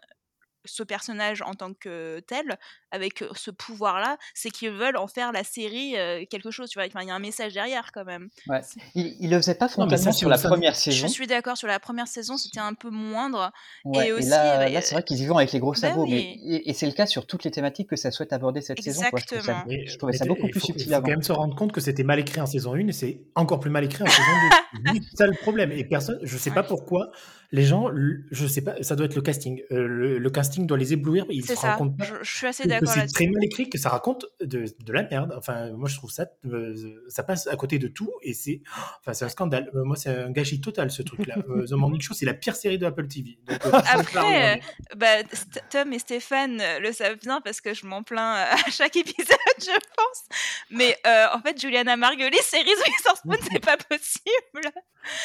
ce 0.68 0.84
personnage 0.84 1.42
en 1.42 1.54
tant 1.54 1.74
que 1.74 2.20
tel, 2.28 2.58
avec 2.92 3.24
ce 3.36 3.52
pouvoir-là, 3.52 4.18
c'est 4.34 4.50
qu'ils 4.52 4.72
veulent 4.72 4.98
en 4.98 5.08
faire 5.08 5.32
la 5.32 5.44
série 5.44 5.98
euh, 5.98 6.24
quelque 6.30 6.52
chose, 6.52 6.70
tu 6.70 6.80
vois. 6.80 6.88
Enfin, 6.88 7.02
il 7.02 7.08
y 7.08 7.12
a 7.12 7.16
un 7.16 7.20
message 7.20 7.54
derrière 7.54 7.92
quand 7.94 8.06
même. 8.06 8.30
Ouais. 8.48 8.62
C'est- 8.64 8.80
Il, 8.96 9.16
il 9.20 9.30
le 9.30 9.38
faisait 9.38 9.56
pas 9.56 9.68
c'est 9.68 10.12
sur 10.14 10.30
la 10.30 10.38
première 10.38 10.74
Je 10.74 10.80
saison. 10.80 11.08
suis 11.08 11.28
d'accord, 11.28 11.58
sur 11.58 11.68
la 11.68 11.80
première 11.80 12.08
saison, 12.08 12.38
c'était 12.38 12.60
un 12.60 12.74
peu 12.74 12.90
moindre. 12.90 13.52
Ouais, 13.86 14.06
et 14.06 14.08
et, 14.10 14.12
aussi, 14.14 14.30
là, 14.30 14.58
bah, 14.58 14.70
là 14.70 14.82
c'est 14.82 14.96
vrai 14.96 15.04
qu'ils 15.04 15.22
y 15.22 15.26
vont 15.26 15.38
avec 15.38 15.52
les 15.52 15.60
gros 15.60 15.72
bah 15.74 15.78
sabots. 15.80 16.04
oui. 16.04 16.40
Mais, 16.46 16.56
et, 16.56 16.70
et 16.70 16.74
c'est 16.74 16.86
le 16.86 16.92
cas 16.94 17.06
sur 17.06 17.26
toutes 17.26 17.44
les 17.44 17.52
thématiques 17.52 17.90
que 17.90 17.96
ça 17.96 18.12
souhaite 18.12 18.34
aborder 18.34 18.62
cette 18.62 18.82
saison. 18.82 19.04
Quoi. 19.10 19.20
Je, 19.20 19.40
ça, 19.42 19.64
je 19.68 19.98
trouvais 19.98 20.14
ça 20.14 20.26
beaucoup 20.26 20.48
il 20.48 20.52
plus 20.52 20.60
faut, 20.60 20.68
il 20.68 20.74
subtil 20.74 20.88
faut 20.88 20.94
avant. 20.94 21.04
quand 21.04 21.12
même 21.12 21.24
se 21.24 21.32
rendre 21.32 21.56
compte 21.56 21.72
que 21.72 21.82
c'était 21.82 22.04
mal 22.04 22.20
écrit 22.20 22.40
en 22.42 22.46
saison 22.46 22.74
1 22.76 22.88
et 22.88 22.92
c'est 22.94 23.22
encore 23.36 23.60
plus 23.60 23.70
mal 23.70 23.84
écrit 23.84 24.04
en 24.04 24.08
saison 24.08 24.32
2. 24.86 24.92
Oui, 24.94 25.02
c'est 25.12 25.18
ça 25.18 25.28
le 25.28 25.34
problème. 25.34 25.72
Et 25.72 25.84
personne, 25.84 26.20
je 26.24 26.38
sais 26.38 26.52
pas 26.52 26.64
pourquoi 26.64 27.12
les 27.52 27.64
gens, 27.64 27.90
je 28.32 28.46
sais 28.48 28.62
pas, 28.62 28.82
ça 28.84 28.96
doit 28.96 29.06
être 29.06 29.16
le 29.16 29.22
casting. 29.22 29.62
Euh, 29.72 29.88
le, 29.88 30.18
le 30.18 30.30
casting 30.30 30.68
doit 30.68 30.78
les 30.78 30.94
éblouir, 30.94 31.26
mais 31.28 31.36
ils 31.36 31.46
C'est 31.46 31.56
se 31.56 31.62
ça, 31.62 31.76
rendent 31.76 31.90
compte 31.92 31.98
pas 31.98 32.06
je, 32.06 32.14
je 32.22 32.36
suis 32.38 32.48
assez 32.48 32.68
d'accord 32.68 32.90
c'est 32.90 33.00
là-dessus. 33.00 33.14
très 33.14 33.28
mal 33.28 33.44
écrit, 33.44 33.70
que 33.70 33.78
ça 33.78 33.90
raconte 33.90 34.26
de, 34.42 34.66
de 34.84 34.94
la 34.94 35.04
merde. 35.04 35.34
Enfin, 35.38 35.72
moi 35.72 35.88
je 35.88 35.96
trouve 35.96 36.12
ça, 36.12 36.26
euh, 36.46 36.76
ça 37.08 37.24
passe 37.24 37.48
à 37.48 37.56
côté 37.56 37.80
de 37.80 37.88
tout 37.88 38.12
et 38.22 38.34
c'est, 38.34 38.62
enfin, 39.02 39.14
c'est 39.14 39.26
un 39.26 39.30
scandale. 39.30 39.72
Euh, 39.76 39.84
moi, 39.84 39.96
c'est 39.96 40.10
un 40.10 40.30
gâchis 40.32 40.60
total 40.62 40.92
ce 40.92 41.02
truc-là. 41.04 41.36
The 41.68 41.72
Morning 41.72 42.02
Show, 42.02 42.14
c'est 42.14 42.26
la 42.26 42.34
pire 42.34 42.56
série 42.56 42.78
de 42.78 42.86
Apple 42.86 43.08
TV. 43.08 43.38
Donc, 43.48 43.66
euh, 43.66 43.72
Après, 43.94 44.58
euh, 44.58 44.62
bah, 44.96 45.22
St- 45.32 45.62
Tom 45.70 45.94
et 45.94 46.00
Stéphane 46.00 46.62
le 46.82 46.92
savent 46.92 47.18
bien 47.20 47.40
parce 47.42 47.62
que 47.62 47.74
je 47.74 47.86
m'en 47.86 48.04
plains 48.04 48.34
à 48.34 48.56
chaque 48.72 48.96
épisode, 48.98 49.38
je 49.60 49.72
pense. 49.72 50.24
Mais 50.72 50.98
euh, 51.08 51.26
en 51.34 51.40
fait, 51.42 51.60
Juliana 51.60 51.96
Margulies 51.96 52.26
et 52.26 52.58
Reese 52.58 52.84
Witherspoon, 52.88 53.38
c'est 53.52 53.60
pas 53.64 53.78
possible. 53.78 54.74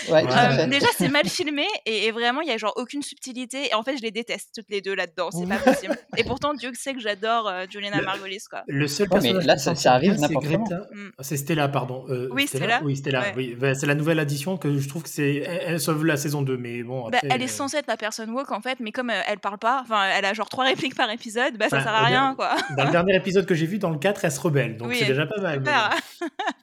Ouais. 0.09 0.25
Euh, 0.31 0.67
déjà, 0.69 0.87
c'est 0.97 1.09
mal 1.09 1.29
filmé 1.29 1.67
et, 1.87 2.07
et 2.07 2.12
vraiment, 2.13 2.41
il 2.43 2.49
y 2.49 2.53
a 2.53 2.57
genre 2.59 2.73
aucune 2.77 3.03
subtilité. 3.03 3.69
Et 3.71 3.75
en 3.75 3.83
fait, 3.83 3.97
je 3.97 4.03
les 4.03 4.11
déteste 4.11 4.51
toutes 4.55 4.71
les 4.71 4.81
deux 4.81 4.95
là-dedans. 4.95 5.31
C'est 5.33 5.47
pas 5.49 5.59
possible. 5.59 5.97
Et 6.17 6.25
pourtant, 6.25 6.55
Dieu 6.59 6.71
sait 6.75 6.95
que 6.95 7.01
j'adore 7.01 7.49
euh, 7.49 7.65
Juliana 7.69 7.99
Le- 7.99 8.05
Margulies, 8.05 8.39
quoi. 8.49 8.63
Le 8.69 8.87
seul 8.87 9.09
Ouais, 9.09 9.17
mais 9.23 9.33
personnage 9.33 9.47
là, 9.47 9.55
qui 9.57 9.61
ça- 9.63 9.75
ça 9.75 9.93
arrive 9.95 10.19
n'importe 10.21 10.47
comment. 10.47 10.65
Mm. 10.93 11.11
C'est 11.21 11.37
Stella, 11.37 11.69
pardon. 11.69 12.05
Euh, 12.09 12.29
Oui, 12.33 12.47
Stella. 12.47 12.81
Oui, 12.85 12.97
Stella. 12.97 13.21
Ouais. 13.23 13.33
Oui, 13.37 13.57
Bah, 13.59 13.75
c'est 13.75 13.87
la 13.87 13.95
nouvelle 13.95 14.19
addition 14.19 14.57
que 14.57 14.79
je 14.79 14.89
trouve 14.89 15.03
que 15.03 15.09
c'est. 15.09 15.37
Elle, 15.37 15.61
elle 15.67 15.81
sauve 15.81 16.05
la 16.05 16.17
saison 16.17 16.43
2, 16.43 16.57
mais 16.57 16.83
bon. 16.83 17.09
Bah, 17.11 17.19
elle 17.23 17.41
est 17.43 17.45
euh, 17.45 17.49
censée 17.49 17.79
être 17.79 17.87
la 17.89 17.97
personne 17.97 18.31
woke 18.31 18.53
en 18.53 18.61
fait, 18.61 18.79
mais 18.81 18.93
comme 18.93 19.11
euh, 19.11 19.21
elle 19.27 19.39
parle 19.39 19.59
pas, 19.59 19.81
enfin, 19.83 20.05
elle 20.17 20.25
a 20.25 20.35
genre 20.35 20.49
trois 20.49 20.65
répliques 20.65 20.95
par 20.95 21.11
épisode, 21.11 21.57
bah 21.57 21.69
ça 21.69 21.77
Enfin, 21.79 21.85
sert 21.85 21.95
à 21.95 22.03
au 22.03 22.07
rien, 22.07 22.35
quoi. 22.37 22.55
Dans 22.77 22.85
le 22.85 22.91
dernier 22.93 23.17
épisode 23.17 23.47
que 23.47 23.55
j'ai 23.55 23.67
vu, 23.67 23.79
dans 23.79 23.91
le 23.91 23.99
4, 23.99 24.25
elle 24.25 24.33
se 24.33 24.41
rebelle. 24.41 24.77
Donc 24.77 24.89
Oui, 24.89 24.97
c'est 24.99 25.07
déjà 25.07 25.27
pas 25.27 25.41
mal. 25.41 25.63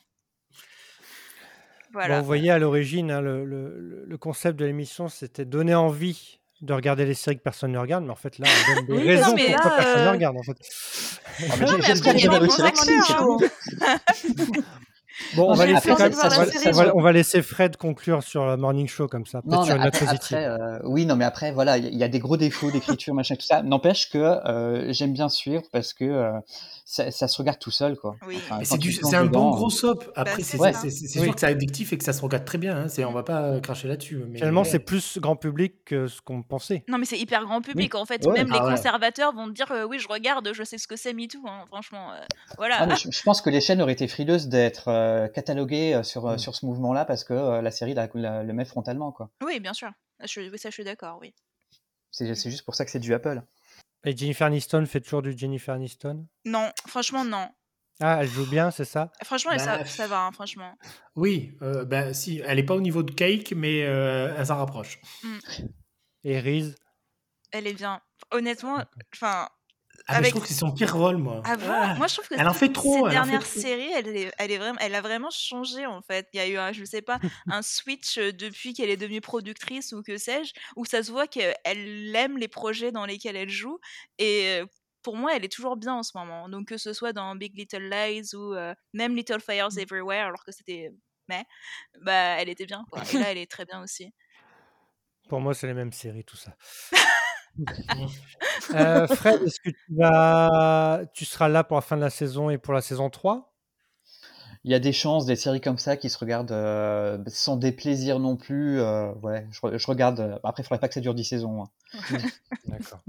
voilà. 1.94 2.16
Bon, 2.16 2.22
vous 2.22 2.28
voyez, 2.28 2.52
à 2.52 2.60
l'origine, 2.60 3.12
hein, 3.12 3.22
le, 3.22 3.44
le- 3.46 3.80
le- 3.80 4.06
le 4.08 4.18
concept 4.18 4.60
de 4.60 4.66
l'émission, 4.66 5.08
c'était 5.10 5.46
donner 5.46 5.76
envie 5.76 6.40
de 6.62 6.74
regarder 6.74 7.06
les 7.06 7.14
séries 7.14 7.38
que 7.38 7.42
personne 7.44 7.72
ne 7.72 7.78
regarde, 7.80 8.04
mais 8.04 8.12
en 8.12 8.16
fait, 8.16 8.38
là, 8.38 8.48
on 8.72 8.76
donne 8.76 8.86
des 8.88 8.94
Oui, 8.94 9.08
raisons 9.08 9.30
non, 9.30 9.36
mais 9.36 9.46
pourquoi 9.54 9.70
là, 9.72 9.76
personne 9.78 10.02
ne 10.04 10.08
euh, 10.08 10.12
regarde, 10.12 10.38
en 10.38 10.44
fait. 10.44 10.58
Ah, 11.50 11.56
mais 11.60 11.66
Non, 11.66 11.78
mais 11.78 11.86
après, 11.92 12.12
il 12.12 12.20
y 12.20 12.28
a 12.28 12.40
des 12.40 12.48
tout. 12.48 13.40
Bon, 15.36 15.50
on 15.52 15.54
va, 15.54 15.66
laisser, 15.66 15.90
après, 15.92 15.96
quand 15.96 16.04
même- 16.10 16.14
ça- 16.14 16.28
on, 16.28 16.30
va, 16.30 16.46
ça- 16.46 16.70
on 16.70 16.72
va- 16.72 16.92
on 16.96 17.02
va 17.02 17.12
laisser 17.12 17.42
Fred 17.42 17.76
conclure 17.76 18.24
sur 18.24 18.46
le 18.46 18.56
Morning 18.56 18.88
Show, 18.88 19.08
comme 19.10 19.26
ça, 19.26 19.42
peut-être 19.42 19.66
sur 19.66 19.76
une 19.76 19.84
note 19.84 20.00
positive. 20.00 20.38
après, 20.38 20.46
euh, 20.46 20.80
oui, 20.86 21.06
non, 21.06 21.18
mais 21.18 21.26
après, 21.26 21.52
voilà, 21.52 21.78
il 21.78 21.84
y, 21.84 21.88
a- 21.88 21.90
il 21.90 21.98
y 21.98 22.04
a 22.04 22.08
des 22.08 22.20
gros 22.20 22.38
défauts 22.38 22.72
d'écriture, 22.72 23.14
machin, 23.14 23.36
tout 23.36 23.46
ça. 23.46 23.62
N'empêche 23.62 24.10
que 24.10 24.18
euh, 24.18 24.94
j'aime 24.94 25.12
bien 25.12 25.28
suivre 25.28 25.64
parce 25.74 25.92
que 25.94 26.06
euh, 26.06 26.32
ça, 26.92 27.12
ça 27.12 27.28
se 27.28 27.38
regarde 27.38 27.60
tout 27.60 27.70
seul, 27.70 27.96
quoi. 27.96 28.16
Oui. 28.26 28.38
Enfin, 28.50 28.64
c'est 28.64 29.16
un 29.16 29.22
bon 29.26 29.28
dedans, 29.28 29.50
gros 29.52 29.68
euh, 29.68 29.70
soap. 29.70 30.12
Après, 30.16 30.38
Bah, 30.58 30.74
c'est 30.74 31.20
Oui. 31.20 31.24
sûr 31.24 31.34
que 31.36 31.40
c'est 31.40 31.46
addictif 31.46 31.94
et 31.94 32.00
que 32.00 32.04
ça 32.04 32.14
se 32.14 32.22
regarde 32.24 32.46
très 32.46 32.58
bien. 32.58 32.76
Hein. 32.76 32.88
C'est- 32.88 33.06
On 33.06 33.12
va 33.12 33.22
pas 33.22 33.44
euh, 33.44 33.60
cracher 33.60 33.88
là-dessus. 33.88 34.16
Mais... 34.28 34.38
Finalement, 34.40 34.64
c'est 34.64 34.80
plus 34.80 35.20
grand 35.20 35.36
public 35.36 35.86
que 35.86 36.08
ce 36.08 36.20
qu'on 36.20 36.42
pensait. 36.42 36.84
Non, 36.88 36.98
mais 36.98 37.06
c'est 37.06 37.20
hyper 37.20 37.46
grand 37.46 37.62
public 37.62 37.94
en 37.94 38.06
fait. 38.06 38.26
Ouais. 38.26 38.34
Même 38.40 38.48
les 38.52 38.58
Ah 38.60 38.66
ouais. 38.66 38.72
conservateurs 38.76 39.36
vont 39.36 39.46
te 39.48 39.52
dire 39.54 39.72
euh, 39.72 39.86
oui, 39.86 40.00
je 40.00 40.08
regarde, 40.08 40.50
je 40.52 40.64
sais 40.64 40.80
ce 40.80 40.88
que 40.88 40.96
c'est 40.96 41.14
MeToo, 41.14 41.38
hein, 41.46 41.66
franchement. 41.68 42.12
euh, 42.12 42.26
voilà. 42.58 42.78
Ah, 42.80 42.88
mais 42.88 42.96
je, 42.96 43.12
je 43.12 43.22
pense 43.22 43.42
que 43.44 43.52
les 43.52 43.62
chaînes 43.62 43.84
auraient 43.84 43.94
été 43.94 44.08
frileuses 44.08 44.48
d'être 44.48 44.88
euh, 44.88 45.28
cataloguées 45.28 45.94
euh, 45.94 46.02
sur, 46.02 46.26
euh, 46.28 46.36
Mm. 46.36 46.40
sur 46.40 46.56
ce 46.56 46.66
mouvement-là 46.66 47.06
parce 47.06 47.24
que 47.24 47.34
euh, 47.36 47.62
la 47.62 47.70
série 47.70 47.94
la- 47.94 48.10
la- 48.16 48.42
le 48.44 48.54
met 48.54 48.66
frontalement, 48.66 49.12
quoi. 49.12 49.30
Oui, 49.46 49.60
bien 49.60 49.74
sûr. 49.74 49.90
Je, 50.26 50.42
ça, 50.58 50.70
je 50.70 50.74
suis 50.74 50.84
d'accord, 50.84 51.20
oui. 51.22 51.36
C'est 52.12 52.34
c'est 52.34 52.50
juste 52.50 52.64
pour 52.66 52.74
ça 52.74 52.84
que 52.86 52.90
c'est 52.92 53.00
du 53.00 53.14
Apple. 53.14 53.44
Et 54.06 54.16
Jennifer 54.16 54.48
Aniston 54.48 54.86
fait 54.86 55.02
toujours 55.02 55.22
du 55.22 55.38
Jennifer 55.38 55.76
Aniston? 55.76 56.26
Non, 56.46 56.72
franchement, 56.88 57.26
non. 57.26 57.50
Ah, 58.00 58.20
elle 58.22 58.30
joue 58.30 58.46
bien, 58.46 58.72
c'est 58.72 58.86
ça? 58.86 59.12
Franchement, 59.24 59.52
elle- 59.52 59.60
ça, 59.60 59.78
Bah, 59.80 59.86
ça 59.86 60.08
va, 60.08 60.26
hein, 60.26 60.32
franchement. 60.32 60.78
Oui, 61.16 61.58
euh, 61.62 61.84
ben 61.84 62.14
si, 62.14 62.42
elle 62.46 62.60
est 62.60 62.64
pas 62.64 62.76
au 62.76 62.82
niveau 62.82 63.04
de 63.04 63.12
Cake, 63.12 63.52
mais 63.56 63.84
euh, 63.84 64.34
elle 64.38 64.46
s'en 64.46 64.58
rapproche. 64.58 65.00
Et 66.24 66.40
Reese? 66.40 66.76
Elle 67.52 67.68
est 67.68 67.74
bien. 67.74 68.00
Honnêtement, 68.32 68.84
enfin, 69.14 69.50
Ah, 70.12 70.20
mais 70.22 70.26
je 70.26 70.30
trouve 70.32 70.42
que 70.42 70.48
c'est 70.48 70.54
son 70.56 70.72
pire 70.72 70.96
rôle, 70.96 71.18
moi. 71.18 71.42
avant, 71.46 71.68
Ah. 71.72 71.96
moi 71.96 72.08
je 72.08 72.16
trouve 72.16 72.28
que 72.28 72.36
Elle 72.38 72.48
en 72.48 72.54
fait 72.54 72.72
trop, 72.74 72.94
ces 72.96 73.00
en 73.02 73.06
fait 73.06 73.12
dernières 73.12 73.46
séries, 73.46 73.92
elle, 73.96 74.08
est- 74.16 74.32
elle, 74.38 74.52
est 74.52 74.58
vraiment, 74.58 74.80
elle 74.82 74.96
a 74.96 75.02
vraiment 75.02 75.30
changé 75.30 75.86
en 75.86 76.02
fait. 76.02 76.28
Il 76.34 76.38
y 76.38 76.40
a 76.40 76.48
eu, 76.48 76.58
un, 76.58 76.72
je 76.72 76.84
sais 76.86 77.02
pas, 77.02 77.20
un 77.48 77.62
switch 77.62 78.18
euh, 78.18 78.32
depuis 78.32 78.74
qu'elle 78.74 78.90
est 78.90 78.98
devenue 78.98 79.22
productrice 79.22 79.94
ou 79.94 80.02
que 80.02 80.18
sais-je, 80.18 80.54
où 80.76 80.86
ça 80.86 81.04
se 81.04 81.12
voit 81.12 81.28
qu'elle 81.28 81.56
aime 82.16 82.38
les 82.38 82.48
projets 82.48 82.92
dans 82.92 83.06
lesquels 83.06 83.36
elle 83.36 83.50
joue. 83.50 83.80
Et 84.18 84.60
euh, 84.62 84.66
pour 85.04 85.16
moi, 85.16 85.36
elle 85.36 85.46
est 85.46 85.52
toujours 85.52 85.78
bien 85.78 85.94
en 85.94 86.04
ce 86.04 86.12
moment. 86.18 86.50
Donc 86.50 86.68
que 86.68 86.78
ce 86.78 86.92
soit 86.94 87.14
dans 87.14 87.36
Big 87.36 87.56
Little 87.58 87.90
Lies 87.90 88.36
ou 88.36 88.54
euh, 88.54 88.74
même 88.94 89.16
Little 89.16 89.40
Fires 89.40 89.70
Mm. 89.76 89.80
Everywhere, 89.80 90.26
alors 90.28 90.44
que 90.44 90.52
c'était 90.52 90.92
mais, 91.28 91.46
bah 92.02 92.38
elle 92.42 92.50
était 92.50 92.66
bien. 92.66 92.84
Quoi. 92.92 93.04
Et 93.14 93.18
là, 93.20 93.32
elle 93.32 93.38
est 93.38 93.50
très 93.50 93.64
bien 93.66 93.82
aussi. 93.84 94.12
Pour 95.30 95.40
moi, 95.42 95.54
c'est 95.54 95.68
les 95.68 95.76
mêmes 95.76 95.94
séries, 95.94 96.24
tout 96.24 96.38
ça. 96.38 96.56
Euh, 98.76 99.08
Fred, 99.08 99.42
est-ce 99.44 99.60
que 99.60 99.70
tu, 99.72 99.78
vas... 99.90 101.02
tu 101.14 101.26
seras 101.26 101.48
là 101.48 101.64
pour 101.64 101.76
la 101.78 101.82
fin 101.82 101.96
de 101.98 102.02
la 102.02 102.10
saison 102.12 102.50
et 102.52 102.58
pour 102.60 102.74
la 102.74 102.82
saison 102.82 103.10
3 103.10 103.54
il 104.66 104.72
y 104.72 104.76
a 104.76 104.80
des 104.80 104.92
chances, 104.92 105.26
des 105.26 105.38
séries 105.38 105.62
comme 105.62 105.78
ça 105.78 105.96
qui 105.96 106.10
se 106.10 106.18
regardent 106.18 106.52
euh, 106.52 107.18
sans 107.28 107.56
déplaisir 107.56 108.20
non 108.20 108.36
plus. 108.36 108.80
euh, 108.82 109.12
ouais, 109.24 109.48
je, 109.52 109.62
re- 109.62 109.78
je 109.78 109.88
regarde. 109.88 110.20
euh, 110.20 110.38
Après, 110.44 110.64
il 110.64 110.66
faudrait 110.66 110.80
pas 110.82 110.90
que 110.90 110.94
ça 110.94 111.00
dure 111.00 111.14
10 111.16 111.24
saisons. 111.24 111.64
hein. 111.64 111.70
D'accord. 112.68 113.00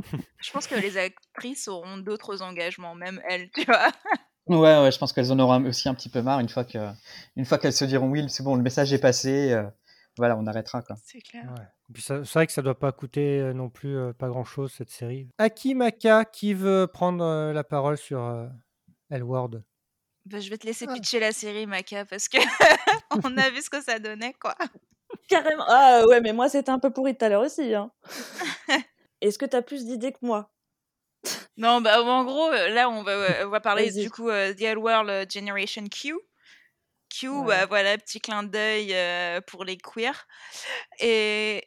Je 0.40 0.52
pense 0.52 0.68
que 0.68 0.76
les 0.76 0.96
actrices 0.96 1.66
auront 1.66 1.98
d'autres 1.98 2.40
engagements, 2.42 2.94
même 2.94 3.20
elles, 3.28 3.50
tu 3.50 3.64
vois. 3.64 3.88
Ouais, 4.46 4.80
ouais, 4.80 4.92
je 4.92 4.98
pense 4.98 5.12
qu'elles 5.12 5.32
en 5.32 5.38
auront 5.40 5.64
aussi 5.64 5.88
un 5.88 5.94
petit 5.94 6.08
peu 6.08 6.22
marre 6.22 6.38
une 6.40 6.48
fois 6.48 6.64
que, 6.64 6.78
une 7.36 7.44
fois 7.44 7.58
qu'elles 7.58 7.72
se 7.72 7.84
diront 7.84 8.08
oui, 8.08 8.24
c'est 8.28 8.42
bon, 8.44 8.54
le 8.54 8.62
message 8.62 8.92
est 8.92 8.98
passé. 8.98 9.60
Voilà, 10.18 10.36
on 10.36 10.46
arrêtera 10.46 10.82
quoi. 10.82 10.96
C'est 11.04 11.20
clair. 11.20 11.44
Ouais. 11.56 11.96
C'est 12.00 12.22
vrai 12.34 12.46
que 12.46 12.52
ça 12.52 12.62
doit 12.62 12.78
pas 12.78 12.92
coûter 12.92 13.40
euh, 13.40 13.52
non 13.52 13.68
plus 13.70 13.96
euh, 13.96 14.12
pas 14.12 14.28
grand-chose 14.28 14.72
cette 14.72 14.90
série. 14.90 15.28
Aki 15.38 15.74
Maka, 15.74 16.24
qui 16.24 16.54
veut 16.54 16.86
prendre 16.92 17.24
euh, 17.24 17.52
la 17.52 17.64
parole 17.64 17.96
sur 17.96 18.20
euh, 18.22 18.46
Elward? 19.10 19.62
Bah, 20.26 20.38
je 20.40 20.50
vais 20.50 20.58
te 20.58 20.66
laisser 20.66 20.86
Ah. 20.88 20.92
pitcher 20.92 21.18
la 21.20 21.32
série, 21.32 21.66
Maca, 21.66 22.04
parce 22.04 22.28
que 22.28 22.38
on 23.24 23.36
a 23.38 23.50
vu 23.50 23.62
ce 23.62 23.70
que 23.70 23.82
ça 23.82 23.98
donnait, 23.98 24.34
quoi. 24.34 24.54
Carrément. 25.28 25.64
Ah 25.66 26.04
ouais, 26.06 26.20
mais 26.20 26.32
moi 26.32 26.48
c'était 26.48 26.70
un 26.70 26.78
peu 26.78 26.90
pourri 26.92 27.16
tout 27.16 27.24
à 27.24 27.28
l'heure 27.28 27.42
aussi. 27.42 27.74
Hein. 27.74 27.90
Est-ce 29.20 29.38
que 29.38 29.46
t'as 29.46 29.62
plus 29.62 29.84
d'idées 29.86 30.12
que 30.12 30.18
moi? 30.22 30.50
Non, 31.56 31.80
bah 31.80 32.02
en 32.02 32.24
gros, 32.24 32.50
là, 32.50 32.88
on 32.88 33.02
va, 33.02 33.46
on 33.46 33.50
va 33.50 33.60
parler 33.60 33.90
Vas-y. 33.90 34.02
du 34.04 34.10
coup 34.10 34.28
euh, 34.30 34.54
The 34.54 34.76
World 34.76 35.30
Generation 35.30 35.84
Q. 35.88 36.14
Q, 37.10 37.28
Ouais. 37.28 37.46
bah, 37.46 37.66
voilà, 37.66 37.98
petit 37.98 38.20
clin 38.20 38.42
d'œil 38.42 38.94
euh, 38.94 39.40
pour 39.42 39.64
les 39.64 39.76
queers. 39.76 40.26
Et 41.00 41.66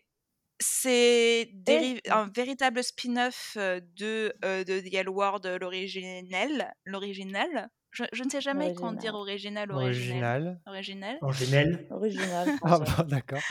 c'est 0.59 1.49
déri- 1.53 1.99
un 2.09 2.29
véritable 2.33 2.83
spin-off 2.83 3.57
de, 3.57 4.33
euh, 4.45 4.63
de 4.63 4.79
The 4.79 4.93
Old 4.95 5.09
World, 5.09 5.57
l'original. 5.61 6.73
L'original. 6.85 7.69
Je, 7.91 8.05
je 8.11 8.23
ne 8.23 8.29
sais 8.29 8.41
jamais 8.41 8.73
quand 8.73 8.93
dire 8.93 9.13
original, 9.13 9.71
original. 9.71 10.59
Original. 10.65 11.19
Original. 11.21 11.87
Original. 11.91 12.57
Ah 12.63 12.79
bon, 12.79 13.03
d'accord. 13.03 13.41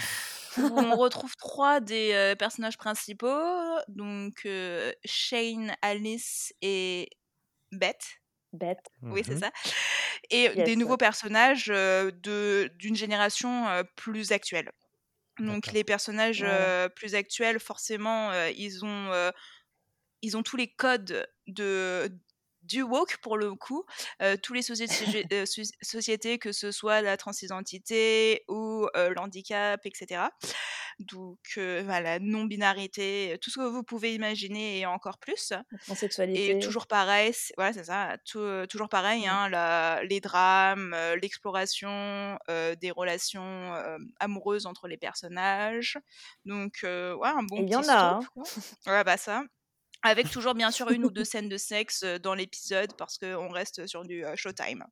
on 0.59 0.97
retrouve 0.97 1.37
trois 1.37 1.81
des 1.81 2.11
euh, 2.13 2.35
personnages 2.35 2.77
principaux, 2.77 3.79
donc 3.89 4.43
euh, 4.47 4.91
Shane, 5.05 5.73
Alice 5.81 6.53
et 6.61 7.09
Beth. 7.71 8.03
Bête. 8.53 8.89
Oui, 9.11 9.23
c'est 9.27 9.37
Mhm. 9.37 9.41
ça. 9.41 9.51
Et 10.31 10.51
Yes. 10.55 10.63
des 10.63 10.77
nouveaux 10.77 10.97
personnages 10.97 11.71
euh, 11.71 12.11
de 12.13 12.71
d'une 12.79 12.97
génération 12.97 13.69
euh, 13.69 13.83
plus 13.97 14.33
actuelle. 14.33 14.71
Donc 15.41 15.73
les 15.73 15.85
personnages 15.85 16.43
euh, 16.45 16.89
plus 16.91 17.15
actuels, 17.17 17.61
forcément, 17.61 18.31
euh, 18.33 18.51
ils 18.57 18.85
ont 18.85 19.13
euh, 19.13 19.31
ils 20.23 20.37
ont 20.37 20.43
tous 20.43 20.57
les 20.57 20.69
codes 20.73 21.27
de 21.49 22.11
du 22.63 22.83
woke 22.83 23.17
pour 23.23 23.37
le 23.37 23.55
coup, 23.55 23.85
euh, 24.23 24.37
tous 24.43 24.53
les 24.55 24.63
sociétés, 24.63 24.95
euh, 25.33 25.45
soci- 25.45 25.73
sociétés, 25.83 26.39
que 26.39 26.53
ce 26.53 26.71
soit 26.73 27.01
la 27.03 27.17
transidentité 27.17 28.45
ou 28.49 28.87
euh, 28.97 29.11
l'handicap, 29.15 29.81
etc. 29.85 30.23
Donc 30.99 31.39
voilà, 31.85 32.19
non-binarité, 32.21 33.37
tout 33.41 33.51
ce 33.51 33.59
que 33.59 33.65
vous 33.69 33.83
pouvez 33.83 34.15
imaginer 34.15 34.79
et 34.81 34.87
encore 34.87 35.19
plus. 35.19 35.53
La. 35.89 36.35
Et 36.37 36.59
toujours 36.61 36.87
pareil, 36.87 37.33
voilà, 37.57 37.73
c'est 37.73 37.85
ça, 37.85 38.17
tout- 38.25 38.67
toujours 38.69 38.89
pareil, 38.89 39.23
Mm. 39.27 39.29
hein, 39.31 39.49
la- 39.49 40.05
les 40.05 40.21
drames, 40.21 40.95
l'exploration 41.21 42.39
des 42.49 42.91
relations 42.91 43.75
amoureuses 44.21 44.67
entre 44.67 44.87
les 44.89 44.97
personnages. 44.99 45.99
Donc, 46.45 46.81
ouais, 46.85 47.29
un 47.29 47.43
bon 47.43 47.57
Et 47.59 47.63
il 47.63 47.71
y 47.71 47.77
en 47.77 47.89
a, 47.89 48.21
quoi. 48.35 48.45
Ouais, 48.87 49.05
bah 49.05 49.17
ça. 49.17 49.43
Avec 50.03 50.31
toujours, 50.31 50.55
bien 50.55 50.71
sûr, 50.71 50.91
une 50.91 51.05
ou 51.05 51.11
deux 51.11 51.25
scènes 51.25 51.49
de 51.49 51.57
sexe 51.57 52.03
dans 52.05 52.35
l'épisode 52.35 52.93
parce 52.97 53.19
qu'on 53.19 53.49
reste 53.51 53.87
sur 53.87 54.03
du 54.05 54.25
Showtime. 54.35 54.85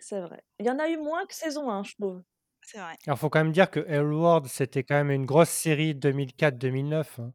C'est 0.00 0.20
vrai. 0.20 0.42
Il 0.58 0.66
y 0.66 0.70
en 0.70 0.78
a 0.78 0.88
eu 0.88 0.96
moins 0.96 1.26
que 1.26 1.34
saison 1.34 1.70
1, 1.70 1.82
je 1.84 1.94
trouve. 1.94 2.22
C'est 2.62 2.78
vrai. 2.78 2.96
Alors, 3.06 3.18
faut 3.18 3.30
quand 3.30 3.40
même 3.42 3.52
dire 3.52 3.70
que 3.70 3.80
Elward, 3.80 4.46
c'était 4.46 4.82
quand 4.84 4.94
même 4.94 5.10
une 5.10 5.26
grosse 5.26 5.50
série 5.50 5.94
2004-2009. 5.94 7.18
hein. 7.20 7.32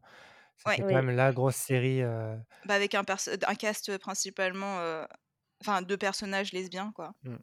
Ouais. 0.66 0.72
C'était 0.76 0.82
Oui. 0.84 0.92
quand 0.94 1.02
même 1.02 1.14
la 1.16 1.32
grosse 1.32 1.56
série. 1.56 2.02
euh, 2.02 2.36
Bah, 2.64 2.74
avec 2.74 2.94
un, 2.94 3.04
cast 3.04 3.98
principalement. 3.98 4.78
euh, 4.80 5.04
Enfin, 5.62 5.80
deux 5.82 5.96
personnages 5.96 6.52
lesbiens, 6.52 6.92
quoi. 6.94 7.14
Mm. 7.22 7.36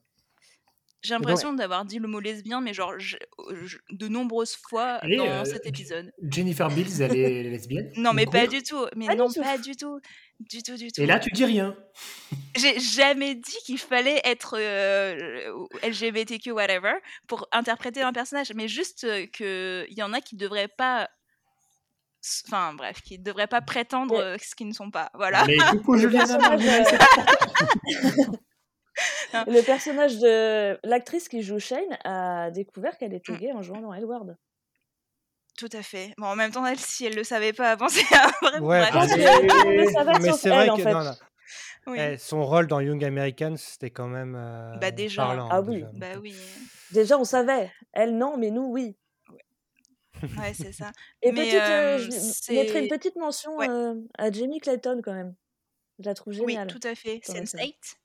J'ai 1.03 1.13
donc- 1.13 1.19
l'impression 1.25 1.53
d'avoir 1.53 1.83
dit 1.85 1.99
le 1.99 2.07
mot 2.07 2.19
lesbien, 2.19 2.61
mais 2.61 2.73
genre 2.73 2.93
je- 2.97 3.17
je- 3.65 3.77
de 3.91 4.07
nombreuses 4.07 4.55
fois 4.55 4.99
dans 5.01 5.27
euh, 5.27 5.43
cet 5.45 5.65
épisode. 5.65 6.13
Jennifer 6.29 6.69
Bills, 6.69 7.01
elle 7.01 7.15
est 7.15 7.43
lesbienne. 7.43 7.91
Non, 7.97 8.13
mais 8.13 8.25
pas 8.25 8.47
du 8.47 8.63
tout. 8.63 8.85
Mais 8.95 9.13
non, 9.15 9.29
pas 9.31 9.57
du 9.57 9.75
tout. 9.75 9.99
Du 10.39 10.63
tout, 10.63 10.75
du 10.75 10.91
tout. 10.91 11.01
Et 11.01 11.05
là, 11.05 11.19
tu 11.19 11.29
dis 11.31 11.45
rien. 11.45 11.75
J'ai 12.55 12.79
jamais 12.79 13.35
dit 13.35 13.55
qu'il 13.65 13.77
fallait 13.77 14.21
être 14.25 14.55
euh, 14.57 15.65
LGBTQ, 15.83 16.51
whatever, 16.51 16.93
pour 17.27 17.47
interpréter 17.51 18.01
un 18.01 18.11
personnage. 18.13 18.51
Mais 18.55 18.67
juste 18.67 19.03
euh, 19.03 19.25
qu'il 19.27 19.93
y 19.97 20.01
en 20.03 20.13
a 20.13 20.21
qui 20.21 20.35
devraient 20.35 20.67
pas. 20.69 21.09
Enfin, 22.47 22.73
bref, 22.73 23.01
qui 23.01 23.19
devraient 23.19 23.47
pas 23.47 23.59
prétendre 23.61 24.17
Mais- 24.17 24.37
ce 24.39 24.55
qu'ils 24.55 24.67
ne 24.69 24.73
sont 24.73 24.89
pas. 24.89 25.11
Voilà. 25.13 25.41
Allez, 25.41 25.57
coucou 25.57 25.97
Juliana 25.97 26.39
euh, 29.35 29.43
Le 29.47 29.61
personnage 29.63 30.19
de 30.19 30.79
l'actrice 30.83 31.27
qui 31.29 31.41
joue 31.41 31.59
Shane 31.59 31.97
a 32.03 32.51
découvert 32.51 32.97
qu'elle 32.97 33.13
était 33.13 33.33
Mm. 33.33 33.37
gay 33.37 33.51
en 33.53 33.61
jouant 33.61 33.81
dans 33.81 33.93
Edward. 33.93 34.37
Tout 35.57 35.69
à 35.71 35.83
fait. 35.83 36.13
Bon, 36.17 36.27
en 36.27 36.35
même 36.35 36.51
temps, 36.51 36.65
elle, 36.65 36.79
si 36.79 37.05
elle 37.05 37.15
le 37.15 37.23
savait 37.23 37.53
pas 37.53 37.71
avant, 37.71 37.87
c'est 37.89 38.01
un 38.15 38.31
vrai 38.41 38.59
Ouais, 38.59 38.91
Non, 38.91 40.19
mais 40.19 40.31
c'est 40.33 40.49
vrai 40.49 40.63
elle, 40.65 40.71
en 40.71 40.77
que 40.77 40.83
fait. 40.83 40.91
non, 40.93 41.03
non. 41.03 41.15
Oui. 41.85 41.97
Eh, 41.99 42.17
son 42.17 42.45
rôle 42.45 42.67
dans 42.67 42.79
Young 42.79 43.03
Americans, 43.03 43.57
c'était 43.57 43.89
quand 43.91 44.07
même 44.07 44.35
euh, 44.35 44.75
Bah, 44.77 44.91
déjà. 44.91 45.25
parlant. 45.25 45.49
Ah 45.51 45.57
hein, 45.57 45.63
oui. 45.67 45.75
déjà. 45.77 45.89
Bah 45.93 46.07
euh, 46.15 46.19
oui. 46.21 46.35
Déjà, 46.91 47.17
on 47.19 47.25
savait. 47.25 47.71
Elle, 47.91 48.17
non, 48.17 48.37
mais 48.37 48.51
nous, 48.51 48.65
oui. 48.71 48.95
Ouais, 50.39 50.53
c'est 50.53 50.71
ça. 50.71 50.91
Et 51.21 51.31
Mais, 51.33 51.41
petite, 51.41 51.55
euh, 51.55 51.97
euh, 51.97 51.97
je 51.99 52.53
mettrai 52.53 52.83
une 52.83 52.87
petite 52.87 53.17
mention 53.17 53.57
Ouais. 53.57 53.67
euh, 53.69 53.95
à 54.17 54.31
Jamie 54.31 54.59
Clayton 54.59 55.01
quand 55.03 55.13
même. 55.13 55.35
Je 55.99 56.05
la 56.05 56.13
trouve 56.13 56.33
Oui, 56.39 56.53
géniale. 56.53 56.67
tout 56.67 56.79
à 56.83 56.95
fait. 56.95 57.19
dans 57.27 57.33
la 57.33 57.45
série. 57.45 57.75
Sense8 57.81 57.95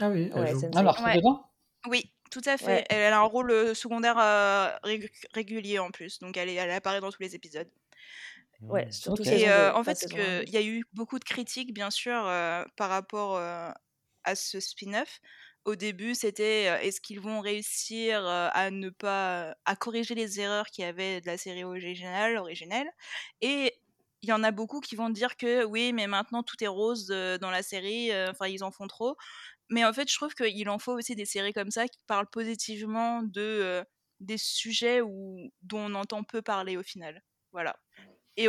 Ah 0.00 0.10
oui, 0.10 0.30
elle 0.34 0.40
Ouais, 0.40 0.50
joue. 0.52 0.60
c'est 0.60 0.70
Ah, 0.74 1.02
Ouais. 1.02 1.16
dedans? 1.16 1.50
Oui, 1.88 2.12
tout 2.30 2.42
à 2.46 2.56
fait. 2.56 2.66
Ouais. 2.66 2.84
Elle, 2.90 2.98
elle 3.00 3.12
a 3.12 3.20
un 3.20 3.24
rôle 3.24 3.50
euh, 3.50 3.74
secondaire 3.74 4.18
euh, 4.18 4.70
rég- 4.84 5.10
régulier 5.34 5.78
en 5.78 5.90
plus, 5.90 6.18
donc 6.20 6.36
elle, 6.36 6.48
est- 6.48 6.54
elle 6.54 6.70
apparaît 6.70 7.00
dans 7.00 7.12
tous 7.12 7.22
les 7.22 7.34
épisodes. 7.34 7.68
Ouais, 8.62 8.90
surtout 8.90 9.22
Et 9.24 9.48
euh, 9.48 9.70
2, 9.70 9.76
en 9.76 9.84
fait, 9.84 9.98
saison 9.98 10.16
que- 10.16 10.40
1. 10.40 10.42
il 10.44 10.50
y 10.50 10.56
a 10.56 10.62
eu 10.62 10.84
beaucoup 10.94 11.18
de 11.18 11.24
critiques, 11.24 11.74
bien 11.74 11.90
sûr, 11.90 12.14
euh, 12.26 12.64
par 12.76 12.88
rapport 12.88 13.36
euh, 13.36 13.70
à 14.24 14.34
ce 14.34 14.58
spin-off. 14.60 15.20
Au 15.64 15.76
début, 15.76 16.14
c'était 16.14 16.68
euh, 16.68 16.78
est-ce 16.80 17.00
qu'ils 17.00 17.20
vont 17.20 17.40
réussir 17.40 18.26
euh, 18.26 18.48
à 18.52 18.70
ne 18.70 18.90
pas 18.90 19.56
à 19.64 19.76
corriger 19.76 20.14
les 20.14 20.40
erreurs 20.40 20.66
qu'il 20.66 20.84
y 20.84 20.86
avait 20.88 21.20
de 21.20 21.26
la 21.26 21.36
série 21.38 21.64
originale, 21.64 22.36
originelle. 22.38 22.88
Et 23.42 23.74
il 24.22 24.28
y 24.30 24.32
en 24.32 24.42
a 24.44 24.50
beaucoup 24.50 24.80
qui 24.80 24.96
vont 24.96 25.10
dire 25.10 25.36
que 25.36 25.64
oui, 25.64 25.92
mais 25.92 26.06
maintenant 26.06 26.42
tout 26.42 26.62
est 26.64 26.66
rose 26.68 27.08
euh, 27.10 27.36
dans 27.38 27.50
la 27.50 27.62
série. 27.62 28.10
euh, 28.12 28.30
Enfin, 28.30 28.46
ils 28.48 28.64
en 28.64 28.70
font 28.70 28.86
trop. 28.88 29.16
Mais 29.70 29.84
en 29.84 29.92
fait, 29.92 30.10
je 30.10 30.16
trouve 30.16 30.34
qu'il 30.34 30.68
en 30.68 30.78
faut 30.78 30.92
aussi 30.92 31.14
des 31.16 31.24
séries 31.26 31.52
comme 31.52 31.70
ça 31.70 31.88
qui 31.88 31.98
parlent 32.06 32.28
positivement 32.30 33.22
de 33.22 33.40
euh, 33.40 33.84
des 34.20 34.38
sujets 34.38 35.00
où, 35.02 35.50
dont 35.62 35.80
on 35.90 35.94
entend 35.94 36.24
peu 36.24 36.42
parler 36.42 36.76
au 36.76 36.82
final. 36.82 37.22
Voilà. 37.52 37.76
Et, 38.36 38.48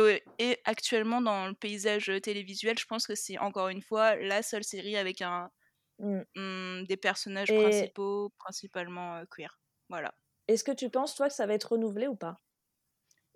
actuellement, 0.64 1.20
dans 1.22 1.46
le 1.48 1.54
paysage 1.54 2.10
télévisuel, 2.22 2.78
je 2.78 2.86
pense 2.86 3.06
que 3.06 3.14
c'est 3.14 3.38
encore 3.38 3.68
une 3.68 3.82
fois 3.82 4.16
la 4.16 4.42
seule 4.42 4.64
série 4.64 4.96
avec 4.96 5.22
un, 5.22 5.50
Mm. 5.98 6.26
hum, 6.36 6.84
des 6.88 6.96
personnages 6.98 7.52
Et- 7.52 7.54
principaux, 7.54 8.30
principalement 8.38 9.16
euh, 9.18 9.24
queer. 9.30 9.60
Voilà. 9.90 10.14
Est-ce 10.48 10.62
que 10.64 10.72
tu 10.72 10.90
penses, 10.90 11.14
toi, 11.16 11.28
que 11.28 11.34
ça 11.34 11.46
va 11.46 11.54
être 11.54 11.72
renouvelé 11.72 12.06
ou 12.08 12.14
pas? 12.16 12.40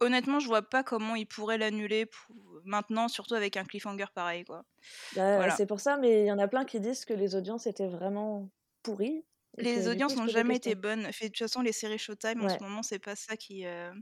Honnêtement, 0.00 0.40
je 0.40 0.46
vois 0.46 0.62
pas 0.62 0.82
comment 0.82 1.14
ils 1.14 1.26
pourraient 1.26 1.58
l'annuler 1.58 2.06
pour- 2.06 2.34
maintenant, 2.64 3.08
surtout 3.08 3.34
avec 3.34 3.56
un 3.56 3.64
cliffhanger 3.64 4.06
pareil, 4.14 4.44
quoi. 4.44 4.64
Bah, 5.12 5.36
Voilà. 5.36 5.50
C'est 5.50 5.66
pour 5.66 5.80
ça, 5.80 5.96
mais 5.96 6.22
il 6.22 6.26
y 6.26 6.32
en 6.32 6.38
a 6.38 6.48
plein 6.48 6.64
qui 6.64 6.80
disent 6.80 7.04
que 7.04 7.14
les 7.14 7.34
audiences 7.34 7.66
étaient 7.66 7.88
vraiment 7.88 8.50
pourries. 8.82 9.24
Les 9.58 9.86
audiences 9.88 10.16
n'ont 10.16 10.26
jamais 10.28 10.56
été 10.56 10.74
bonnes. 10.74 11.12
Fait, 11.12 11.26
de 11.26 11.30
toute 11.30 11.38
façon, 11.38 11.60
les 11.62 11.72
séries 11.72 11.98
Showtime, 11.98 12.42
en 12.42 12.48
ce 12.48 12.56
moment, 12.62 12.82
c'est 12.82 12.98
pas 12.98 13.14
ça 13.16 13.36
qui, 13.36 13.64
euh, 13.66 13.92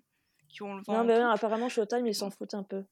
qui 0.49 0.63
ont 0.63 0.75
le 0.77 0.83
vent 0.83 0.99
Non, 0.99 1.05
mais 1.05 1.17
non, 1.21 1.29
apparemment, 1.29 1.69
Showtime, 1.69 2.07
ils 2.09 2.15
s'en 2.17 2.31
foutent 2.31 2.55
un 2.55 2.65
peu. 2.65 2.85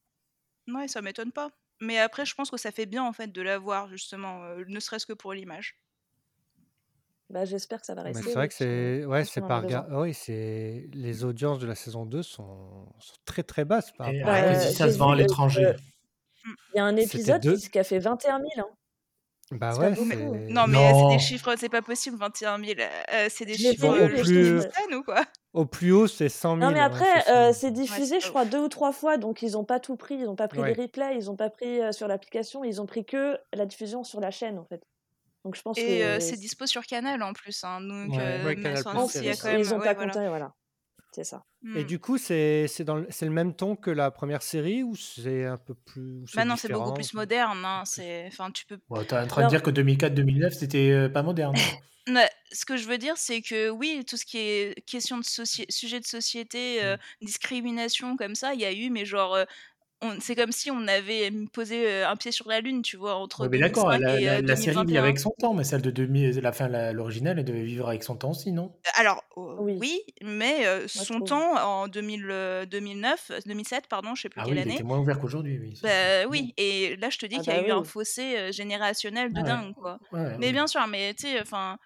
Ouais, 0.69 0.87
ça 0.89 1.03
m'étonne 1.03 1.33
pas. 1.33 1.51
Mais 1.81 1.99
après, 1.99 2.25
je 2.27 2.35
pense 2.35 2.51
que 2.51 2.57
ça 2.57 2.71
fait 2.73 2.87
bien, 2.87 3.03
en 3.05 3.13
fait, 3.13 3.29
de 3.33 3.43
l'avoir, 3.43 3.89
justement, 3.89 4.45
euh, 4.45 4.65
ne 4.67 4.81
serait-ce 4.81 5.07
que 5.07 5.13
pour 5.13 5.33
l'image. 5.35 5.81
Bah, 7.29 7.45
J'espère 7.45 7.81
que 7.81 7.87
ça 7.87 7.95
va 7.95 8.03
Mais 8.05 8.11
rester. 8.11 8.23
c'est 8.23 8.35
vrai 8.35 8.43
oui, 8.45 8.49
que 8.49 8.55
c'est 8.55 9.05
ouais, 9.05 9.25
je 9.25 9.31
c'est 9.31 9.41
qu'on 9.41 9.47
en 9.47 9.49
pas 9.49 9.57
a 9.59 9.61
besoin. 9.63 9.81
rega- 9.83 10.01
oui, 10.01 10.15
c'est 10.15 10.89
les 10.93 11.25
audiences 11.25 11.59
de 11.59 11.67
la 11.67 11.75
saison 11.75 12.07
2 12.07 12.23
sont, 12.23 12.87
sont 13.01 13.17
très 13.25 13.43
très 13.43 13.65
basses 13.65 13.91
par 13.93 14.09
Et 14.09 14.23
rapport 14.23 14.35
à 14.35 14.43
Bah, 14.43 14.55
cause 14.55 14.65
de 14.67 14.71
ça 14.71 14.87
j'ai 14.87 14.93
se 14.93 14.99
vend 14.99 15.11
à 15.11 15.15
vu, 15.15 15.21
euh, 15.21 15.23
l'étranger. 15.23 15.73
Il 16.75 16.77
y 16.77 16.79
a 16.79 16.85
un 16.85 16.97
C'était 16.97 17.03
épisode 17.19 17.43
deux. 17.43 17.57
qui, 17.57 17.71
qui 17.71 17.79
a 17.81 17.85
fait 17.85 17.99
21 17.99 18.39
000. 18.39 18.49
Hein. 18.59 18.65
Bah 19.53 19.73
c'est 19.73 19.79
pas 19.79 19.85
ouais, 19.89 19.95
beaucoup. 19.95 20.09
c'est 20.11 20.17
Non, 20.53 20.67
mais 20.69 20.79
euh, 20.79 20.89
c'est 20.89 20.93
Non. 21.03 21.09
des 21.11 21.19
chiffres, 21.19 21.55
c'est 21.57 21.69
pas 21.69 21.83
possible, 21.83 22.17
21 22.17 22.59
000. 22.65 22.79
euh, 22.81 23.27
c'est 23.29 23.45
des 23.45 23.55
Je 23.55 23.63
l'ai 23.65 23.71
chiffres 23.73 23.83
vu, 23.87 23.89
Bon, 23.89 23.93
au 23.93 24.09
euh, 24.09 24.09
mais 24.13 24.19
je 24.19 24.25
jure. 24.25 24.63
scène 24.63 24.95
ou 24.95 25.03
quoi? 25.03 25.23
au 25.53 25.67
plus 25.67 25.93
haut, 25.93 26.07
c'est 26.07 26.29
100 26.29 26.57
000. 26.57 26.61
Non, 26.61 26.69
mais 26.73 26.81
ouais, 26.81 26.85
après, 26.85 27.23
c'est 27.25 27.31
euh, 27.33 27.53
100 27.53 27.59
c'est 27.61 27.75
000. 27.75 27.81
diffusé, 27.81 28.15
Ouais, 28.15 28.21
je 28.21 28.25
c'est 28.25 28.31
crois, 28.31 28.45
deux 28.45 28.59
ou 28.61 28.69
trois 28.69 28.93
fois, 28.93 29.17
donc 29.19 29.43
ils 29.43 29.53
n'ont 29.53 29.65
pas 29.65 29.81
tout 29.81 29.97
pris. 29.97 30.15
Ils 30.17 30.25
n'ont 30.25 30.37
pas 30.37 30.49
pris 30.49 30.61
Ouais. 30.61 30.75
les 30.75 30.83
replays, 30.83 31.17
ils 31.19 31.27
n'ont 31.27 31.37
pas 31.37 31.51
pris 31.51 31.81
euh, 31.81 31.91
sur 31.93 32.07
l'application, 32.09 32.63
ils 32.65 32.81
ont 32.81 32.87
pris 32.87 33.05
que 33.05 33.39
la 33.53 33.67
diffusion 33.67 34.05
sur 34.05 34.21
la 34.21 34.31
chaîne, 34.31 34.59
en 34.59 34.65
fait. 34.65 34.83
Donc 35.47 35.55
je 35.55 35.63
pense 35.63 35.79
Et 35.79 36.05
euh, 36.05 36.17
que 36.17 36.25
c'est 36.25 36.37
dispo 36.37 36.67
sur 36.67 36.85
Canal 36.85 37.23
en 37.23 37.33
plus, 37.33 37.63
hein, 37.63 37.81
donc 37.81 38.11
Ouais. 38.11 38.19
euh, 38.21 38.45
Ouais, 38.47 38.57
mais 38.57 38.63
Canal+, 38.65 38.83
enfin, 38.85 39.07
c'est 39.07 39.19
s'il 39.19 39.27
y 39.29 39.31
a 39.31 39.35
ça. 39.35 39.43
quand 39.43 39.53
même, 39.53 39.61
ils 39.61 39.73
ont 39.73 39.79
ouais, 39.79 39.85
pas 39.85 39.95
voilà. 39.95 40.13
compté, 40.13 40.27
voilà. 40.29 40.53
C'est 41.13 41.23
ça. 41.23 41.45
Et 41.77 41.85
du 41.85 42.01
coup, 42.01 42.19
c'est 42.19 42.67
c'est 42.67 42.83
dans 42.83 42.97
le, 42.97 43.07
c'est 43.11 43.27
le 43.27 43.31
même 43.31 43.55
ton 43.55 43.77
que 43.77 43.91
la 43.93 44.11
première 44.11 44.43
série 44.43 44.83
ou 44.83 44.97
c'est 44.97 45.45
un 45.45 45.57
peu 45.57 45.75
plus 45.75 46.25
Bah 46.35 46.45
non, 46.45 46.57
c'est 46.57 46.69
beaucoup 46.69 46.95
plus 46.95 47.15
moderne. 47.15 47.65
Hein, 47.65 47.83
c'est, 47.85 48.27
enfin, 48.27 48.51
tu 48.51 48.67
peux. 48.67 48.79
Bon, 48.89 49.05
t'es 49.05 49.17
en 49.17 49.27
train 49.29 49.45
de 49.45 49.49
dire 49.49 49.63
que 49.63 49.71
2004-2009, 49.71 50.51
c'était 50.51 51.09
pas 51.09 51.23
moderne. 51.23 51.55
Ouais, 52.09 52.29
ce 52.53 52.65
que 52.65 52.77
je 52.77 52.87
veux 52.89 52.99
dire, 52.99 53.17
c'est 53.17 53.41
que 53.41 53.69
oui, 53.71 54.05
tout 54.07 54.17
ce 54.17 54.25
qui 54.27 54.39
est 54.39 54.85
question 54.87 55.19
de 55.19 55.25
soci... 55.25 55.65
sujet 55.69 56.01
de 56.01 56.07
société, 56.07 56.83
euh, 56.85 56.97
Mm. 57.21 57.25
discrimination 57.27 58.17
comme 58.17 58.35
ça, 58.35 58.55
il 58.55 58.61
y 58.61 58.65
a 58.65 58.73
eu, 58.73 58.91
mais 58.91 59.05
genre, 59.05 59.35
euh. 59.37 59.45
C'est 60.21 60.35
comme 60.37 60.53
si 60.53 60.71
on 60.71 60.87
avait 60.89 61.31
posé 61.53 61.87
euh, 61.89 62.09
un 62.09 62.17
pied 62.17 62.33
sur 62.33 62.49
la 62.49 62.61
lune, 62.61 62.83
tu 62.83 62.97
vois, 62.97 63.17
entre 63.17 63.41
Oui, 63.41 63.49
mais 63.51 63.59
d'accord, 63.59 63.91
2005 63.91 63.99
la, 63.99 64.21
et 64.21 64.21
la, 64.21 64.39
euh, 64.39 64.43
la 64.43 64.57
série 64.57 64.85
vit 64.85 64.97
2021. 64.97 64.99
avec 64.99 65.19
son 65.19 65.31
temps, 65.31 65.53
mais 65.55 65.65
celle 65.65 65.81
de 65.83 65.91
2000, 65.91 66.39
la 66.41 66.53
fin, 66.53 66.69
la- 66.69 66.93
l'original, 66.93 67.39
elle 67.39 67.45
devait 67.47 67.65
vivre 67.65 67.89
avec 67.89 68.03
son 68.03 68.17
temps 68.17 68.31
aussi, 68.31 68.51
non? 68.53 68.79
Alors, 68.95 69.25
euh, 69.37 69.59
oui, 69.59 69.81
oui, 69.81 70.01
mais 70.23 70.67
euh, 70.67 70.87
son 70.89 71.21
trouve. 71.21 71.21
temps 71.21 71.57
en 71.57 71.89
2000, 71.89 72.31
euh, 72.31 72.67
2009, 72.67 73.31
euh, 73.31 73.41
2007, 73.45 73.89
pardon, 73.89 74.15
je 74.15 74.23
sais 74.23 74.29
plus 74.29 74.41
Ah 74.41 74.49
quelle 74.49 74.59
oui, 74.59 74.61
il 74.61 74.69
année. 74.69 74.69
était 74.69 74.83
moins 74.83 74.99
ouvert 74.99 75.19
qu'aujourd'hui, 75.19 75.59
oui. 75.59 75.75
Bah 75.83 76.27
oui, 76.29 76.55
et 76.57 76.97
là 76.97 77.11
je 77.11 77.19
te 77.19 77.27
dis 77.27 77.39
Ah 77.39 77.43
qu'il 77.43 77.53
y 77.53 77.57
a 77.57 77.61
bah 77.61 77.63
eu 77.63 77.71
un 77.71 77.85
fossé 77.85 78.37
euh, 78.39 78.53
générationnel 78.53 79.33
de 79.35 79.43
Ouais, 79.43 79.43
dingue, 79.43 79.75
quoi. 79.75 79.99
ouais, 80.13 80.37
Mais 80.39 80.53
ouais. 80.53 80.53
bien 80.53 80.67
sûr, 80.67 80.87
mais 80.87 81.15
tu 81.15 81.29
sais, 81.29 81.41
enfin, 81.41 81.79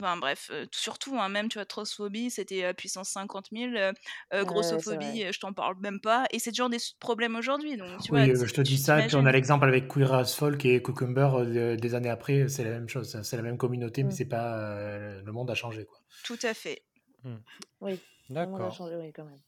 ben, 0.00 0.16
bref, 0.16 0.48
euh, 0.52 0.66
surtout, 0.72 1.18
hein, 1.18 1.28
même, 1.28 1.48
tu 1.48 1.58
vois, 1.58 1.64
transphobie, 1.66 2.30
c'était 2.30 2.64
euh, 2.64 2.72
puissance 2.72 3.10
50 3.10 3.50
000, 3.52 3.76
euh, 3.76 3.92
euh, 4.34 4.44
Ouais, 4.44 4.78
c'est 4.80 4.94
grossophobie, 4.94 5.32
je 5.32 5.38
t'en 5.40 5.52
parle 5.52 5.76
même 5.80 6.00
pas, 6.00 6.26
et 6.32 6.38
c'est 6.38 6.50
toujours 6.52 6.70
des 6.70 6.78
problèmes 7.00 7.36
aujourd'hui, 7.36 7.76
donc 7.76 8.00
tu 8.00 8.12
Oui, 8.12 8.32
je 8.34 8.52
te 8.52 8.60
dis 8.60 8.76
ça, 8.78 8.98
et 9.00 9.02
puis 9.06 9.16
on 9.16 9.24
a 9.26 9.32
l'exemple 9.32 9.66
avec 9.66 9.88
Queer 9.88 10.12
as 10.12 10.34
Folk 10.34 10.64
et 10.64 10.82
Cucumber 10.82 11.28
euh, 11.34 11.76
des 11.76 11.94
années 11.94 12.08
après, 12.10 12.48
c'est 12.48 12.64
la 12.64 12.70
même 12.70 12.88
chose, 12.88 13.20
c'est 13.22 13.36
la 13.36 13.42
même 13.42 13.56
communauté, 13.58 14.02
mais 14.04 14.10
Mm. 14.10 14.12
c'est 14.12 14.28
pas 14.28 14.58
euh, 14.58 15.22
le 15.22 15.32
monde 15.32 15.50
a 15.50 15.54
changé, 15.54 15.84
quoi. 15.86 16.00
Tout 16.22 16.38
à 16.44 16.54
fait. 16.54 16.86
Hmm. 17.22 17.40
Oui, 17.80 18.02
le 18.40 18.48
monde 18.48 18.64
a 18.64 18.70
D'accord. 18.70 18.70
changé, 18.70 18.96
oui, 18.96 19.12
quand 19.12 19.24
même. 19.24 19.42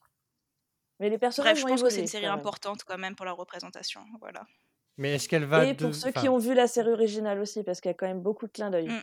Mais 1.00 1.11
les 1.11 1.18
Bref, 1.36 1.59
personnages 1.59 1.61
je 1.61 1.66
vont 1.66 1.68
pense 1.68 1.82
que 1.82 1.90
c'est 1.90 2.00
une 2.00 2.07
série 2.07 2.24
quand 2.24 2.26
importante 2.26 2.84
quand 2.84 2.96
même 2.96 3.14
pour 3.14 3.26
la 3.26 3.32
représentation, 3.32 4.07
voilà. 4.20 4.46
Mais 4.96 5.14
est-ce 5.16 5.28
qu'elle 5.28 5.44
va 5.44 5.66
Et 5.66 5.72
de 5.74 5.74
pour 5.74 5.94
ceux 5.94 6.11
qui 6.12 6.28
ont 6.28 6.36
vu 6.38 6.53
la 6.55 6.66
série 6.66 6.90
originale 6.90 7.40
aussi, 7.40 7.62
parce 7.62 7.80
qu'il 7.80 7.88
y 7.88 7.92
a 7.92 7.94
quand 7.94 8.07
même 8.07 8.20
beaucoup 8.22 8.46
de 8.46 8.53
clins 8.53 8.70
d'œil. 8.70 8.88
Mm, 8.88 9.03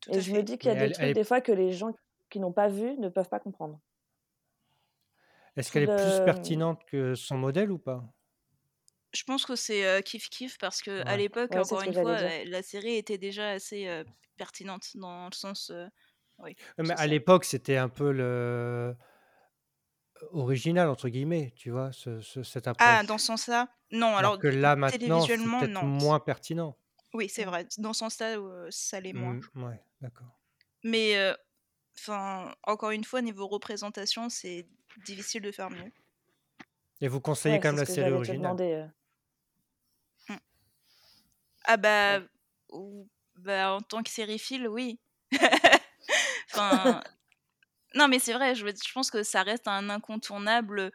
tout 0.00 0.12
Et 0.12 0.20
je 0.20 0.30
me 0.34 0.42
dis 0.42 0.58
qu'il 0.58 0.68
y 0.68 0.72
a 0.72 0.74
mais 0.74 0.84
des 0.86 0.90
elle, 0.90 0.92
trucs 0.92 1.10
elle 1.10 1.14
des 1.14 1.24
fois 1.24 1.40
que 1.40 1.52
les 1.52 1.72
gens 1.72 1.94
qui 2.28 2.38
n'ont 2.38 2.52
pas 2.52 2.68
vu 2.68 2.98
ne 2.98 3.08
peuvent 3.08 3.30
pas 3.30 3.40
comprendre. 3.40 3.80
est-ce 5.56 5.70
qu'elle 5.72 5.82
est 5.84 5.88
plus 5.88 6.18
pertinente 6.20 6.84
que 6.86 7.14
son 7.14 7.38
modèle 7.38 7.70
ou 7.70 7.78
pas? 7.78 8.12
Je 9.12 9.24
pense 9.24 9.44
que 9.44 9.56
c'est 9.56 9.84
euh, 9.86 10.00
kiff-kiff 10.02 10.56
parce 10.58 10.82
que 10.82 11.02
à 11.06 11.16
l'époque, 11.16 11.54
Ouais, 11.54 11.56
encore 11.56 11.82
une 11.82 11.92
fois, 11.94 12.12
dire. 12.14 12.32
euh, 12.40 12.44
la 12.46 12.62
série 12.62 12.94
était 12.96 13.18
déjà 13.18 13.50
assez 13.50 13.88
euh, 13.88 14.04
pertinente 14.36 14.90
dans 14.94 15.26
le 15.28 15.34
sens, 15.34 15.70
euh, 15.70 15.86
oui, 16.38 16.54
Mais 16.78 16.94
à 16.94 17.06
l'époque, 17.06 17.44
c'était 17.44 17.76
un 17.76 17.88
peu 17.88 18.12
le 18.12 18.94
original 20.32 20.88
entre 20.88 21.08
guillemets, 21.08 21.52
tu 21.56 21.70
vois, 21.70 21.92
ce- 21.92 22.20
ce- 22.20 22.42
cette 22.42 22.66
Ah, 22.78 23.02
approche. 23.02 23.04
dans 23.04 23.18
ce 23.18 23.26
sens-là? 23.26 23.68
Non, 23.92 24.16
Alors 24.18 24.36
alors 24.36 24.38
que 24.38 24.46
là, 24.46 24.76
maintenant, 24.76 25.26
c'est 25.28 25.50
peut-être 25.50 25.82
moins 25.82 26.20
pertinent. 26.20 26.76
Oui, 27.14 27.28
c'est 27.28 27.44
Mm. 27.44 27.48
vrai. 27.48 27.66
Dans 27.78 27.92
ce 27.92 28.00
sens-là, 28.00 28.36
ça 28.70 29.00
l'est 29.00 29.12
moins. 29.12 29.38
Hmm, 29.54 29.64
ouais, 29.64 29.80
d'accord. 30.00 30.28
Mais, 30.84 31.16
euh, 31.16 31.34
enfin, 31.98 32.54
encore 32.64 32.90
une 32.90 33.04
fois, 33.04 33.22
niveau 33.22 33.46
représentation, 33.46 34.28
c'est 34.28 34.66
difficile 35.04 35.42
de 35.42 35.52
faire 35.52 35.70
mieux. 35.70 35.90
Et 37.00 37.08
vous 37.08 37.20
conseillez 37.20 37.54
Ouais, 37.54 37.60
quand 37.60 37.70
même 37.70 37.78
la 37.78 37.86
série 37.86 38.12
originale? 38.12 38.40
demander. 38.40 38.72
euh. 40.28 40.34
Mm. 40.34 40.38
Ah 41.64 41.76
bah, 41.76 42.18
Ouais. 42.20 42.26
ou- 42.70 43.08
bah, 43.36 43.74
en 43.74 43.80
tant 43.80 44.02
que 44.02 44.10
sériephile, 44.10 44.68
oui. 44.68 45.00
Enfin, 46.52 47.00
non, 47.94 48.08
mais 48.08 48.18
c'est 48.18 48.32
vrai, 48.32 48.54
je, 48.54 48.64
pense 48.92 49.10
que 49.10 49.22
ça 49.22 49.42
reste 49.42 49.68
un 49.68 49.88
incontournable. 49.88 50.92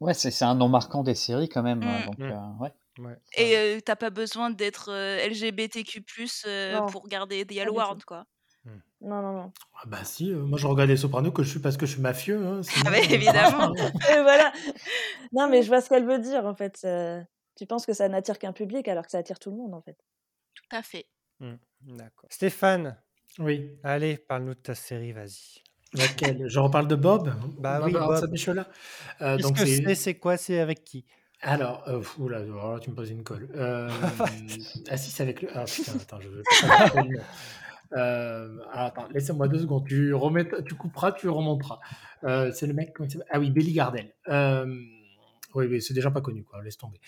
Ouais, 0.00 0.14
c'est 0.14 0.42
un 0.44 0.54
nom 0.54 0.68
marquant 0.68 1.02
des 1.02 1.14
séries 1.14 1.48
quand 1.48 1.62
même. 1.62 1.82
euh, 1.82 1.98
Mm. 2.00 2.04
Donc, 2.06 2.20
euh, 2.20 2.52
ouais. 2.60 2.72
Ouais, 2.98 3.16
Et 3.36 3.56
euh, 3.56 3.80
t'as 3.84 3.96
pas 3.96 4.10
besoin 4.10 4.50
d'être 4.50 4.90
euh, 4.92 5.26
LGBTQ+, 5.28 6.04
euh, 6.46 6.80
pour 6.82 7.02
regarder 7.02 7.44
The 7.44 7.48
pas 7.48 7.54
L 7.62 7.68
du 7.68 7.74
Word, 7.76 7.96
tout. 7.98 8.06
quoi. 8.06 8.24
Hmm. 8.64 8.80
Non, 9.00 9.22
non, 9.22 9.32
non. 9.32 9.52
Ah 9.76 9.84
bah 9.86 10.04
si, 10.04 10.30
euh, 10.32 10.38
moi 10.42 10.58
je 10.58 10.66
regardais 10.66 10.96
Soprano 10.96 11.30
que 11.30 11.42
je 11.42 11.50
suis 11.50 11.60
parce 11.60 11.76
que 11.76 11.86
je 11.86 11.92
suis 11.92 12.00
mafieux, 12.02 12.44
hein, 12.44 12.60
Ah 12.84 12.90
bah, 12.90 12.98
euh, 12.98 13.02
évidemment. 13.14 13.74
Et 13.74 14.20
voilà. 14.20 14.52
Non, 15.32 15.48
mais 15.48 15.62
je 15.62 15.68
vois 15.68 15.80
ce 15.80 15.88
qu'elle 15.88 16.04
veut 16.06 16.18
dire 16.18 16.44
en 16.46 16.54
fait. 16.54 16.86
Tu 17.56 17.66
penses 17.66 17.86
que 17.86 17.92
ça 17.92 18.08
n'attire 18.08 18.38
qu'un 18.38 18.52
public 18.52 18.86
alors 18.88 19.04
que 19.04 19.10
ça 19.10 19.18
attire 19.18 19.38
tout 19.38 19.50
le 19.50 19.56
monde 19.56 19.74
en 19.74 19.80
fait. 19.82 19.96
Tout 20.54 20.76
à 20.76 20.82
fait. 20.82 21.06
Hmm, 21.40 21.54
D'accord. 21.82 22.28
Stéphane, 22.32 23.00
Oui, 23.38 23.78
allez, 23.84 24.16
parle-nous 24.16 24.54
de 24.54 24.60
ta 24.60 24.74
série, 24.74 25.12
vas-y. 25.12 25.62
laquelle? 25.92 26.44
Je 26.48 26.58
reparle 26.58 26.88
de 26.88 26.96
Bob? 26.96 27.32
Bah 27.58 27.78
Bob 27.78 27.86
oui, 27.86 27.92
Bob. 27.92 28.30
Bichola 28.30 28.68
Euh, 29.20 29.36
Qu'est-ce 29.36 29.46
donc 29.48 29.56
que 29.56 29.64
c'est 29.66 29.76
c'est... 29.84 29.94
C'est 29.94 30.14
quoi? 30.18 30.36
C'est 30.36 30.58
avec 30.60 30.84
qui? 30.84 31.04
Alors, 31.40 31.84
euh, 31.86 32.02
oula, 32.18 32.38
alors 32.38 32.80
tu 32.80 32.90
me 32.90 32.96
poses 32.96 33.10
une 33.10 33.22
colle. 33.22 33.48
Euh, 33.54 33.88
ah 34.90 34.96
si, 34.96 35.10
c'est 35.10 35.22
avec 35.22 35.42
le... 35.42 35.48
Ah 35.54 35.64
putain, 35.64 35.92
attends, 36.00 36.20
je 36.20 36.28
veux 36.28 36.42
pas. 36.42 37.02
Euh, 37.96 38.58
alors, 38.72 38.86
attends, 38.86 39.08
laissez-moi 39.12 39.48
deux 39.48 39.60
secondes. 39.60 39.86
Tu, 39.86 40.12
remets, 40.14 40.48
tu 40.66 40.74
couperas, 40.74 41.12
tu 41.12 41.28
remonteras. 41.28 41.78
Euh, 42.24 42.50
c'est 42.52 42.66
le 42.66 42.74
mec, 42.74 42.94
Ah 43.30 43.38
oui, 43.38 43.50
Billy 43.50 43.72
Gardel. 43.72 44.12
Euh, 44.28 44.66
oui, 45.54 45.68
mais 45.68 45.80
c'est 45.80 45.94
déjà 45.94 46.10
pas 46.10 46.20
connu, 46.20 46.44
quoi. 46.44 46.62
Laisse 46.62 46.76
tomber. 46.76 47.00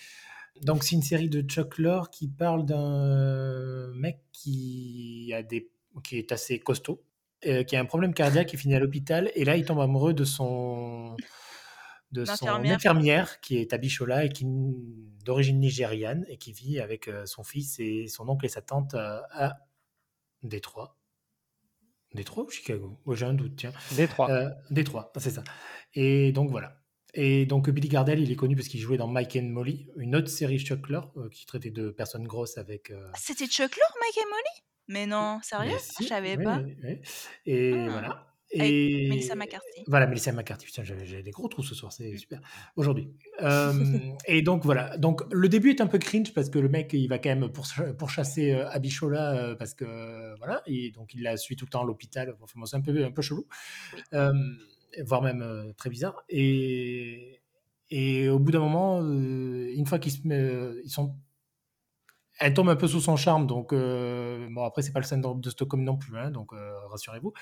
Donc, 0.63 0.83
c'est 0.83 0.95
une 0.95 1.01
série 1.01 1.29
de 1.29 1.41
Chuck 1.41 1.77
Lorre 1.77 2.09
qui 2.09 2.27
parle 2.27 2.65
d'un 2.65 3.93
mec 3.95 4.21
qui, 4.31 5.31
a 5.35 5.43
des, 5.43 5.69
qui 6.03 6.17
est 6.17 6.31
assez 6.31 6.59
costaud, 6.59 7.03
qui 7.41 7.75
a 7.75 7.79
un 7.79 7.85
problème 7.85 8.13
cardiaque, 8.13 8.47
qui 8.47 8.57
finit 8.57 8.75
à 8.75 8.79
l'hôpital, 8.79 9.31
et 9.35 9.45
là, 9.45 9.57
il 9.57 9.65
tombe 9.65 9.79
amoureux 9.79 10.13
de 10.13 10.23
son, 10.23 11.15
de 12.11 12.25
son 12.25 12.47
infirmière, 12.65 13.39
qui 13.41 13.57
est 13.57 13.73
à 13.73 13.77
Bichola 13.77 14.25
et 14.25 14.29
qui 14.29 14.45
d'origine 15.25 15.59
nigériane, 15.59 16.25
et 16.27 16.37
qui 16.37 16.51
vit 16.51 16.79
avec 16.79 17.07
euh, 17.07 17.25
son 17.25 17.43
fils 17.43 17.79
et 17.79 18.07
son 18.07 18.27
oncle 18.27 18.45
et 18.45 18.49
sa 18.49 18.61
tante 18.61 18.93
euh, 18.95 19.21
à 19.31 19.59
Détroit. 20.43 20.97
Détroit 22.13 22.43
ou 22.45 22.49
Chicago? 22.49 22.99
Ouais, 23.05 23.15
J'ai 23.15 23.25
un 23.25 23.33
doute, 23.33 23.55
tiens. 23.55 23.71
Détroit. 23.95 24.29
Euh, 24.29 24.49
Détroit, 24.69 25.13
c'est 25.17 25.29
ça. 25.31 25.43
Et 25.93 26.31
donc 26.33 26.49
voilà. 26.49 26.77
Et 27.13 27.45
donc 27.45 27.69
Billy 27.69 27.87
Gardel, 27.89 28.19
il 28.19 28.31
est 28.31 28.35
connu 28.35 28.55
parce 28.55 28.67
qu'il 28.67 28.79
jouait 28.79 28.97
dans 28.97 29.07
Mike 29.07 29.35
and 29.37 29.43
Molly, 29.49 29.89
une 29.97 30.15
autre 30.15 30.29
série 30.29 30.59
Chuck 30.59 30.89
Lorre 30.89 31.11
euh, 31.17 31.29
qui 31.29 31.45
traitait 31.45 31.71
de 31.71 31.89
personnes 31.89 32.25
grosses 32.27 32.57
avec. 32.57 32.89
euh, 32.91 33.09
C'était 33.15 33.47
Chuck 33.47 33.75
Lorre, 33.75 33.95
Mike 34.01 34.17
et 34.17 34.29
Molly? 34.29 34.65
Mais 34.87 35.05
non, 35.07 35.39
sérieux? 35.43 35.71
Mais 35.71 35.77
Je 35.77 36.03
si, 36.03 36.07
savais 36.07 36.35
oui, 36.37 36.43
pas. 36.43 36.57
oui, 36.59 36.75
oui. 36.83 37.01
Et 37.45 37.73
Ah. 37.73 37.89
voilà. 37.91 38.30
Et 38.53 39.07
Melissa 39.09 39.35
McCarthy. 39.35 39.83
voilà, 39.87 40.07
Melissa 40.07 40.31
McCarthy. 40.31 40.65
Putain, 40.65 40.83
j'avais 40.83 41.23
des 41.23 41.31
gros 41.31 41.47
trous 41.47 41.63
ce 41.63 41.73
soir, 41.75 41.91
c'est 41.91 42.15
super. 42.17 42.41
Aujourd'hui. 42.75 43.09
Euh, 43.41 43.73
et 44.27 44.43
donc 44.43 44.63
voilà. 44.65 44.95
Donc 44.97 45.23
le 45.33 45.49
début 45.49 45.71
est 45.71 45.81
un 45.81 45.87
peu 45.87 45.97
cringe 45.97 46.31
parce 46.31 46.51
que 46.51 46.59
le 46.59 46.69
mec, 46.69 46.93
il 46.93 47.07
va 47.07 47.17
quand 47.17 47.29
même 47.29 47.49
pour 47.51 47.65
pourchasser 47.97 48.51
euh, 48.51 48.69
Abichola 48.69 49.31
euh, 49.33 49.55
parce 49.55 49.73
que 49.73 50.37
voilà. 50.37 50.61
Et 50.67 50.91
donc 50.91 51.15
il 51.15 51.23
la 51.23 51.37
suit 51.37 51.55
tout 51.55 51.65
le 51.65 51.71
temps 51.71 51.81
à 51.81 51.85
l'hôpital. 51.85 52.35
Enfin, 52.39 52.59
c'est 52.65 52.75
un 52.75 52.81
peu 52.81 53.03
un 53.03 53.09
peu 53.09 53.23
chelou. 53.23 53.47
Euh, 54.13 54.31
voire 55.03 55.23
même 55.23 55.73
très 55.75 55.89
bizarre. 55.89 56.23
Et 56.29 57.39
et 57.89 58.29
au 58.29 58.37
bout 58.37 58.51
d'un 58.51 58.59
moment, 58.59 59.01
une 59.01 59.85
fois 59.87 59.97
qu'ils 59.97 60.11
se 60.11 60.27
met- 60.27 60.75
ils 60.83 60.91
sont 60.91 61.15
elle 62.41 62.55
tombe 62.55 62.69
un 62.69 62.75
peu 62.75 62.87
sous 62.87 62.99
son 62.99 63.15
charme, 63.15 63.45
donc 63.45 63.71
euh, 63.71 64.47
bon 64.49 64.63
après 64.63 64.81
c'est 64.81 64.91
pas 64.91 64.99
le 64.99 65.05
syndrome 65.05 65.41
de 65.41 65.49
Stockholm 65.51 65.83
non 65.83 65.95
plus, 65.95 66.17
hein, 66.17 66.31
donc 66.31 66.53
euh, 66.53 66.73
rassurez-vous. 66.87 67.33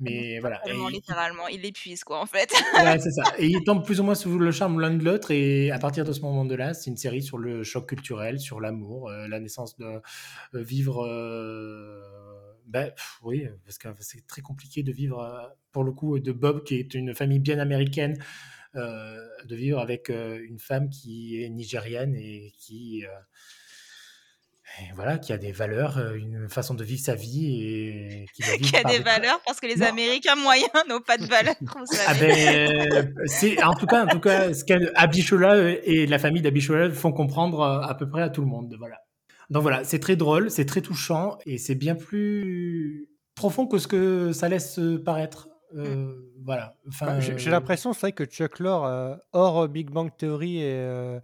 Mais 0.00 0.38
voilà. 0.40 0.60
Et, 0.66 0.72
littéralement, 0.90 1.48
il 1.48 1.60
l'épuise, 1.60 2.02
quoi, 2.02 2.20
en 2.20 2.26
fait. 2.26 2.50
ouais, 2.82 2.98
c'est 2.98 3.10
ça. 3.10 3.24
Et 3.38 3.46
ils 3.46 3.62
tombent 3.64 3.84
plus 3.84 4.00
ou 4.00 4.04
moins 4.04 4.14
sous 4.14 4.38
le 4.38 4.50
charme 4.50 4.80
l'un 4.80 4.94
de 4.94 5.04
l'autre, 5.04 5.30
et 5.30 5.70
à 5.70 5.78
partir 5.78 6.04
de 6.04 6.12
ce 6.12 6.22
moment-là, 6.22 6.72
c'est 6.72 6.88
une 6.88 6.96
série 6.96 7.22
sur 7.22 7.36
le 7.36 7.62
choc 7.62 7.88
culturel, 7.88 8.40
sur 8.40 8.60
l'amour, 8.60 9.10
euh, 9.10 9.28
la 9.28 9.38
naissance 9.38 9.76
de 9.76 10.00
vivre. 10.54 11.06
ben, 12.66 12.90
pff, 12.90 13.18
oui, 13.22 13.46
parce 13.64 13.76
que 13.76 13.88
c'est 14.00 14.26
très 14.26 14.40
compliqué 14.40 14.82
de 14.82 14.92
vivre, 14.92 15.54
pour 15.72 15.84
le 15.84 15.92
coup, 15.92 16.18
de 16.18 16.32
Bob, 16.32 16.64
qui 16.64 16.76
est 16.76 16.94
une 16.94 17.14
famille 17.14 17.38
bien 17.38 17.58
américaine, 17.58 18.16
de 18.74 19.54
vivre 19.54 19.78
avec 19.78 20.08
une 20.08 20.58
femme 20.58 20.88
qui 20.88 21.42
est 21.42 21.50
nigériane 21.50 22.14
et 22.14 22.54
qui. 22.58 23.04
Et 24.80 24.92
voilà, 24.94 25.18
qui 25.18 25.32
a 25.32 25.38
des 25.38 25.50
valeurs, 25.52 25.98
euh, 25.98 26.14
une 26.14 26.48
façon 26.48 26.74
de 26.74 26.84
vivre 26.84 27.00
sa 27.00 27.14
vie 27.14 27.46
et 27.62 28.26
qui 28.34 28.42
va 28.42 28.48
vivre 28.56 28.70
Qui 28.70 28.76
a 28.76 28.82
par 28.82 28.92
des 28.92 28.98
valeurs, 29.00 29.40
parce 29.44 29.58
que 29.60 29.66
les 29.66 29.76
Non. 29.76 29.86
Américains 29.86 30.36
moyens 30.36 30.70
n'ont 30.88 31.00
pas 31.00 31.16
de 31.16 31.24
valeurs, 31.26 31.56
Ah 32.06 32.14
ben, 32.14 33.12
c'est 33.26 33.62
en 33.62 33.74
tout 33.74 33.86
cas, 33.86 34.04
en 34.04 34.08
tout 34.08 34.20
cas, 34.20 34.52
ce 34.54 34.64
qu'Abichola 34.64 35.70
et 35.84 36.06
la 36.06 36.18
famille 36.18 36.42
d'Abichola 36.42 36.90
font 36.90 37.12
comprendre 37.12 37.62
à 37.62 37.94
peu 37.96 38.08
près 38.08 38.22
à 38.22 38.28
tout 38.28 38.40
le 38.42 38.46
monde. 38.48 38.74
Voilà. 38.78 38.96
Donc 39.50 39.62
voilà, 39.62 39.82
c'est 39.84 39.98
très 39.98 40.14
drôle, 40.16 40.50
c'est 40.50 40.66
très 40.66 40.82
touchant 40.82 41.38
et 41.46 41.56
c'est 41.58 41.74
bien 41.74 41.94
plus 41.94 43.08
profond 43.34 43.66
que 43.66 43.78
ce 43.78 43.88
que 43.88 44.32
ça 44.32 44.48
laisse 44.48 44.78
paraître. 45.04 45.48
Euh, 45.76 46.12
Voilà. 46.44 46.74
Enfin, 46.88 47.06
Bah, 47.06 47.20
J'ai 47.20 47.32
euh, 47.32 47.50
l'impression, 47.50 47.92
c'est 47.92 48.00
vrai 48.00 48.12
que 48.12 48.24
Chuck 48.24 48.58
Lorre, 48.58 48.84
euh, 48.86 49.14
hors 49.32 49.68
Big 49.68 49.90
Bang 49.90 50.10
Theory 50.16 50.58
et, 50.58 50.62
euh, 50.64 51.18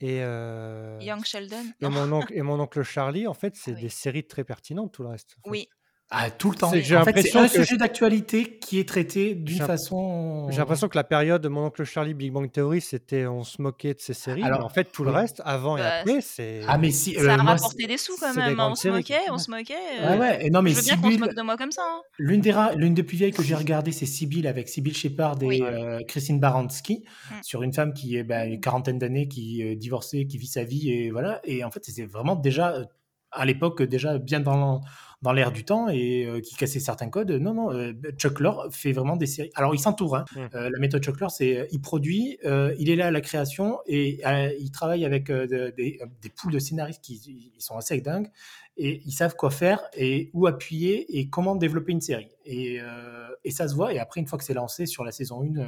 et, 0.00 0.22
euh, 0.22 0.98
Young 1.00 1.24
Sheldon 1.24 1.64
et, 1.80 1.88
mon 1.88 2.10
oncle, 2.12 2.32
et 2.34 2.42
mon 2.42 2.58
oncle 2.60 2.82
Charlie, 2.82 3.26
en 3.26 3.34
fait, 3.34 3.56
c'est 3.56 3.72
Ah 3.72 3.74
oui. 3.74 3.82
des 3.82 3.88
séries 3.88 4.26
très 4.26 4.44
pertinentes, 4.44 4.92
tout 4.92 5.02
le 5.02 5.08
reste. 5.08 5.36
en 5.38 5.42
fait. 5.42 5.50
Oui. 5.50 5.68
Ah, 6.10 6.30
tout 6.30 6.50
le 6.50 6.56
temps. 6.56 6.70
C'est 6.70 6.78
En 6.78 6.80
fait, 6.80 6.84
c'est 6.86 6.94
l'impression 7.34 7.40
un 7.40 7.48
que- 7.48 7.64
sujet 7.64 7.76
d'actualité 7.76 8.58
qui 8.58 8.78
est 8.78 8.88
traité 8.88 9.34
d'une 9.34 9.58
façon. 9.58 10.48
J'ai 10.50 10.56
l'impression 10.56 10.88
que 10.88 10.96
la 10.96 11.04
période 11.04 11.42
de 11.42 11.48
mon 11.48 11.66
oncle 11.66 11.84
Charlie, 11.84 12.14
Big 12.14 12.32
Bang 12.32 12.50
Theory, 12.50 12.80
c'était 12.80 13.26
on 13.26 13.44
se 13.44 13.60
moquait 13.60 13.92
de 13.92 14.00
ces 14.00 14.14
séries. 14.14 14.42
Alors, 14.42 14.60
mais 14.60 14.64
en 14.64 14.68
fait, 14.70 14.84
tout 14.90 15.04
le 15.04 15.10
reste, 15.10 15.42
avant 15.44 15.76
et 15.76 15.80
Bah, 15.80 15.90
après, 16.00 16.20
c'est. 16.22 16.62
Ah, 16.66 16.78
mais 16.78 16.92
si. 16.92 17.12
Ça 17.14 17.20
euh, 17.20 17.28
a 17.28 17.36
moi, 17.42 17.52
rapporté 17.52 17.86
des 17.86 17.98
sous 17.98 18.16
quand 18.18 18.34
même. 18.34 18.58
On 18.58 18.74
se 18.74 18.88
moquait, 18.88 19.18
on 19.30 19.36
se 19.36 19.50
moquait. 19.50 19.74
c'est- 19.98 20.04
euh, 20.06 20.18
Ouais. 20.18 20.46
Et 20.46 20.50
non, 20.50 20.62
mais 20.62 20.70
Je 20.70 20.76
veux 20.76 20.82
bien 20.82 20.96
qu'on 20.96 21.10
se 21.10 21.18
moque 21.18 21.34
de 21.34 21.42
moi 21.42 21.56
comme 21.58 21.72
ça. 21.72 21.82
hein. 21.84 22.00
L'une 22.18 22.40
des, 22.40 22.52
ra- 22.52 22.72
l'une 22.74 22.94
des 22.94 23.02
plus 23.02 23.18
vieilles 23.18 23.32
que 23.32 23.42
j'ai 23.42 23.54
regardées, 23.54 23.92
c'est 23.92 24.06
Sibyl 24.06 24.46
avec 24.46 24.70
Sibyl 24.70 24.96
Shepard 24.96 25.36
et 25.42 25.46
Oui. 25.46 25.60
euh, 25.62 26.00
Christine 26.08 26.40
Baranski 26.40 27.04
Mm. 27.30 27.34
sur 27.42 27.62
une 27.62 27.74
femme 27.74 27.92
qui 27.92 28.16
est 28.16 28.22
ben, 28.24 28.50
une 28.50 28.60
quarantaine 28.60 28.98
d'années, 28.98 29.28
qui 29.28 29.60
est 29.60 29.76
divorcée, 29.76 30.26
qui 30.26 30.38
vit 30.38 30.46
sa 30.46 30.64
vie 30.64 30.90
et 30.90 31.10
voilà. 31.10 31.40
Et 31.44 31.64
en 31.64 31.70
fait, 31.70 31.84
c'était 31.84 32.06
vraiment 32.06 32.34
déjà 32.34 32.70
euh, 32.72 32.84
à 33.30 33.44
l'époque 33.44 33.82
déjà 33.82 34.16
bien 34.16 34.40
dans 34.40 34.80
dans 35.20 35.32
l'air 35.32 35.50
du 35.50 35.64
temps 35.64 35.88
et 35.88 36.26
euh, 36.26 36.40
qui 36.40 36.54
cassait 36.54 36.78
certains 36.78 37.08
codes. 37.10 37.30
Non, 37.32 37.52
non, 37.52 37.72
euh, 37.72 37.92
Chuck 38.16 38.38
Lorre 38.38 38.68
fait 38.70 38.92
vraiment 38.92 39.16
des 39.16 39.26
séries. 39.26 39.50
Alors, 39.56 39.74
il 39.74 39.78
s'entoure. 39.80 40.16
hein. 40.16 40.24
Mm. 40.36 40.38
Euh, 40.54 40.70
la 40.70 40.78
méthode 40.78 41.02
Chuck 41.02 41.18
Lorre, 41.18 41.32
c'est 41.32 41.56
euh, 41.58 41.66
il 41.72 41.80
produit, 41.80 42.38
euh, 42.44 42.72
il 42.78 42.88
est 42.88 42.94
là 42.96 43.08
à 43.08 43.10
la 43.10 43.20
création 43.20 43.80
et 43.86 44.20
euh, 44.26 44.52
il 44.60 44.70
travaille 44.70 45.04
avec 45.04 45.28
euh, 45.30 45.46
de- 45.48 45.74
des, 45.76 45.98
des 46.22 46.28
poules 46.28 46.52
de 46.52 46.60
scénaristes 46.60 47.02
qui 47.02 47.52
ils 47.56 47.60
sont 47.60 47.76
assez 47.76 48.00
dingues 48.00 48.28
et 48.76 49.02
ils 49.04 49.10
savent 49.12 49.34
quoi 49.34 49.50
faire 49.50 49.82
et 49.96 50.30
où 50.34 50.46
appuyer 50.46 51.18
et 51.18 51.28
comment 51.28 51.56
développer 51.56 51.90
une 51.90 52.00
série. 52.00 52.30
Et, 52.44 52.78
euh, 52.80 53.28
et 53.44 53.50
ça 53.50 53.66
se 53.66 53.74
voit. 53.74 53.92
Et 53.92 53.98
après, 53.98 54.20
une 54.20 54.26
fois 54.28 54.38
que 54.38 54.44
c'est 54.44 54.54
lancé 54.54 54.86
sur 54.86 55.02
la 55.02 55.10
saison 55.10 55.42
1, 55.42 55.56
euh, 55.58 55.66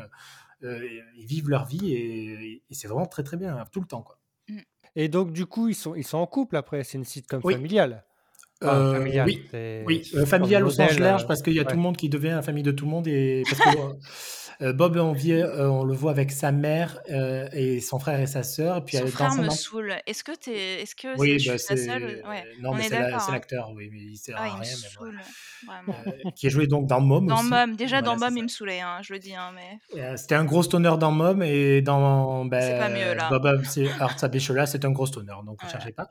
euh, 0.62 0.88
ils 1.16 1.26
vivent 1.26 1.48
leur 1.48 1.64
vie 1.66 1.92
et, 1.92 2.62
et 2.70 2.74
c'est 2.74 2.86
vraiment 2.86 3.06
très 3.06 3.24
très 3.24 3.36
bien, 3.36 3.64
tout 3.72 3.80
le 3.80 3.86
temps. 3.88 4.02
Quoi. 4.02 4.16
Et 4.96 5.08
donc, 5.08 5.32
du 5.32 5.46
coup, 5.46 5.68
ils 5.68 5.74
sont, 5.74 5.94
ils 5.94 6.04
sont 6.06 6.18
en 6.18 6.26
couple 6.26 6.56
après. 6.56 6.84
C'est 6.84 6.98
une 6.98 7.04
sitcom 7.04 7.40
Oui. 7.44 7.54
familiale. 7.54 8.04
Enfin, 8.62 8.74
Euh, 8.76 8.92
familiale, 8.98 9.26
oui, 9.26 9.42
c'est- 9.50 9.84
Oui, 9.86 10.02
c'est 10.10 10.18
euh, 10.18 10.26
familial 10.26 10.64
au 10.66 10.70
sens 10.70 10.98
large 10.98 11.22
euh, 11.22 11.26
parce 11.26 11.40
qu'il 11.42 11.54
y 11.54 11.58
a 11.60 11.62
ouais. 11.62 11.68
tout 11.68 11.76
le 11.76 11.82
monde 11.82 11.96
qui 11.96 12.08
devient 12.10 12.28
la 12.28 12.42
famille 12.42 12.62
de 12.62 12.72
tout 12.72 12.84
le 12.84 12.90
monde 12.90 13.08
et 13.08 13.42
parce 13.48 13.58
que 13.58 13.78
euh, 14.62 14.74
Bob 14.74 14.96
on, 14.98 15.12
vit- 15.12 15.32
euh, 15.32 15.70
on 15.70 15.82
le 15.84 15.94
voit 15.94 16.10
avec 16.10 16.30
sa 16.30 16.52
mère 16.52 16.98
euh, 17.10 17.48
et 17.54 17.80
son 17.80 17.98
frère 17.98 18.20
et 18.20 18.26
sa 18.26 18.42
sœur 18.42 18.76
et 18.76 18.80
puis 18.82 18.98
Son 18.98 19.04
euh, 19.04 19.08
frère 19.08 19.34
me 19.34 19.48
saule. 19.48 19.94
Est-ce 20.06 20.22
que 20.22 20.32
t'es, 20.36 20.82
est-ce 20.82 20.94
que 20.94 21.18
oui, 21.18 21.32
c'est, 21.32 21.38
je 21.38 21.50
bah, 21.52 21.58
suis 21.58 21.74
la 21.74 21.76
c'est 21.78 21.86
seule? 21.86 22.22
Ouais. 22.28 22.44
non 22.60 22.72
on 22.72 22.74
mais 22.74 22.84
est 22.84 22.88
c'est 22.90 22.98
la- 22.98 23.18
c'est 23.18 23.30
hein. 23.30 23.32
l'acteur, 23.32 23.70
oui, 23.74 23.88
mais 23.90 23.98
il 23.98 24.16
sert 24.18 24.36
Ah, 24.38 24.42
à 24.42 24.48
il 24.48 24.52
me 24.58 24.60
rien, 24.60 24.72
mais 24.82 24.88
voilà. 24.98 25.12
saoule, 25.12 25.20
vraiment. 25.66 25.94
Euh, 26.26 26.30
qui 26.36 26.46
est 26.46 26.50
joué 26.50 26.66
donc 26.66 26.86
dans 26.86 27.00
Mom 27.00 27.26
Dans 27.26 27.36
aussi. 27.40 27.48
Mom, 27.48 27.76
déjà 27.76 28.00
Voilà, 28.00 28.06
dans 28.06 28.12
c'est 28.18 28.24
Mom, 28.26 28.34
ça. 28.34 28.36
il 28.36 28.42
me 28.42 28.48
saoulait, 28.48 28.80
hein, 28.80 28.98
je 29.02 29.12
le 29.14 29.18
dis, 29.18 29.34
hein, 29.34 29.52
mais 29.54 29.98
euh, 30.02 30.16
C'était 30.18 30.34
un 30.34 30.44
gros 30.44 30.62
stoner 30.62 30.92
dans 31.00 31.12
Mom 31.12 31.42
et 31.42 31.80
dans 31.80 32.44
ben, 32.44 32.60
C'est 32.60 32.78
pas 32.78 32.90
mieux, 32.90 33.14
là. 33.14 33.30
Bob 33.30 33.46
Hearts 33.46 34.22
Abishola, 34.24 34.66
c'est 34.66 34.84
un 34.84 34.90
gros 34.90 35.06
stoner, 35.06 35.32
donc 35.46 35.54
ne 35.62 35.66
Voilà. 35.66 35.72
cherchez 35.72 35.92
pas. 35.92 36.06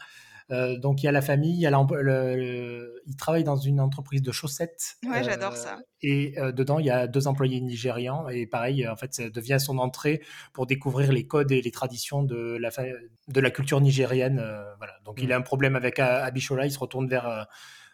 Euh, 0.52 0.78
donc 0.78 1.04
il 1.04 1.06
y 1.06 1.10
a 1.10 1.12
la 1.12 1.22
famille, 1.22 1.54
il 1.54 1.60
y 1.60 1.66
a 1.68 1.70
l'em- 1.70 1.88
le- 1.92 2.36
le- 2.36 3.02
il 3.06 3.16
travaille 3.16 3.44
dans 3.44 3.56
une 3.58 3.80
entreprise 3.80 4.22
de 4.22 4.32
chaussettes. 4.32 4.98
Ouais, 5.08 5.24
j'adore 5.24 5.54
euh, 5.54 5.56
ça. 5.56 5.80
Et 6.02 6.40
euh, 6.40 6.52
dedans 6.52 6.80
il 6.80 6.86
y 6.86 6.90
a 6.90 7.08
deux 7.08 7.28
employés 7.28 7.62
nigérians 7.62 8.28
et 8.30 8.48
pareil, 8.48 8.88
en 8.88 8.96
fait, 8.96 9.14
ça 9.14 9.30
devient 9.30 9.58
son 9.60 9.78
entrée 9.78 10.22
pour 10.54 10.66
découvrir 10.66 11.12
les 11.12 11.28
codes 11.28 11.52
et 11.52 11.62
les 11.62 11.72
traditions 11.72 12.24
de 12.24 12.58
la 12.60 12.72
fa- 12.72 12.84
de 13.28 13.40
la 13.40 13.52
culture 13.52 13.80
nigérienne. 13.82 14.40
euh, 14.40 14.74
voilà. 14.78 14.94
Donc 15.06 15.20
il 15.22 15.32
a 15.34 15.38
un 15.38 15.42
problème 15.42 15.76
avec 15.76 16.00
Abishola, 16.00 16.66
il 16.66 16.72
se 16.72 16.80
retourne 16.80 17.08
vers 17.08 17.28
euh, 17.28 17.44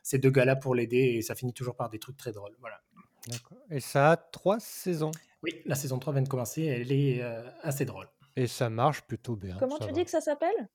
ces 0.04 0.18
deux 0.20 0.30
gars-là 0.32 0.56
pour 0.56 0.76
l'aider 0.76 0.98
et 1.18 1.22
ça 1.22 1.36
finit 1.36 1.54
toujours 1.54 1.76
par 1.76 1.90
des 1.90 2.00
trucs 2.00 2.16
très 2.18 2.32
drôles. 2.32 2.56
Voilà. 2.60 2.80
D'accord. 3.28 3.58
Et 3.72 3.80
ça 3.80 4.12
a 4.12 4.18
trois 4.18 4.60
saisons. 4.60 5.12
Oui, 5.44 5.52
la 5.66 5.76
saison 5.76 6.00
3 6.00 6.14
vient 6.14 6.22
de 6.22 6.28
commencer, 6.30 6.64
elle 6.64 6.92
est 6.92 7.22
euh, 7.22 7.42
assez 7.62 7.86
drôle. 7.86 8.08
Et 8.36 8.48
ça 8.48 8.70
marche 8.70 9.02
plutôt 9.02 9.36
bien. 9.36 9.56
Comment 9.60 9.78
tu 9.80 9.86
va. 9.88 9.92
dis 9.92 10.04
que 10.06 10.10
ça 10.12 10.22
s'appelle? 10.22 10.70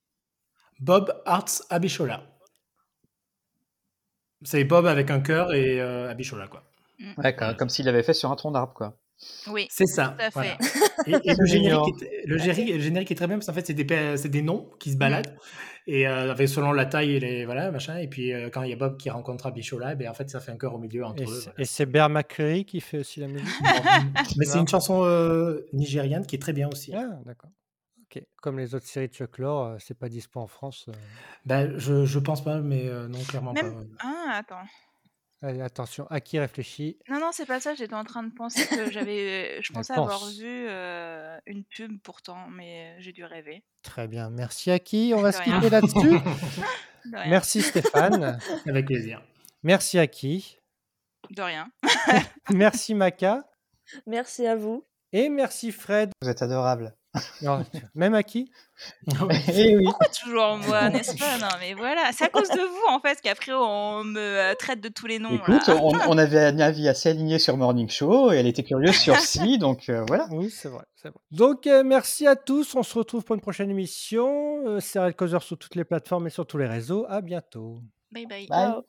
Bob 0.81 1.23
Arts 1.27 1.63
Abishola. 1.71 2.23
C'est 4.43 4.65
Bob 4.65 4.87
avec 4.87 5.11
un 5.11 5.21
cœur 5.21 5.53
et 5.53 5.81
euh, 5.81 6.11
Abishola, 6.11 6.49
quoi. 6.49 6.65
Ouais, 7.19 7.35
comme, 7.35 7.57
comme 7.57 7.69
s'il 7.69 7.89
avait 7.89 8.03
fait 8.03 8.15
sur 8.15 8.31
un 8.31 8.37
tronc 8.37 8.51
d'arbre, 8.53 8.73
quoi. 8.75 8.97
Oui, 9.49 9.67
C'est 9.71 9.87
ça. 9.87 10.15
tout 10.19 10.25
à 10.25 10.31
voilà. 10.31 10.57
fait. 10.59 10.81
Et, 11.07 11.13
et 11.31 11.35
le, 11.35 11.47
générique 11.47 12.03
est, 12.03 12.27
le, 12.27 12.37
générique, 12.39 12.75
le 12.75 12.79
générique 12.81 13.11
est 13.11 13.15
très 13.15 13.27
bien 13.27 13.37
parce 13.37 13.47
qu'en 13.47 13.55
fait, 13.55 13.67
c'est 13.67 13.73
des, 13.75 14.17
c'est 14.19 14.29
des 14.29 14.43
noms 14.43 14.69
qui 14.79 14.93
se 14.93 14.99
baladent. 14.99 15.35
Et 15.87 16.07
euh, 16.07 16.31
avec, 16.33 16.47
selon 16.49 16.73
la 16.73 16.85
taille 16.85 17.13
et 17.13 17.21
les. 17.21 17.47
Voilà, 17.47 17.71
machin. 17.71 17.97
Et 17.97 18.07
puis, 18.07 18.35
euh, 18.35 18.51
quand 18.51 18.63
il 18.65 18.71
y 18.71 18.73
a 18.75 18.77
Bob 18.77 18.99
qui 18.99 19.09
rencontre 19.09 19.47
Abishola, 19.47 19.95
ben, 19.95 20.09
en 20.11 20.15
fait, 20.15 20.29
ça 20.29 20.41
fait 20.41 20.53
un 20.53 20.59
cœur 20.59 20.75
au 20.75 20.79
milieu 20.79 21.05
entre 21.07 21.23
Et 21.23 21.27
eux. 21.27 21.35
c'est- 21.35 21.45
voilà. 21.45 21.61
Et 21.61 21.65
c'est 21.65 21.87
Bear 21.87 22.11
McCreary 22.11 22.67
qui 22.67 22.81
fait 22.83 22.99
aussi 22.99 23.21
la 23.21 23.29
musique? 23.29 23.47
Mais 24.37 24.45
c'est 24.45 24.59
une 24.59 24.69
chanson 24.69 25.05
euh, 25.05 25.67
nigériane 25.73 26.27
qui 26.27 26.37
est 26.37 26.39
très 26.39 26.53
bien 26.53 26.69
aussi. 26.71 26.93
Ah, 26.95 27.19
d'accord. 27.25 27.51
Ok. 28.15 28.23
Comme 28.43 28.59
les 28.59 28.75
autres 28.75 28.87
séries 28.87 29.09
de 29.09 29.15
Chuck 29.15 29.39
Lorre, 29.39 29.67
euh, 29.67 29.77
c'est 29.79 29.97
pas 29.99 30.09
dispo 30.09 30.41
en 30.41 30.47
France. 30.47 30.87
euh. 30.89 30.93
Ben, 31.45 31.79
je, 31.79 32.05
je 32.05 32.19
pense 32.19 32.43
pas, 32.43 32.59
mais 32.61 32.89
euh, 32.89 33.07
non, 33.09 33.21
clairement 33.25 33.53
Même. 33.53 33.73
pas. 33.97 34.05
Ah, 34.07 34.33
attends. 34.39 34.63
Allez, 35.43 35.63
attention, 35.63 36.07
à 36.11 36.21
qui 36.21 36.39
réfléchit? 36.39 36.99
Non, 37.09 37.19
non, 37.19 37.31
c'est 37.33 37.47
pas 37.47 37.61
ça. 37.61 37.75
J'étais 37.75 37.95
en 37.95 38.05
train 38.05 38.23
de 38.25 38.33
penser 38.35 38.67
que 38.67 38.91
j'avais. 38.91 39.63
Je 39.63 39.71
Elle 39.71 39.75
pensais 39.75 39.93
avoir 39.95 40.19
pense. 40.19 40.37
vu 40.39 40.67
euh, 40.69 41.39
une 41.47 41.65
pub 41.65 41.99
pourtant, 42.03 42.47
mais 42.51 42.95
j'ai 43.01 43.13
dû 43.13 43.25
rêver. 43.25 43.63
Très 43.83 44.07
bien, 44.07 44.29
merci 44.29 44.71
à 44.71 44.79
qui 44.79 45.13
On 45.17 45.21
va 45.23 45.31
De 45.31 45.37
se 45.37 45.43
rien. 45.43 45.55
quitter 45.61 45.71
là-dessus. 45.71 46.19
De 47.07 47.17
rien. 47.17 47.31
Merci 47.31 47.63
Stéphane. 47.63 48.39
Avec 48.69 48.85
plaisir. 48.87 49.23
Merci 49.63 49.99
à 49.99 50.07
qui 50.07 50.59
De 51.31 51.41
rien. 51.41 51.71
Merci 52.51 52.95
Maca. 52.95 53.43
Merci 54.07 54.47
à 54.47 54.57
vous. 54.57 54.85
Et 55.13 55.31
merci 55.31 55.73
Fred. 55.73 56.11
Vous 56.21 56.29
êtes 56.29 56.43
adorable. 56.43 56.95
Non, 57.43 57.65
même 57.95 58.15
à 58.15 58.23
qui? 58.23 58.51
Eh 59.53 59.77
oui. 59.77 59.85
Pourquoi 59.85 60.07
toujours 60.09 60.57
moi, 60.59 60.89
n'est-ce 60.91 61.17
pas? 61.17 61.39
Non, 61.39 61.49
mais 61.59 61.75
voilà. 61.75 62.13
C'est 62.13 62.25
à 62.25 62.29
cause 62.29 62.49
de 62.49 62.61
vous, 62.61 62.95
en 62.95 63.01
fait, 63.01 63.21
qu'après 63.21 63.53
on 63.53 64.05
me 64.05 64.21
euh, 64.21 64.55
traite 64.55 64.81
de 64.81 64.89
tous 64.89 65.07
les 65.07 65.19
noms. 65.19 65.35
Écoute, 65.35 65.69
on, 65.69 65.93
on 66.09 66.19
avait 66.19 66.39
un 66.39 66.59
avis 66.61 66.89
assez 66.89 67.09
aligné 67.11 67.39
sur 67.39 67.57
Morning 67.57 67.89
Show 67.89 68.33
et 68.33 68.37
elle 68.37 68.47
était 68.47 68.63
curieuse 68.63 68.97
sur 68.97 69.17
Si, 69.21 69.59
donc 69.59 69.89
euh, 69.89 70.05
voilà. 70.07 70.29
Oui, 70.31 70.51
c'est 70.51 70.69
vrai. 70.69 70.85
Donc, 71.31 71.67
euh, 71.67 71.83
merci 71.85 72.27
à 72.27 72.37
tous. 72.37 72.75
On 72.75 72.83
se 72.83 72.97
retrouve 72.97 73.25
pour 73.25 73.35
une 73.35 73.41
prochaine 73.41 73.71
émission. 73.71 74.63
Euh, 74.67 74.81
c'est 74.81 74.99
Red 74.99 75.17
Causer 75.17 75.41
sur 75.41 75.59
toutes 75.59 75.75
les 75.75 75.85
plateformes 75.85 76.27
et 76.27 76.31
sur 76.31 76.47
tous 76.47 76.59
les 76.59 76.67
réseaux. 76.67 77.07
À 77.09 77.21
bientôt. 77.21 77.83
Bye 78.13 78.27
bye. 78.27 78.47
Bye. 78.47 78.59
Ciao. 78.73 78.83